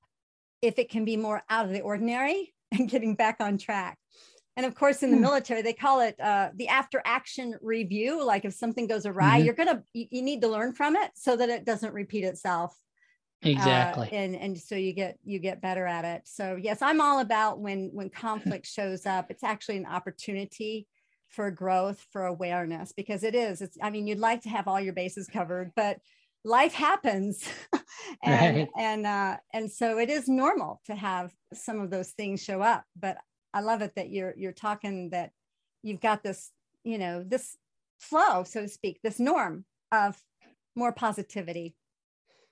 if 0.61 0.79
it 0.79 0.89
can 0.89 1.05
be 1.05 1.17
more 1.17 1.43
out 1.49 1.65
of 1.65 1.71
the 1.71 1.81
ordinary 1.81 2.53
and 2.71 2.89
getting 2.89 3.15
back 3.15 3.37
on 3.39 3.57
track. 3.57 3.97
And 4.57 4.65
of 4.65 4.73
course, 4.73 5.03
in 5.03 5.11
the 5.11 5.17
hmm. 5.17 5.23
military, 5.23 5.61
they 5.61 5.73
call 5.73 5.99
it 5.99 6.17
uh, 6.19 6.49
the 6.55 6.69
after 6.69 7.01
action 7.03 7.55
review. 7.61 8.23
Like 8.23 8.45
if 8.45 8.53
something 8.53 8.87
goes 8.87 9.05
awry, 9.05 9.37
mm-hmm. 9.37 9.45
you're 9.45 9.53
gonna 9.53 9.83
you, 9.93 10.07
you, 10.11 10.21
need 10.21 10.41
to 10.41 10.47
learn 10.47 10.71
from 10.71 10.95
it 10.95 11.11
so 11.15 11.35
that 11.35 11.49
it 11.49 11.65
doesn't 11.65 11.93
repeat 11.93 12.23
itself. 12.23 12.73
Uh, 13.45 13.49
exactly. 13.49 14.07
Uh, 14.11 14.15
and 14.15 14.35
and 14.35 14.57
so 14.57 14.75
you 14.75 14.93
get 14.93 15.17
you 15.25 15.39
get 15.39 15.61
better 15.61 15.85
at 15.85 16.05
it. 16.05 16.21
So 16.25 16.57
yes, 16.59 16.81
I'm 16.81 17.01
all 17.01 17.19
about 17.19 17.59
when 17.59 17.89
when 17.91 18.09
conflict 18.09 18.65
shows 18.65 19.05
up, 19.05 19.29
it's 19.29 19.43
actually 19.43 19.77
an 19.77 19.87
opportunity 19.87 20.87
for 21.27 21.51
growth, 21.51 22.05
for 22.11 22.25
awareness, 22.25 22.93
because 22.93 23.23
it 23.23 23.35
is. 23.35 23.61
It's 23.61 23.77
I 23.83 23.89
mean, 23.89 24.07
you'd 24.07 24.19
like 24.19 24.41
to 24.43 24.49
have 24.49 24.69
all 24.69 24.79
your 24.79 24.93
bases 24.93 25.27
covered, 25.27 25.73
but 25.75 25.99
life 26.45 26.73
happens 26.73 27.43
and 28.23 28.57
right. 28.57 28.69
and 28.77 29.05
uh 29.05 29.35
and 29.53 29.69
so 29.69 29.97
it 29.97 30.09
is 30.09 30.27
normal 30.27 30.79
to 30.85 30.93
have 30.93 31.33
some 31.53 31.81
of 31.81 31.89
those 31.89 32.11
things 32.11 32.41
show 32.41 32.61
up 32.61 32.83
but 32.95 33.17
i 33.53 33.59
love 33.59 33.81
it 33.81 33.91
that 33.95 34.11
you're 34.11 34.33
you're 34.37 34.51
talking 34.51 35.09
that 35.09 35.31
you've 35.81 35.99
got 35.99 36.23
this 36.23 36.51
you 36.83 36.99
know 36.99 37.23
this 37.23 37.57
flow 37.99 38.43
so 38.43 38.61
to 38.61 38.67
speak 38.67 38.99
this 39.03 39.19
norm 39.19 39.65
of 39.91 40.15
more 40.75 40.91
positivity 40.91 41.75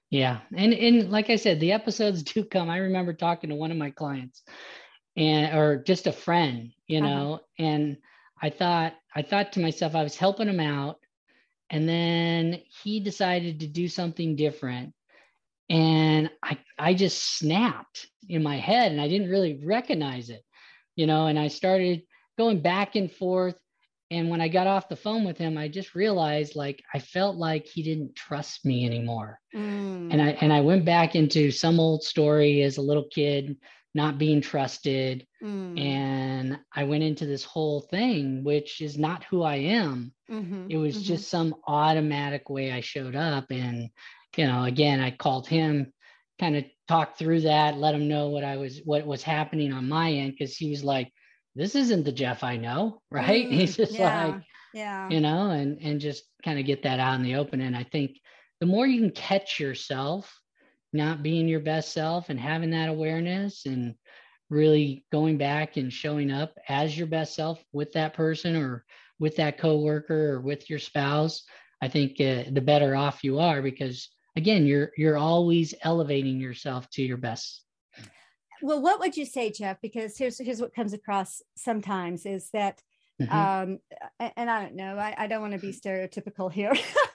yeah 0.09 0.39
and 0.57 0.73
and 0.73 1.11
like 1.11 1.29
i 1.29 1.35
said 1.35 1.59
the 1.59 1.71
episodes 1.71 2.23
do 2.33 2.43
come 2.43 2.69
i 2.69 2.77
remember 2.77 3.13
talking 3.13 3.51
to 3.51 3.55
one 3.55 3.71
of 3.71 3.77
my 3.77 3.91
clients 3.91 4.41
and 5.15 5.55
or 5.55 5.77
just 5.77 6.07
a 6.07 6.11
friend 6.11 6.71
you 6.87 6.97
uh-huh. 6.97 7.07
know 7.07 7.33
uh-huh. 7.35 7.43
and 7.59 7.97
i 8.41 8.49
thought 8.49 8.93
i 9.15 9.21
thought 9.21 9.53
to 9.53 9.59
myself 9.59 9.93
i 9.93 10.01
was 10.01 10.15
helping 10.15 10.49
him 10.49 10.59
out 10.59 10.97
and 11.69 11.87
then 11.87 12.61
he 12.83 12.99
decided 12.99 13.59
to 13.59 13.67
do 13.67 13.87
something 13.87 14.35
different. 14.35 14.93
And 15.69 16.29
i 16.43 16.57
i 16.77 16.93
just 16.93 17.37
snapped 17.37 18.07
in 18.27 18.43
my 18.43 18.57
head 18.57 18.91
and 18.91 18.99
i 18.99 19.07
didn't 19.07 19.29
really 19.29 19.61
recognize 19.63 20.29
it 20.29 20.43
you 20.95 21.07
know 21.07 21.27
and 21.27 21.39
i 21.39 21.47
started 21.47 22.03
going 22.37 22.61
back 22.61 22.95
and 22.95 23.11
forth. 23.11 23.55
And 24.11 24.29
when 24.29 24.41
i 24.41 24.47
got 24.47 24.67
off 24.67 24.89
the 24.89 24.95
phone 24.95 25.23
with 25.23 25.37
him 25.37 25.57
i 25.57 25.67
just 25.67 25.95
realized 25.95 26.55
like 26.55 26.83
i 26.93 26.99
felt 26.99 27.37
like 27.37 27.65
he 27.65 27.81
didn't 27.81 28.15
trust 28.15 28.65
me 28.65 28.85
anymore. 28.85 29.39
Mm. 29.55 30.11
and 30.11 30.21
i 30.21 30.29
and 30.41 30.51
i 30.51 30.61
went 30.61 30.85
back 30.85 31.15
into 31.15 31.49
some 31.49 31.79
old 31.79 32.03
story 32.03 32.61
as 32.61 32.77
a 32.77 32.81
little 32.81 33.07
kid 33.09 33.55
not 33.93 34.17
being 34.17 34.41
trusted. 34.41 35.27
Mm. 35.43 35.79
And 35.79 36.59
I 36.73 36.83
went 36.83 37.03
into 37.03 37.25
this 37.25 37.43
whole 37.43 37.81
thing, 37.81 38.43
which 38.43 38.81
is 38.81 38.97
not 38.97 39.23
who 39.25 39.43
I 39.43 39.55
am. 39.55 40.13
Mm-hmm, 40.31 40.67
it 40.69 40.77
was 40.77 40.95
mm-hmm. 40.95 41.03
just 41.03 41.29
some 41.29 41.55
automatic 41.67 42.49
way 42.49 42.71
I 42.71 42.81
showed 42.81 43.15
up. 43.15 43.45
And 43.51 43.89
you 44.35 44.47
know, 44.47 44.63
again, 44.63 44.99
I 44.99 45.11
called 45.11 45.47
him, 45.47 45.93
kind 46.39 46.55
of 46.55 46.65
talked 46.87 47.19
through 47.19 47.41
that, 47.41 47.77
let 47.77 47.93
him 47.93 48.07
know 48.07 48.29
what 48.29 48.43
I 48.43 48.57
was, 48.57 48.81
what 48.83 49.05
was 49.05 49.21
happening 49.21 49.71
on 49.71 49.89
my 49.89 50.11
end, 50.11 50.33
because 50.37 50.55
he 50.57 50.71
was 50.71 50.83
like, 50.83 51.11
"This 51.55 51.75
isn't 51.75 52.03
the 52.03 52.11
Jeff 52.11 52.43
I 52.43 52.57
know," 52.57 53.01
right? 53.11 53.47
Mm, 53.47 53.51
He's 53.51 53.77
just 53.77 53.93
yeah, 53.93 54.25
like, 54.25 54.41
yeah. 54.73 55.09
you 55.09 55.19
know, 55.19 55.51
and 55.51 55.79
and 55.81 56.01
just 56.01 56.23
kind 56.43 56.59
of 56.59 56.65
get 56.65 56.83
that 56.83 56.99
out 56.99 57.15
in 57.15 57.23
the 57.23 57.35
open. 57.35 57.61
And 57.61 57.75
I 57.75 57.83
think 57.83 58.17
the 58.59 58.65
more 58.65 58.87
you 58.87 59.01
can 59.01 59.11
catch 59.11 59.59
yourself 59.59 60.33
not 60.93 61.23
being 61.23 61.47
your 61.47 61.59
best 61.59 61.91
self 61.91 62.29
and 62.29 62.39
having 62.39 62.69
that 62.71 62.89
awareness 62.89 63.65
and 63.65 63.95
really 64.49 65.05
going 65.11 65.37
back 65.37 65.77
and 65.77 65.91
showing 65.91 66.31
up 66.31 66.53
as 66.69 66.97
your 66.97 67.07
best 67.07 67.35
self 67.35 67.63
with 67.71 67.91
that 67.93 68.13
person 68.13 68.55
or 68.55 68.85
with 69.19 69.35
that 69.35 69.57
coworker 69.57 70.33
or 70.33 70.41
with 70.41 70.69
your 70.69 70.79
spouse 70.79 71.43
i 71.81 71.87
think 71.87 72.11
uh, 72.21 72.43
the 72.51 72.61
better 72.61 72.95
off 72.95 73.23
you 73.23 73.39
are 73.39 73.61
because 73.61 74.09
again 74.35 74.65
you're 74.65 74.91
you're 74.97 75.17
always 75.17 75.73
elevating 75.81 76.39
yourself 76.39 76.89
to 76.89 77.01
your 77.01 77.17
best 77.17 77.63
well 78.61 78.81
what 78.81 78.99
would 78.99 79.17
you 79.17 79.25
say 79.25 79.51
jeff 79.51 79.77
because 79.81 80.17
here's 80.17 80.37
here's 80.37 80.61
what 80.61 80.75
comes 80.75 80.93
across 80.93 81.41
sometimes 81.55 82.25
is 82.25 82.49
that 82.51 82.81
Mhm. 83.21 83.31
um 83.31 83.79
and 84.19 84.49
i 84.49 84.61
don't 84.61 84.75
know 84.75 84.97
i, 84.97 85.15
I 85.17 85.27
don't 85.27 85.41
want 85.41 85.53
to 85.53 85.59
be 85.59 85.71
stereotypical 85.71 86.51
here 86.51 86.73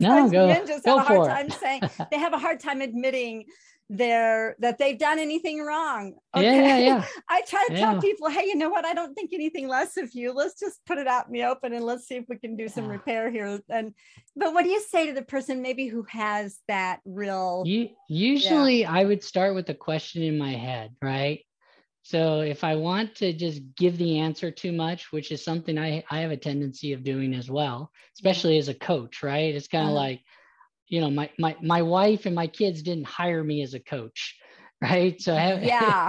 But 0.00 0.08
a 0.08 0.10
lot 0.10 0.26
of 0.26 0.32
No, 0.32 0.46
go- 0.46 0.46
men 0.48 0.66
just 0.66 0.86
have 0.86 0.98
a 0.98 1.02
hard 1.02 1.28
time 1.28 1.50
saying 1.50 1.82
they 2.10 2.18
have 2.18 2.32
a 2.32 2.38
hard 2.38 2.60
time 2.60 2.80
admitting 2.80 3.46
their 3.90 4.54
that 4.58 4.76
they've 4.76 4.98
done 4.98 5.18
anything 5.18 5.62
wrong 5.62 6.12
yeah 6.36 6.42
yeah 6.42 6.78
yeah 6.78 7.04
I 7.30 7.42
try 7.48 7.66
to 7.70 7.76
tell 7.76 8.00
people, 8.00 8.28
hey, 8.28 8.44
you 8.44 8.56
know 8.56 8.68
what? 8.68 8.84
I 8.84 8.92
don't 8.92 9.14
think 9.14 9.32
anything 9.32 9.66
less 9.66 9.96
of 9.96 10.12
you. 10.12 10.32
Let's 10.32 10.58
just 10.58 10.84
put 10.86 10.98
it 10.98 11.06
out 11.06 11.26
in 11.26 11.32
the 11.32 11.44
open 11.44 11.72
and 11.72 11.84
let's 11.84 12.06
see 12.06 12.16
if 12.16 12.24
we 12.28 12.36
can 12.36 12.56
do 12.56 12.68
some 12.68 12.86
repair 12.86 13.30
here. 13.30 13.60
And 13.70 13.94
but 14.36 14.52
what 14.52 14.64
do 14.64 14.70
you 14.70 14.80
say 14.80 15.06
to 15.06 15.12
the 15.12 15.22
person 15.22 15.62
maybe 15.62 15.86
who 15.86 16.04
has 16.08 16.58
that 16.68 17.00
real 17.04 17.62
You, 17.66 17.88
usually 18.08 18.84
I 18.84 19.04
would 19.04 19.24
start 19.24 19.54
with 19.54 19.68
a 19.70 19.74
question 19.74 20.22
in 20.22 20.36
my 20.38 20.52
head, 20.52 20.94
right? 21.02 21.40
So 22.08 22.40
if 22.40 22.64
I 22.64 22.74
want 22.76 23.16
to 23.16 23.34
just 23.34 23.60
give 23.76 23.98
the 23.98 24.20
answer 24.20 24.50
too 24.50 24.72
much, 24.72 25.12
which 25.12 25.30
is 25.30 25.44
something 25.44 25.78
I, 25.78 26.02
I 26.10 26.20
have 26.20 26.30
a 26.30 26.38
tendency 26.38 26.94
of 26.94 27.04
doing 27.04 27.34
as 27.34 27.50
well, 27.50 27.92
especially 28.16 28.56
as 28.56 28.68
a 28.68 28.74
coach, 28.74 29.22
right? 29.22 29.54
It's 29.54 29.68
kind 29.68 29.86
of 29.86 29.92
like, 29.92 30.22
you 30.86 31.02
know, 31.02 31.10
my, 31.10 31.28
my, 31.38 31.54
my 31.62 31.82
wife 31.82 32.24
and 32.24 32.34
my 32.34 32.46
kids 32.46 32.82
didn't 32.82 33.04
hire 33.04 33.44
me 33.44 33.60
as 33.60 33.74
a 33.74 33.78
coach, 33.78 34.38
right? 34.80 35.20
So 35.20 35.34
I 35.34 35.40
have, 35.40 35.62
yeah. 35.62 36.08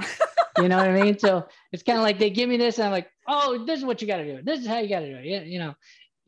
you 0.55 0.69
know 0.69 0.79
what 0.79 0.87
I 0.87 0.93
mean? 0.93 1.19
So 1.19 1.45
it's 1.73 1.83
kind 1.83 1.97
of 1.97 2.03
like 2.03 2.17
they 2.17 2.29
give 2.29 2.47
me 2.47 2.55
this 2.55 2.77
and 2.77 2.85
I'm 2.85 2.93
like, 2.93 3.09
oh, 3.27 3.65
this 3.65 3.79
is 3.79 3.85
what 3.85 4.01
you 4.01 4.07
got 4.07 4.17
to 4.17 4.37
do. 4.37 4.41
This 4.41 4.61
is 4.61 4.67
how 4.67 4.77
you 4.79 4.87
got 4.87 5.01
to 5.01 5.11
do 5.11 5.17
it. 5.17 5.25
Yeah, 5.25 5.41
you 5.41 5.59
know, 5.59 5.75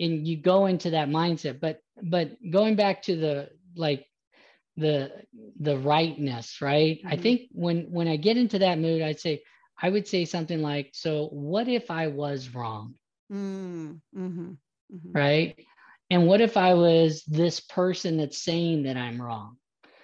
and 0.02 0.28
you 0.28 0.36
go 0.36 0.66
into 0.66 0.90
that 0.90 1.08
mindset. 1.08 1.62
But 1.62 1.80
but 2.04 2.32
going 2.52 2.76
back 2.76 3.04
to 3.04 3.16
the 3.16 3.50
like 3.78 4.06
the 4.76 5.12
the 5.60 5.78
rightness, 5.78 6.62
right? 6.62 7.00
I 7.06 7.16
Mhm. 7.16 7.22
think 7.22 7.42
when 7.54 7.92
when 7.92 8.10
I 8.10 8.18
get 8.18 8.36
into 8.36 8.60
that 8.60 8.80
mood, 8.80 9.02
I'd 9.02 9.20
say 9.22 9.44
I 9.82 9.90
would 9.90 10.08
say 10.08 10.26
something 10.26 10.62
like, 10.62 10.92
so 10.94 11.28
what 11.30 11.68
if 11.68 11.92
I 11.92 12.08
was 12.08 12.54
wrong, 12.54 12.96
Mm, 13.32 14.02
mhm, 14.14 14.58
mhm, 14.90 15.26
right? 15.26 15.56
And 16.10 16.28
what 16.28 16.42
if 16.42 16.58
I 16.58 16.74
was 16.76 17.24
this 17.26 17.60
person 17.60 18.18
that's 18.18 18.44
saying 18.44 18.84
that 18.84 18.98
I'm 18.98 19.22
wrong? 19.22 19.58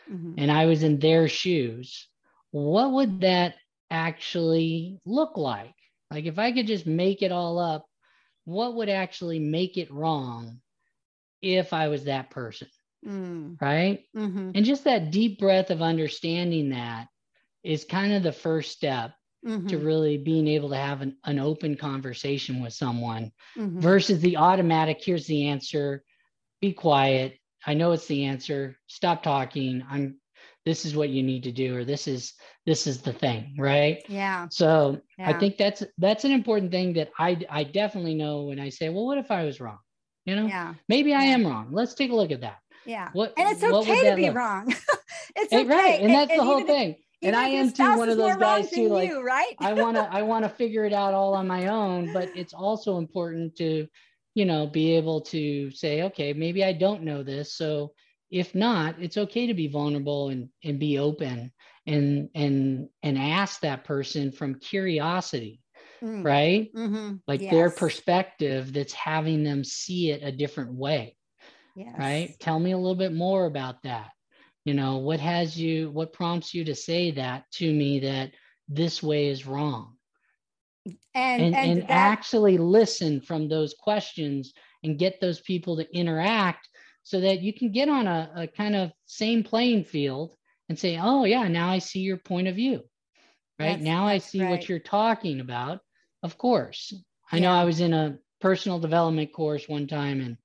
mhm. 0.08 0.40
and 0.40 0.52
I 0.52 0.66
was 0.66 0.84
in 0.84 1.00
their 1.00 1.28
shoes, 1.28 2.10
what 2.52 2.92
would 2.94 3.14
that 3.14 3.48
actually 3.82 4.92
look 5.06 5.32
like? 5.32 5.70
Like 6.12 6.26
if 6.26 6.38
I 6.38 6.52
could 6.52 6.68
just 6.68 6.86
make 6.86 7.22
it 7.22 7.32
all 7.32 7.60
up, 7.60 7.86
what 8.46 8.76
would 8.76 8.90
actually 8.90 9.40
make 9.40 9.78
it 9.78 9.92
wrong 9.92 10.60
if 11.42 11.74
I 11.74 11.88
was 11.90 12.06
that 12.06 12.30
person? 12.32 12.68
Mm, 13.06 13.60
Right. 13.62 14.06
mhm, 14.14 14.56
And 14.56 14.66
just 14.66 14.86
that 14.86 15.12
deep 15.12 15.40
breath 15.40 15.70
of 15.72 15.82
understanding 15.82 16.70
that 16.70 17.08
is 17.64 17.86
kind 17.86 18.14
of 18.14 18.24
the 18.24 18.32
first 18.34 18.72
step 18.72 19.14
to 19.48 19.78
mhm, 19.78 19.86
really 19.86 20.18
being 20.18 20.48
able 20.48 20.70
to 20.70 20.76
have 20.76 21.02
an, 21.02 21.16
an 21.24 21.40
open 21.40 21.76
conversation 21.78 22.62
with 22.62 22.74
someone 22.74 23.32
mhm. 23.58 23.80
versus 23.80 24.20
the 24.20 24.36
automatic 24.38 25.00
here's 25.04 25.26
the 25.28 25.48
answer. 25.48 26.04
Be 26.62 26.74
quiet. 26.74 27.38
I 27.66 27.74
know 27.74 27.92
it's 27.94 28.08
the 28.08 28.26
answer. 28.26 28.78
Stop 28.88 29.24
talking. 29.24 29.84
I'm 29.90 30.18
this 30.66 30.84
is 30.86 30.98
what 30.98 31.08
you 31.10 31.24
need 31.24 31.44
to 31.44 31.52
do 31.52 31.78
or 31.78 31.86
this 31.86 32.10
is 32.10 32.34
this 32.66 32.88
is 32.88 33.02
the 33.02 33.14
thing 33.14 33.56
right? 33.58 34.04
Yeah. 34.10 34.48
so 34.50 35.00
i 35.18 35.32
think 35.32 35.58
that's 35.58 35.82
that's 35.98 36.26
an 36.26 36.32
important 36.34 36.72
thing 36.72 36.92
that 36.94 37.10
i 37.18 37.40
i 37.50 37.64
definitely 37.64 38.16
know 38.16 38.44
when 38.44 38.60
i 38.60 38.68
say 38.68 38.90
well 38.90 39.06
what 39.06 39.18
if 39.18 39.32
i 39.32 39.46
was 39.46 39.62
wrong? 39.62 39.80
You 40.26 40.36
know? 40.36 40.46
Yeah. 40.48 40.74
maybe 40.90 41.14
i 41.14 41.24
am 41.24 41.48
wrong. 41.48 41.70
Let's 41.72 41.94
take 41.94 42.12
a 42.12 42.16
look 42.16 42.32
at 42.32 42.42
that. 42.42 42.58
Yeah. 42.86 43.10
what 43.14 43.34
And 43.38 43.50
it's 43.50 43.64
okay 43.64 44.10
to 44.10 44.16
be 44.18 44.26
look- 44.28 44.36
wrong. 44.36 44.74
it's 45.38 45.54
okay. 45.54 45.66
right. 45.66 46.02
and 46.02 46.14
that's 46.14 46.36
the 46.36 46.44
whole 46.44 46.60
even 46.60 46.70
if- 46.70 46.76
thing 46.76 46.96
and 47.24 47.36
i 47.36 47.48
am 47.48 47.72
too 47.72 47.94
one 47.94 48.10
of 48.10 48.18
those 48.18 48.38
guys 48.38 48.72
too 48.72 48.90
like 48.90 49.10
you, 49.10 49.22
right? 49.22 49.58
I 49.60 49.74
want 49.74 49.98
to 49.98 50.04
I 50.12 50.22
want 50.22 50.44
to 50.46 50.50
figure 50.50 50.86
it 50.86 50.94
out 50.94 51.14
all 51.14 51.34
on 51.34 51.48
my 51.48 51.68
own, 51.68 52.12
but 52.12 52.30
it's 52.36 52.54
also 52.54 52.98
important 52.98 53.56
to, 53.58 53.88
you 54.36 54.46
know, 54.46 54.68
be 54.68 54.96
able 54.96 55.22
to 55.22 55.72
say, 55.72 56.04
okay, 56.04 56.34
maybe 56.34 56.64
I 56.64 56.74
don't 56.74 57.04
know 57.04 57.24
this. 57.24 57.56
So 57.56 57.94
if 58.30 58.54
not, 58.54 59.02
it's 59.02 59.18
okay 59.18 59.48
to 59.48 59.54
be 59.56 59.68
vulnerable 59.68 60.30
and 60.30 60.50
and 60.64 60.80
be 60.80 61.00
open 61.00 61.52
and 61.88 62.30
and 62.36 62.90
and 63.04 63.18
ask 63.18 63.62
that 63.62 63.84
person 63.84 64.32
from 64.32 64.60
curiosity, 64.60 65.62
Mm, 66.04 66.24
right? 66.24 66.72
mhm, 66.74 67.22
Like 67.28 67.50
their 67.50 67.72
perspective 67.72 68.74
that's 68.74 68.94
having 68.94 69.44
them 69.44 69.64
see 69.64 70.12
it 70.12 70.24
a 70.24 70.32
different 70.32 70.74
way 70.74 71.18
yes. 71.76 71.96
right 71.98 72.36
tell 72.40 72.60
me 72.60 72.72
a 72.72 72.78
little 72.78 72.96
bit 72.96 73.14
more 73.14 73.46
about 73.46 73.82
that 73.84 74.12
you 74.68 74.74
know 74.74 74.98
what 74.98 75.22
has 75.22 75.58
you 75.58 75.90
what 75.92 76.12
prompts 76.12 76.54
you 76.54 76.66
to 76.66 76.76
say 76.76 77.12
that 77.12 77.50
to 77.52 77.72
me 77.72 78.02
that 78.02 78.32
this 78.68 79.02
way 79.02 79.28
is 79.28 79.48
wrong? 79.48 79.96
And 80.86 81.42
and 81.42 81.56
and, 81.56 81.56
and, 81.56 81.82
that, 81.84 81.90
actually 81.90 82.58
listen 82.58 83.22
from 83.22 83.48
those 83.48 83.74
questions 83.80 84.54
and 84.84 85.00
get 85.00 85.22
those 85.22 85.40
people 85.40 85.78
to 85.78 85.96
interact 85.96 86.68
so 87.04 87.22
that 87.22 87.42
you 87.42 87.54
can 87.54 87.72
get 87.72 87.88
on 87.88 88.08
a, 88.08 88.30
a 88.36 88.48
kind 88.48 88.76
of 88.76 88.92
same 89.06 89.42
playing 89.42 89.86
field 89.86 90.36
and 90.68 90.78
say 90.78 91.00
oh 91.02 91.24
yeah 91.24 91.48
now 91.48 91.70
i 91.70 91.80
see 91.80 92.00
your 92.00 92.18
point 92.18 92.50
of 92.50 92.56
view 92.56 92.82
right? 93.60 93.80
Now 93.80 94.06
i 94.06 94.18
see 94.18 94.42
right. 94.42 94.52
what 94.52 94.70
you're 94.70 94.80
talking 94.80 95.40
about. 95.40 95.80
Of 96.24 96.38
course. 96.38 96.94
I 97.32 97.40
know 97.40 97.52
i 97.52 97.64
was 97.64 97.80
in 97.80 97.94
a 97.94 98.18
personal 98.42 98.80
development 98.80 99.32
course 99.32 99.68
one 99.68 99.88
time 99.88 100.20
and 100.20 100.38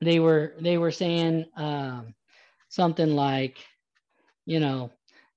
they 0.00 0.20
were 0.20 0.54
they 0.60 0.78
were 0.78 0.90
saying 0.90 1.44
um, 1.56 2.14
something 2.70 3.14
like 3.14 3.58
you 4.46 4.60
know 4.60 4.90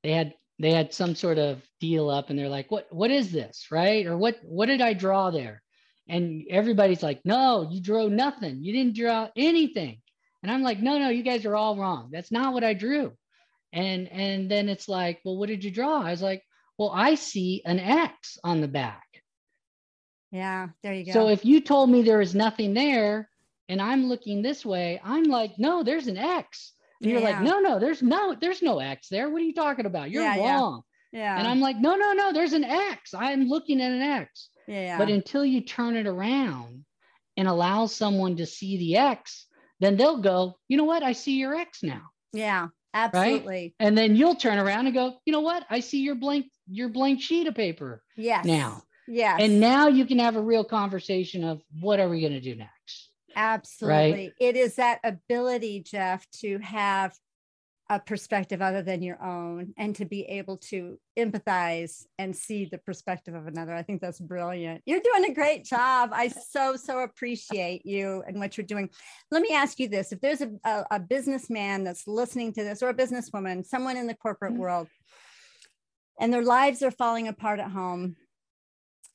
they 0.03 0.11
had 0.11 0.33
they 0.59 0.71
had 0.71 0.93
some 0.93 1.15
sort 1.15 1.37
of 1.37 1.61
deal 1.81 2.09
up 2.09 2.29
and 2.29 2.39
they're 2.39 2.47
like 2.47 2.71
what 2.71 2.87
what 2.91 3.11
is 3.11 3.31
this? 3.31 3.67
Right? 3.69 4.05
Or 4.05 4.17
what 4.17 4.39
what 4.43 4.67
did 4.67 4.81
i 4.81 4.93
draw 4.93 5.29
there? 5.29 5.61
And 6.07 6.43
everybody's 6.49 7.03
like 7.03 7.21
no 7.25 7.67
you 7.69 7.81
drew 7.81 8.09
nothing. 8.09 8.63
You 8.63 8.71
didn't 8.71 8.95
draw 8.95 9.29
anything. 9.35 9.99
And 10.41 10.51
i'm 10.51 10.61
like 10.61 10.79
no 10.79 10.97
no 10.97 11.09
you 11.09 11.23
guys 11.23 11.45
are 11.45 11.55
all 11.55 11.75
wrong. 11.75 12.09
That's 12.11 12.31
not 12.31 12.53
what 12.53 12.63
i 12.63 12.73
drew. 12.73 13.11
And 13.73 14.07
and 14.09 14.49
then 14.49 14.69
it's 14.69 14.87
like 14.87 15.19
well 15.25 15.37
what 15.37 15.49
did 15.49 15.63
you 15.63 15.71
draw? 15.71 16.01
I 16.01 16.11
was 16.11 16.21
like 16.21 16.43
well 16.77 16.91
i 16.93 17.15
see 17.15 17.61
an 17.65 17.79
x 17.79 18.37
on 18.43 18.61
the 18.61 18.67
back. 18.67 19.03
Yeah, 20.31 20.69
there 20.81 20.93
you 20.93 21.05
go. 21.05 21.11
so 21.11 21.29
if 21.29 21.45
you 21.45 21.61
told 21.61 21.89
me 21.89 22.01
there 22.01 22.17
was 22.17 22.33
nothing 22.33 22.73
there 22.73 23.29
and 23.69 23.81
I'm 23.81 24.07
looking 24.07 24.41
this 24.41 24.65
way, 24.65 24.99
I'm 25.03 25.23
like, 25.23 25.57
no, 25.57 25.83
there's 25.83 26.07
an 26.07 26.17
X. 26.17 26.73
And 27.03 27.11
you're 27.11 27.21
like, 27.21 27.41
no, 27.41 27.59
no, 27.59 27.79
there's 27.79 28.01
no, 28.01 28.35
there's 28.39 28.61
no 28.61 28.79
X 28.79 29.09
there. 29.09 29.29
What 29.29 29.41
are 29.41 29.45
you 29.45 29.53
talking 29.53 29.85
about? 29.85 30.09
You're 30.09 30.23
Yeah, 30.23 30.35
yeah. 30.35 30.55
wrong. 30.55 30.81
yeah, 31.11 31.37
And 31.37 31.47
I'm 31.47 31.59
like, 31.59 31.77
no, 31.77 31.95
no, 31.95 32.13
no, 32.13 32.33
there's 32.33 32.53
an 32.53 32.63
X. 32.63 33.13
I'm 33.13 33.47
looking 33.47 33.81
at 33.81 33.91
an 33.91 34.01
X. 34.01 34.49
yeah, 34.67 34.97
But 34.97 35.09
until 35.09 35.45
you 35.45 35.61
turn 35.61 35.95
it 35.95 36.07
around 36.07 36.85
and 37.37 37.47
allow 37.47 37.85
someone 37.87 38.37
to 38.37 38.45
see 38.45 38.77
the 38.77 38.97
X, 38.97 39.45
then 39.79 39.97
they'll 39.97 40.21
go, 40.21 40.55
you 40.67 40.77
know 40.77 40.85
what? 40.85 41.03
I 41.03 41.11
see 41.11 41.33
your 41.37 41.55
X 41.55 41.83
now. 41.83 42.03
yeah, 42.31 42.67
absolutely. 42.93 43.45
Right? 43.53 43.73
And 43.79 43.97
then 43.97 44.15
you'll 44.15 44.35
turn 44.35 44.57
around 44.59 44.85
and 44.85 44.95
go, 44.95 45.17
you 45.25 45.33
know 45.33 45.41
what? 45.41 45.65
I 45.69 45.81
see 45.81 45.99
your 46.01 46.15
blank, 46.15 46.45
your 46.69 46.89
blank 46.89 47.21
sheet 47.21 47.47
of 47.47 47.55
paper 47.55 48.01
Yes. 48.15 48.45
now. 48.45 48.83
Yeah. 49.07 49.35
And 49.37 49.59
now 49.59 49.87
you 49.89 50.05
can 50.05 50.19
have 50.19 50.37
a 50.37 50.41
real 50.41 50.63
conversation 50.63 51.43
of 51.43 51.61
what 51.81 51.99
are 51.99 52.07
we 52.07 52.21
going 52.21 52.33
to 52.33 52.39
do 52.39 52.55
next? 52.55 53.09
Absolutely. 53.35 54.33
It 54.39 54.55
is 54.55 54.75
that 54.75 54.99
ability, 55.03 55.81
Jeff, 55.81 56.25
to 56.41 56.59
have 56.59 57.13
a 57.89 57.99
perspective 57.99 58.61
other 58.61 58.81
than 58.81 59.01
your 59.01 59.21
own 59.21 59.73
and 59.77 59.93
to 59.95 60.05
be 60.05 60.23
able 60.23 60.57
to 60.57 60.97
empathize 61.19 62.05
and 62.17 62.35
see 62.35 62.65
the 62.65 62.77
perspective 62.77 63.35
of 63.35 63.45
another. 63.45 63.73
I 63.73 63.83
think 63.83 64.01
that's 64.01 64.21
brilliant. 64.21 64.81
You're 64.85 65.01
doing 65.01 65.29
a 65.29 65.33
great 65.33 65.65
job. 65.65 66.11
I 66.13 66.29
so, 66.29 66.77
so 66.77 66.99
appreciate 66.99 67.85
you 67.85 68.23
and 68.25 68.39
what 68.39 68.57
you're 68.57 68.65
doing. 68.65 68.89
Let 69.31 69.41
me 69.41 69.49
ask 69.53 69.79
you 69.79 69.89
this 69.89 70.13
if 70.13 70.21
there's 70.21 70.41
a, 70.41 70.51
a, 70.63 70.85
a 70.91 70.99
businessman 70.99 71.83
that's 71.83 72.07
listening 72.07 72.53
to 72.53 72.63
this 72.63 72.81
or 72.81 72.89
a 72.89 72.93
businesswoman, 72.93 73.65
someone 73.65 73.97
in 73.97 74.07
the 74.07 74.15
corporate 74.15 74.53
Mhm. 74.53 74.57
world, 74.57 74.87
and 76.19 76.33
their 76.33 76.43
lives 76.43 76.81
are 76.83 76.91
falling 76.91 77.27
apart 77.27 77.59
at 77.59 77.71
home, 77.71 78.15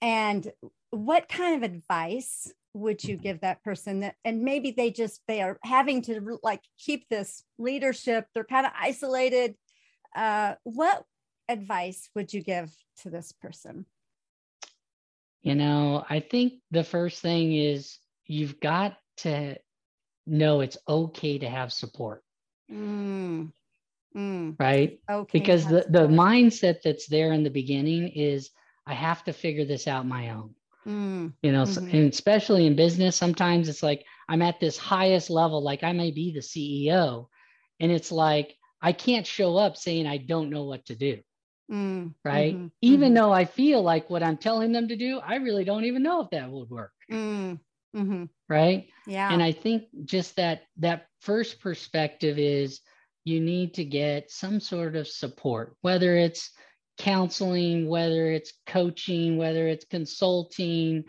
and 0.03 0.53
what 0.91 1.29
kind 1.29 1.57
of 1.57 1.63
advice 1.69 2.53
would 2.75 3.03
you 3.03 3.17
give 3.17 3.41
that 3.41 3.63
person 3.63 4.01
that 4.01 4.15
and 4.25 4.43
maybe 4.43 4.71
they 4.71 4.91
just 4.91 5.23
they 5.27 5.41
are 5.41 5.59
having 5.65 6.03
to 6.03 6.39
like 6.43 6.61
keep 6.79 7.09
this 7.09 7.45
leadership 7.59 8.27
they're 8.35 8.45
kind 8.45 8.67
of 8.67 8.73
isolated 8.79 9.55
uh 10.15 10.55
what 10.65 11.05
advice 11.49 12.11
would 12.15 12.33
you 12.33 12.43
give 12.43 12.71
to 12.99 13.11
this 13.11 13.33
person? 13.33 13.87
You 15.43 15.55
know 15.55 16.05
i 16.11 16.21
think 16.21 16.55
the 16.71 16.85
first 16.85 17.23
thing 17.23 17.55
is 17.55 17.99
you've 18.27 18.61
got 18.61 18.99
to 19.19 19.57
know 20.27 20.61
it's 20.61 20.77
okay 20.87 21.39
to 21.39 21.49
have 21.49 21.73
support. 21.73 22.23
Mm. 22.71 23.51
Mm. 24.17 24.57
right? 24.59 25.01
Okay 25.09 25.39
because 25.39 25.67
the, 25.67 25.87
the 25.89 26.07
mindset 26.09 26.83
that's 26.83 27.07
there 27.07 27.33
in 27.33 27.43
the 27.43 27.51
beginning 27.51 28.09
is 28.09 28.51
i 28.87 28.95
have 28.95 29.23
to 29.25 29.33
figure 29.33 29.65
this 29.65 29.87
out 29.87 30.07
my 30.07 30.31
own 30.31 30.55
Mm. 30.89 31.35
you 31.43 31.53
know 31.53 31.65
Mhm. 31.65 31.89
and 31.93 32.13
especially 32.13 32.67
in 32.67 32.77
business 32.77 33.17
sometimes 33.17 33.69
it's 33.69 33.83
like 33.83 34.05
i'm 34.29 34.43
at 34.43 34.61
this 34.61 34.79
highest 34.79 35.31
level 35.31 35.63
like 35.63 35.85
i 35.85 35.93
may 35.93 36.11
be 36.11 36.33
the 36.33 36.41
ceo 36.41 37.29
and 37.81 37.93
it's 37.93 38.13
like 38.13 38.57
i 38.83 38.93
can't 38.93 39.27
show 39.27 39.57
up 39.57 39.77
saying 39.77 40.07
i 40.07 40.19
don't 40.19 40.51
know 40.51 40.65
what 40.65 40.87
to 40.87 40.97
do 40.97 41.19
Mm. 41.71 42.15
right 42.25 42.63
Mhm. 42.63 42.73
even 42.83 43.13
Mhm. 43.13 43.15
though 43.15 43.33
i 43.33 43.45
feel 43.45 43.83
like 43.83 44.11
what 44.11 44.23
i'm 44.23 44.37
telling 44.37 44.73
them 44.73 44.89
to 44.89 44.97
do 44.97 45.19
i 45.21 45.37
really 45.37 45.65
don't 45.65 45.85
even 45.85 46.03
know 46.03 46.21
if 46.23 46.31
that 46.31 46.51
would 46.51 46.71
work 46.71 46.93
Mm. 47.11 47.61
Mhm. 47.95 48.29
right 48.49 48.89
yeah 49.07 49.33
and 49.33 49.43
i 49.43 49.53
think 49.53 49.85
just 50.05 50.37
that 50.37 50.63
that 50.77 51.07
first 51.21 51.61
perspective 51.61 52.39
is 52.39 52.81
you 53.25 53.41
need 53.41 53.75
to 53.75 53.85
get 53.85 54.31
some 54.31 54.61
sort 54.61 54.97
of 54.97 55.07
support 55.09 55.77
whether 55.83 56.17
it's 56.17 56.51
counseling 56.99 57.89
whether 57.89 58.31
it's 58.31 58.53
coaching 58.67 59.37
whether 59.39 59.69
it's 59.69 59.85
consulting 59.85 61.05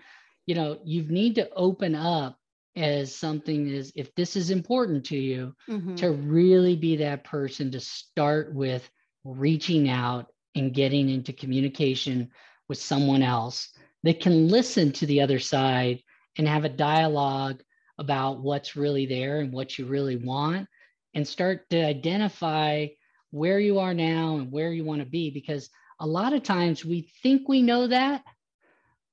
you 0.45 0.55
know 0.55 0.79
you 0.83 1.03
need 1.03 1.35
to 1.35 1.49
open 1.53 1.95
up 1.95 2.37
as 2.75 3.13
something 3.15 3.67
is 3.67 3.91
if 3.95 4.13
this 4.15 4.35
is 4.35 4.51
important 4.51 5.03
to 5.05 5.17
you 5.17 5.55
Mhm. 5.67 5.97
to 5.97 6.11
really 6.11 6.75
be 6.75 6.97
that 6.97 7.23
person 7.23 7.71
to 7.71 7.79
start 7.79 8.53
with 8.53 8.89
reaching 9.23 9.89
out 9.89 10.27
and 10.55 10.73
getting 10.73 11.09
into 11.09 11.33
communication 11.33 12.29
with 12.67 12.77
someone 12.77 13.23
else 13.23 13.69
that 14.03 14.19
can 14.21 14.47
listen 14.47 14.91
to 14.93 15.05
the 15.05 15.21
other 15.21 15.39
side 15.39 16.01
and 16.37 16.47
have 16.47 16.63
a 16.65 16.69
dialogue 16.69 17.61
about 17.97 18.41
what's 18.41 18.75
really 18.75 19.05
there 19.05 19.41
and 19.41 19.51
what 19.51 19.77
you 19.77 19.85
really 19.85 20.15
want 20.15 20.67
and 21.13 21.27
start 21.27 21.69
to 21.69 21.83
identify 21.83 22.87
where 23.31 23.59
you 23.59 23.79
are 23.79 23.93
now 23.93 24.37
and 24.37 24.51
where 24.51 24.71
you 24.71 24.83
want 24.83 25.01
to 25.01 25.07
be 25.07 25.29
because 25.29 25.69
a 25.99 26.07
lot 26.07 26.33
of 26.33 26.43
times 26.43 26.85
we 26.85 27.01
think 27.21 27.47
we 27.47 27.61
know 27.61 27.87
that 27.87 28.23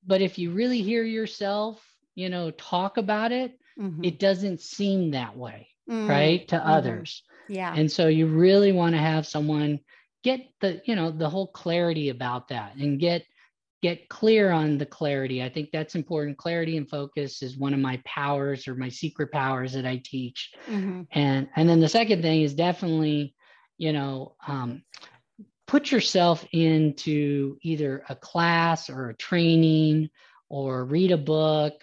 but 0.05 0.21
if 0.21 0.37
you 0.37 0.51
really 0.51 0.81
hear 0.81 1.03
yourself 1.03 1.83
you 2.15 2.29
know 2.29 2.51
talk 2.51 2.97
about 2.97 3.31
it 3.31 3.59
Mhm. 3.77 4.03
it 4.03 4.19
doesn't 4.19 4.61
seem 4.61 5.11
that 5.11 5.35
way 5.37 5.67
Mm. 5.89 6.07
right 6.07 6.47
to 6.47 6.55
Mhm. 6.57 6.67
others 6.67 7.23
yeah 7.47 7.73
and 7.75 7.91
so 7.91 8.07
you 8.07 8.27
really 8.27 8.71
want 8.71 8.93
to 8.95 8.99
have 9.01 9.25
someone 9.25 9.79
get 10.23 10.41
the 10.61 10.81
you 10.85 10.95
know 10.95 11.11
the 11.11 11.29
whole 11.29 11.47
clarity 11.47 12.09
about 12.09 12.47
that 12.49 12.75
and 12.75 12.99
get 12.99 13.23
get 13.81 14.09
clear 14.09 14.51
on 14.51 14.77
the 14.77 14.85
clarity 14.85 15.43
i 15.43 15.49
think 15.49 15.69
that's 15.71 15.95
important 15.95 16.37
clarity 16.37 16.77
and 16.77 16.89
focus 16.89 17.41
is 17.43 17.57
one 17.57 17.73
of 17.73 17.79
my 17.79 18.01
powers 18.05 18.67
or 18.67 18.75
my 18.75 18.89
secret 18.89 19.31
powers 19.31 19.73
that 19.73 19.85
i 19.85 20.01
teach 20.03 20.51
Mhm. 20.67 21.07
and 21.13 21.47
and 21.55 21.69
then 21.69 21.79
the 21.79 21.89
second 21.89 22.21
thing 22.21 22.41
is 22.41 22.53
definitely 22.53 23.35
you 23.77 23.93
know 23.93 24.35
um, 24.47 24.83
put 25.67 25.91
yourself 25.91 26.45
into 26.51 27.57
either 27.61 28.03
a 28.09 28.15
class 28.15 28.89
or 28.89 29.09
a 29.09 29.15
training 29.15 30.09
or 30.49 30.85
read 30.85 31.11
a 31.11 31.17
book 31.17 31.73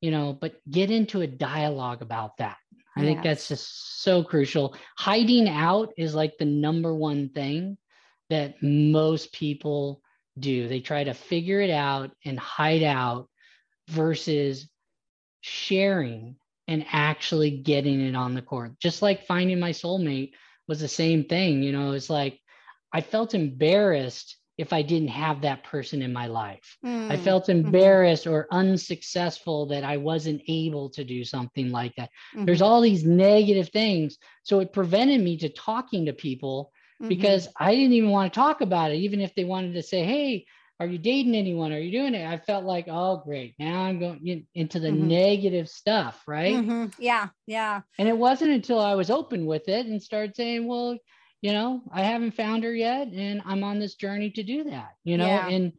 you 0.00 0.10
know 0.10 0.32
but 0.32 0.54
get 0.70 0.90
into 0.90 1.20
a 1.20 1.26
dialogue 1.26 2.02
about 2.02 2.36
that. 2.38 2.56
I 2.96 3.02
think 3.02 3.22
that's 3.22 3.48
just 3.48 4.02
so 4.02 4.22
crucial. 4.22 4.74
Hiding 4.98 5.48
out 5.48 5.92
is 5.96 6.14
like 6.14 6.36
the 6.36 6.44
number 6.44 6.94
one 6.94 7.30
thing 7.30 7.78
that 8.28 8.62
most 8.62 9.32
people 9.32 10.02
do. 10.38 10.68
They 10.68 10.80
try 10.80 11.04
to 11.04 11.14
figure 11.14 11.60
it 11.60 11.70
out 11.70 12.10
and 12.24 12.38
hide 12.38 12.82
out 12.82 13.28
versus 13.88 14.68
sharing 15.40 16.36
and 16.68 16.84
actually 16.90 17.50
getting 17.50 18.00
it 18.00 18.14
on 18.14 18.34
the 18.34 18.42
court. 18.42 18.78
Just 18.80 19.02
like 19.02 19.26
finding 19.26 19.60
my 19.60 19.70
soulmate 19.70 20.32
was 20.70 20.82
the 20.82 20.88
same 20.88 21.26
thing 21.26 21.64
you 21.64 21.72
know 21.72 21.92
it's 21.94 22.10
like 22.10 22.40
i 22.94 23.02
felt 23.02 23.34
embarrassed 23.34 24.38
if 24.58 24.72
i 24.74 24.82
didn't 24.82 25.08
have 25.08 25.42
that 25.42 25.64
person 25.64 26.02
in 26.02 26.14
my 26.14 26.28
life 26.28 26.78
I 27.10 27.16
Mm. 27.16 27.26
felt 27.26 27.50
embarrassed 27.50 28.26
or 28.28 28.48
unsuccessful 28.52 29.66
that 29.68 29.84
I 29.84 29.98
wasn't 29.98 30.42
able 30.48 30.90
to 30.90 31.04
do 31.04 31.24
something 31.24 31.72
like 31.72 31.94
that. 31.96 32.10
There's 32.46 32.62
Mhm. 32.62 32.62
all 32.62 32.80
these 32.80 33.04
negative 33.04 33.70
things. 33.70 34.18
So 34.44 34.60
it 34.60 34.72
prevented 34.72 35.20
me 35.20 35.36
to 35.38 35.48
talking 35.50 36.06
to 36.06 36.12
people 36.12 36.72
Mhm. 37.00 37.08
because 37.08 37.48
I 37.58 37.74
didn't 37.74 37.94
even 37.94 38.10
want 38.10 38.32
to 38.32 38.38
talk 38.40 38.62
about 38.62 38.92
it. 38.92 38.98
Even 38.98 39.20
if 39.20 39.34
they 39.34 39.44
wanted 39.44 39.74
to 39.74 39.82
say, 39.82 40.04
Hey, 40.04 40.46
are 40.80 40.86
you 40.86 40.98
dating 40.98 41.34
anyone? 41.36 41.72
Are 41.72 41.78
you 41.78 41.92
doing 41.92 42.14
it? 42.14 42.26
I 42.26 42.38
felt 42.38 42.64
like, 42.64 42.86
oh, 42.88 43.18
great. 43.18 43.54
Now 43.58 43.82
I'm 43.82 43.98
going 44.00 44.46
into 44.54 44.80
the 44.80 44.88
Mhm. 44.88 45.00
negative 45.08 45.68
stuff. 45.68 46.22
Right. 46.26 46.54
Mhm. 46.56 46.92
yeah 46.98 47.28
yeah 47.46 47.82
And 47.98 48.08
it 48.08 48.16
wasn't 48.16 48.52
until 48.52 48.80
I 48.80 48.94
was 48.94 49.10
open 49.10 49.44
with 49.46 49.68
it 49.68 49.86
and 49.86 50.02
started 50.02 50.34
saying, 50.34 50.66
well, 50.66 50.96
you 51.42 51.52
know, 51.52 51.82
I 51.92 52.02
haven't 52.02 52.32
found 52.32 52.64
her 52.64 52.74
yet 52.74 53.08
and 53.08 53.42
I'm 53.44 53.62
on 53.62 53.78
this 53.78 53.94
journey 53.94 54.30
to 54.30 54.42
do 54.42 54.64
that, 54.64 54.92
you 55.04 55.16
know, 55.18 55.26
Yeah. 55.26 55.48
and 55.48 55.72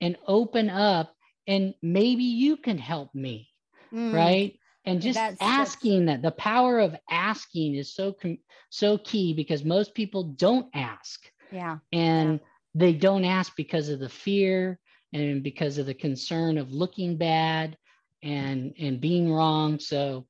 and 0.00 0.16
open 0.26 0.70
up 0.70 1.14
and 1.46 1.74
maybe 1.82 2.22
you 2.24 2.56
can 2.56 2.78
help 2.78 3.14
me, 3.14 3.48
Mm. 3.92 4.14
right? 4.14 4.58
And 4.84 5.02
just 5.02 5.16
That's- 5.16 5.38
that's- 5.38 5.58
asking 5.68 6.06
that 6.06 6.22
the 6.22 6.30
power 6.30 6.78
of 6.78 6.96
asking 7.10 7.74
is 7.74 7.92
so 7.94 8.12
com- 8.12 8.38
so 8.70 8.96
key 8.96 9.34
because 9.34 9.62
most 9.64 9.94
people 9.94 10.22
don't 10.24 10.68
ask 10.74 11.30
yeah 11.52 11.78
and 11.92 12.38
they 12.74 12.92
don't 12.92 13.24
ask 13.24 13.54
because 13.56 13.88
of 13.88 14.00
the 14.00 14.08
fear 14.08 14.78
and 15.12 15.42
because 15.42 15.78
of 15.78 15.86
the 15.86 15.94
concern 15.94 16.58
of 16.58 16.72
looking 16.72 17.16
bad 17.16 17.76
and 18.22 18.74
and 18.78 19.00
being 19.00 19.32
wrong. 19.32 19.78
So 19.78 20.26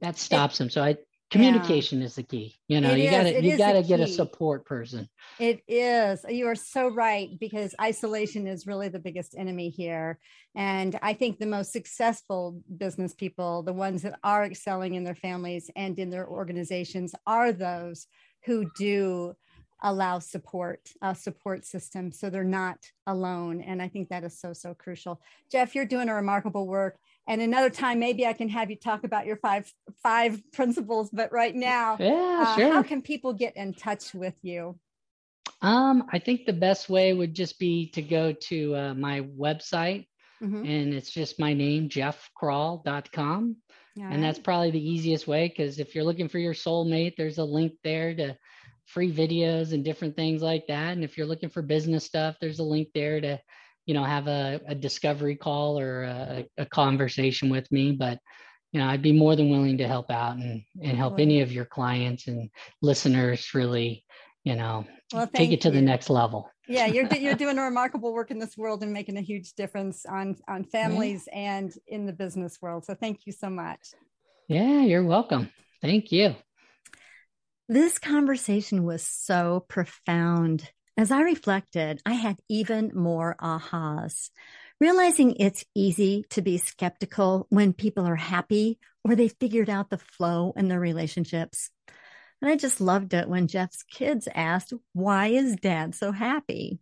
that 0.00 0.18
stops 0.18 0.58
them. 0.58 0.70
So 0.70 0.82
i 0.82 0.96
communication 1.30 2.02
is 2.02 2.14
the 2.14 2.22
key. 2.22 2.54
You 2.68 2.80
know 2.80 2.92
It 2.92 2.98
you 2.98 3.10
gotta 3.10 3.38
It 3.38 3.44
you 3.44 3.56
gotta 3.56 3.82
get 3.82 4.00
a 4.00 4.06
support 4.06 4.64
person. 4.64 5.08
It 5.38 5.62
is. 5.68 6.24
You 6.28 6.46
are 6.46 6.54
so 6.54 6.88
right 6.88 7.28
because 7.38 7.74
isolation 7.80 8.46
is 8.46 8.66
really 8.66 8.88
the 8.88 8.98
biggest 8.98 9.34
enemy 9.36 9.68
here. 9.68 10.18
And 10.54 10.98
I 11.02 11.12
think 11.12 11.38
the 11.38 11.46
most 11.46 11.72
successful 11.72 12.62
business 12.78 13.14
people, 13.14 13.62
the 13.62 13.72
ones 13.72 14.02
that 14.02 14.18
are 14.24 14.44
excelling 14.44 14.94
in 14.94 15.04
their 15.04 15.14
families 15.14 15.70
and 15.76 15.98
in 15.98 16.08
their 16.08 16.26
organizations, 16.26 17.14
are 17.26 17.52
those 17.52 18.06
who 18.46 18.70
do 18.78 19.34
allow 19.82 20.18
support, 20.18 20.90
a 21.02 21.14
support 21.14 21.64
system. 21.64 22.10
So 22.12 22.30
they're 22.30 22.44
not 22.44 22.78
alone. 23.06 23.60
And 23.60 23.82
I 23.82 23.88
think 23.88 24.08
that 24.08 24.24
is 24.24 24.38
so, 24.38 24.52
so 24.52 24.74
crucial. 24.74 25.20
Jeff, 25.50 25.74
you're 25.74 25.84
doing 25.84 26.08
a 26.08 26.14
remarkable 26.14 26.66
work. 26.66 26.98
And 27.28 27.40
another 27.42 27.70
time, 27.70 27.98
maybe 27.98 28.24
I 28.26 28.32
can 28.32 28.48
have 28.48 28.70
you 28.70 28.76
talk 28.76 29.04
about 29.04 29.26
your 29.26 29.36
five 29.36 29.70
five 30.02 30.40
principles. 30.52 31.10
But 31.12 31.32
right 31.32 31.54
now, 31.54 31.96
yeah 31.98 32.44
uh, 32.46 32.56
sure 32.56 32.72
how 32.72 32.82
can 32.82 33.02
people 33.02 33.32
get 33.32 33.56
in 33.56 33.74
touch 33.74 34.14
with 34.14 34.34
you? 34.42 34.78
um 35.62 36.04
i 36.12 36.18
think 36.18 36.44
the 36.44 36.52
best 36.52 36.90
way 36.90 37.14
would 37.14 37.32
just 37.32 37.58
be 37.58 37.88
to 37.90 38.02
go 38.02 38.30
to 38.32 38.74
uh, 38.76 38.94
my 38.94 39.22
website 39.38 40.06
Mhm. 40.42 40.68
and 40.68 40.92
it's 40.92 41.10
just 41.10 41.40
my 41.40 41.54
name 41.54 41.88
jeffkrahl.com 41.88 43.56
All 43.96 44.02
and 44.04 44.22
that's 44.22 44.38
probably 44.38 44.70
the 44.70 44.90
easiest 44.90 45.26
way 45.26 45.48
because 45.48 45.78
if 45.78 45.94
you're 45.94 46.04
looking 46.04 46.28
for 46.28 46.38
your 46.38 46.52
soulmate 46.52 47.16
there's 47.16 47.38
a 47.38 47.44
link 47.44 47.72
there 47.82 48.14
to 48.14 48.36
free 48.86 49.12
videos 49.12 49.72
and 49.72 49.84
different 49.84 50.16
things 50.16 50.42
like 50.42 50.66
that. 50.68 50.92
And 50.92 51.04
if 51.04 51.16
you're 51.16 51.26
looking 51.26 51.50
for 51.50 51.62
business 51.62 52.04
stuff 52.04 52.36
there's 52.40 52.60
a 52.60 52.64
link 52.64 52.88
there 52.94 53.20
to 53.20 53.38
you 53.84 53.94
know 53.94 54.04
have 54.04 54.26
a, 54.26 54.60
a 54.66 54.74
discovery 54.74 55.36
call 55.36 55.78
or 55.78 56.02
a, 56.04 56.46
a 56.58 56.66
conversation 56.66 57.50
with 57.50 57.70
me. 57.70 57.92
But 57.92 58.18
you 58.72 58.80
know 58.82 58.88
i'd 58.88 59.00
be 59.00 59.12
more 59.12 59.36
than 59.36 59.48
willing 59.48 59.78
to 59.78 59.88
help 59.88 60.10
out 60.10 60.36
and, 60.36 60.62
and 60.82 60.98
help 60.98 61.18
any 61.18 61.40
of 61.40 61.50
your 61.50 61.64
clients 61.64 62.26
and 62.26 62.50
listeners 62.82 63.54
really 63.54 64.04
you 64.44 64.54
know 64.54 64.84
Well, 65.14 65.26
take 65.32 65.52
it 65.52 65.62
to 65.62 65.70
the 65.70 65.80
next 65.80 66.10
level. 66.10 66.50
Yeah 66.68 66.86
you're 66.86 67.06
you're 67.14 67.34
doing 67.44 67.58
a 67.58 67.62
remarkable 67.62 68.12
work 68.12 68.30
in 68.30 68.38
this 68.38 68.56
world 68.56 68.82
and 68.82 68.92
making 68.92 69.16
a 69.16 69.22
huge 69.22 69.54
difference 69.54 70.04
on 70.04 70.36
on 70.46 70.64
families 70.64 71.28
and 71.32 71.72
in 71.86 72.06
the 72.06 72.12
business 72.12 72.58
world. 72.60 72.84
So 72.84 72.94
thank 72.94 73.26
you 73.26 73.32
so 73.32 73.48
much. 73.48 73.94
Yeah 74.48 74.82
you're 74.82 75.04
welcome. 75.04 75.50
Thank 75.80 76.12
you 76.12 76.34
This 77.68 77.98
conversation 77.98 78.84
was 78.84 79.04
so 79.04 79.64
profound. 79.68 80.70
As 80.96 81.10
I 81.10 81.22
reflected, 81.22 82.00
I 82.06 82.12
had 82.12 82.38
even 82.48 82.92
more 82.94 83.34
ahas, 83.40 84.30
realizing 84.80 85.34
it's 85.36 85.64
easy 85.74 86.24
to 86.30 86.42
be 86.42 86.58
skeptical 86.58 87.48
when 87.50 87.72
people 87.72 88.06
are 88.06 88.14
happy 88.14 88.78
or 89.04 89.16
they 89.16 89.26
figured 89.26 89.68
out 89.68 89.90
the 89.90 89.98
flow 89.98 90.52
in 90.56 90.68
their 90.68 90.78
relationships. 90.78 91.70
And 92.40 92.48
I 92.48 92.54
just 92.54 92.80
loved 92.80 93.14
it 93.14 93.28
when 93.28 93.48
Jeff's 93.48 93.82
kids 93.82 94.28
asked, 94.32 94.72
why 94.92 95.28
is 95.28 95.56
dad 95.56 95.96
so 95.96 96.12
happy? 96.12 96.78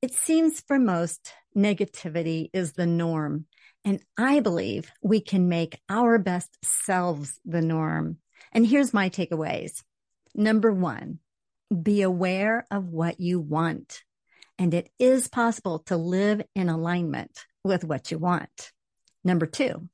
It 0.00 0.14
seems 0.14 0.62
for 0.62 0.78
most 0.78 1.34
negativity 1.54 2.48
is 2.54 2.72
the 2.72 2.86
norm 2.86 3.44
And 3.84 4.02
I 4.16 4.40
believe 4.40 4.90
we 5.02 5.20
can 5.20 5.50
make 5.50 5.80
our 5.90 6.18
best 6.18 6.56
selves 6.64 7.38
the 7.44 7.60
norm. 7.60 8.18
And 8.52 8.66
here's 8.66 8.94
my 8.94 9.08
takeaways. 9.08 9.82
Number 10.34 10.72
one, 10.72 11.18
be 11.82 12.02
aware 12.02 12.66
of 12.70 12.88
what 12.88 13.20
you 13.20 13.40
want. 13.40 14.02
And 14.58 14.74
it 14.74 14.90
is 14.98 15.28
possible 15.28 15.80
to 15.86 15.96
live 15.96 16.42
in 16.54 16.68
alignment 16.68 17.46
with 17.64 17.84
what 17.84 18.10
you 18.10 18.18
want. 18.18 18.70
Number 19.24 19.46
two, 19.46 19.88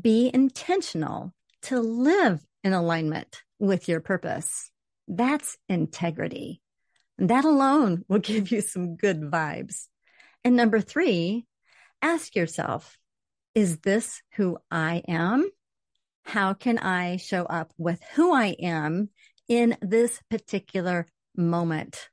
be 0.00 0.30
intentional 0.32 1.32
to 1.62 1.80
live 1.80 2.44
in 2.64 2.72
alignment 2.72 3.42
with 3.58 3.88
your 3.88 4.00
purpose. 4.00 4.70
That's 5.08 5.56
integrity. 5.68 6.60
That 7.18 7.44
alone 7.44 8.04
will 8.08 8.18
give 8.32 8.50
you 8.50 8.60
some 8.60 8.96
good 8.96 9.20
vibes. 9.20 9.86
And 10.44 10.56
number 10.56 10.80
three, 10.80 11.46
ask 12.00 12.34
yourself, 12.34 12.98
is 13.54 13.78
this 13.78 14.22
who 14.36 14.58
I 14.70 15.02
am? 15.06 15.48
How 16.24 16.54
can 16.54 16.78
I 16.78 17.16
show 17.16 17.44
up 17.44 17.72
with 17.78 18.00
who 18.14 18.32
I 18.32 18.56
am 18.60 19.10
in 19.48 19.76
this 19.80 20.20
particular 20.30 21.06
moment? 21.36 22.08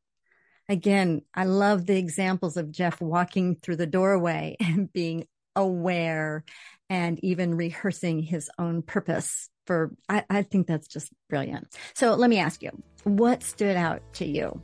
Again, 0.68 1.22
I 1.34 1.45
love 1.45 1.86
the 1.86 1.97
examples 1.97 2.57
of 2.57 2.72
Jeff 2.72 3.01
walking 3.01 3.55
through 3.55 3.78
the 3.78 3.88
doorway 3.88 4.55
and 4.60 4.91
being 4.91 5.26
aware 5.55 6.43
and 6.89 7.20
even 7.24 7.55
rehearsing 7.55 8.22
his 8.22 8.49
own 8.57 8.82
purpose 8.82 9.49
for, 9.66 9.91
I, 10.07 10.24
I 10.30 10.41
think 10.43 10.68
that's 10.68 10.88
just 10.88 11.12
brilliant. 11.30 11.76
So 11.93 12.16
let 12.16 12.30
me 12.30 12.39
ask 12.39 12.64
you, 12.64 12.72
what 13.03 13.43
stood 13.43 13.76
out 13.76 14.01
to 14.14 14.26
you? 14.26 14.62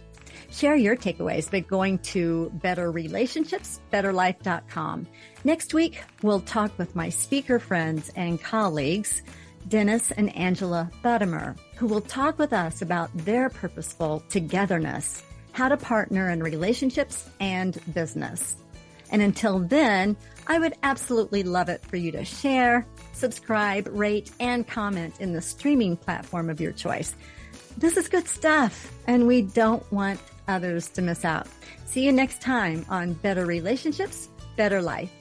Share 0.52 0.76
your 0.76 0.96
takeaways 0.96 1.52
by 1.52 1.62
going 1.62 1.98
to 2.00 2.52
betterrelationshipsbetterlife.com. 2.60 5.08
Next 5.44 5.74
week, 5.74 6.04
we'll 6.22 6.42
talk 6.42 6.78
with 6.78 6.96
my 6.96 7.10
speaker 7.10 7.58
friends 7.60 8.12
and 8.16 8.40
colleagues, 8.42 9.22
Dennis 9.68 10.12
and 10.12 10.36
Angela 10.36 10.92
Buttimer, 11.04 11.58
who 11.76 11.88
will 11.88 12.02
talk 12.02 12.38
with 12.38 12.54
us 12.54 12.82
about 12.82 13.10
their 13.16 13.50
purposeful 13.50 14.24
togetherness, 14.30 15.24
how 15.54 15.70
to 15.70 15.78
partner 15.78 16.30
in 16.30 16.44
relationships 16.44 17.28
and 17.40 17.80
business. 17.94 18.58
And 19.12 19.22
until 19.22 19.60
then, 19.60 20.18
I 20.48 20.60
would 20.60 20.74
absolutely 20.84 21.44
love 21.44 21.70
it 21.70 21.84
for 21.86 21.96
you 21.96 22.12
to 22.12 22.26
share, 22.26 22.86
subscribe, 23.14 23.88
rate, 23.92 24.32
and 24.40 24.68
comment 24.68 25.16
in 25.20 25.34
the 25.34 25.42
streaming 25.42 25.98
platform 25.98 26.50
of 26.50 26.62
your 26.62 26.72
choice. 26.72 27.16
This 27.78 27.98
is 27.98 28.08
good 28.08 28.28
stuff, 28.28 28.94
and 29.06 29.28
we 29.28 29.42
don't 29.42 29.84
want 29.92 30.22
others 30.48 30.88
to 30.90 31.02
miss 31.02 31.26
out. 31.26 31.48
See 31.86 32.06
you 32.06 32.12
next 32.14 32.42
time 32.42 32.86
on 32.88 33.14
Better 33.14 33.46
Relationships, 33.46 34.30
Better 34.56 34.82
Life. 34.82 35.12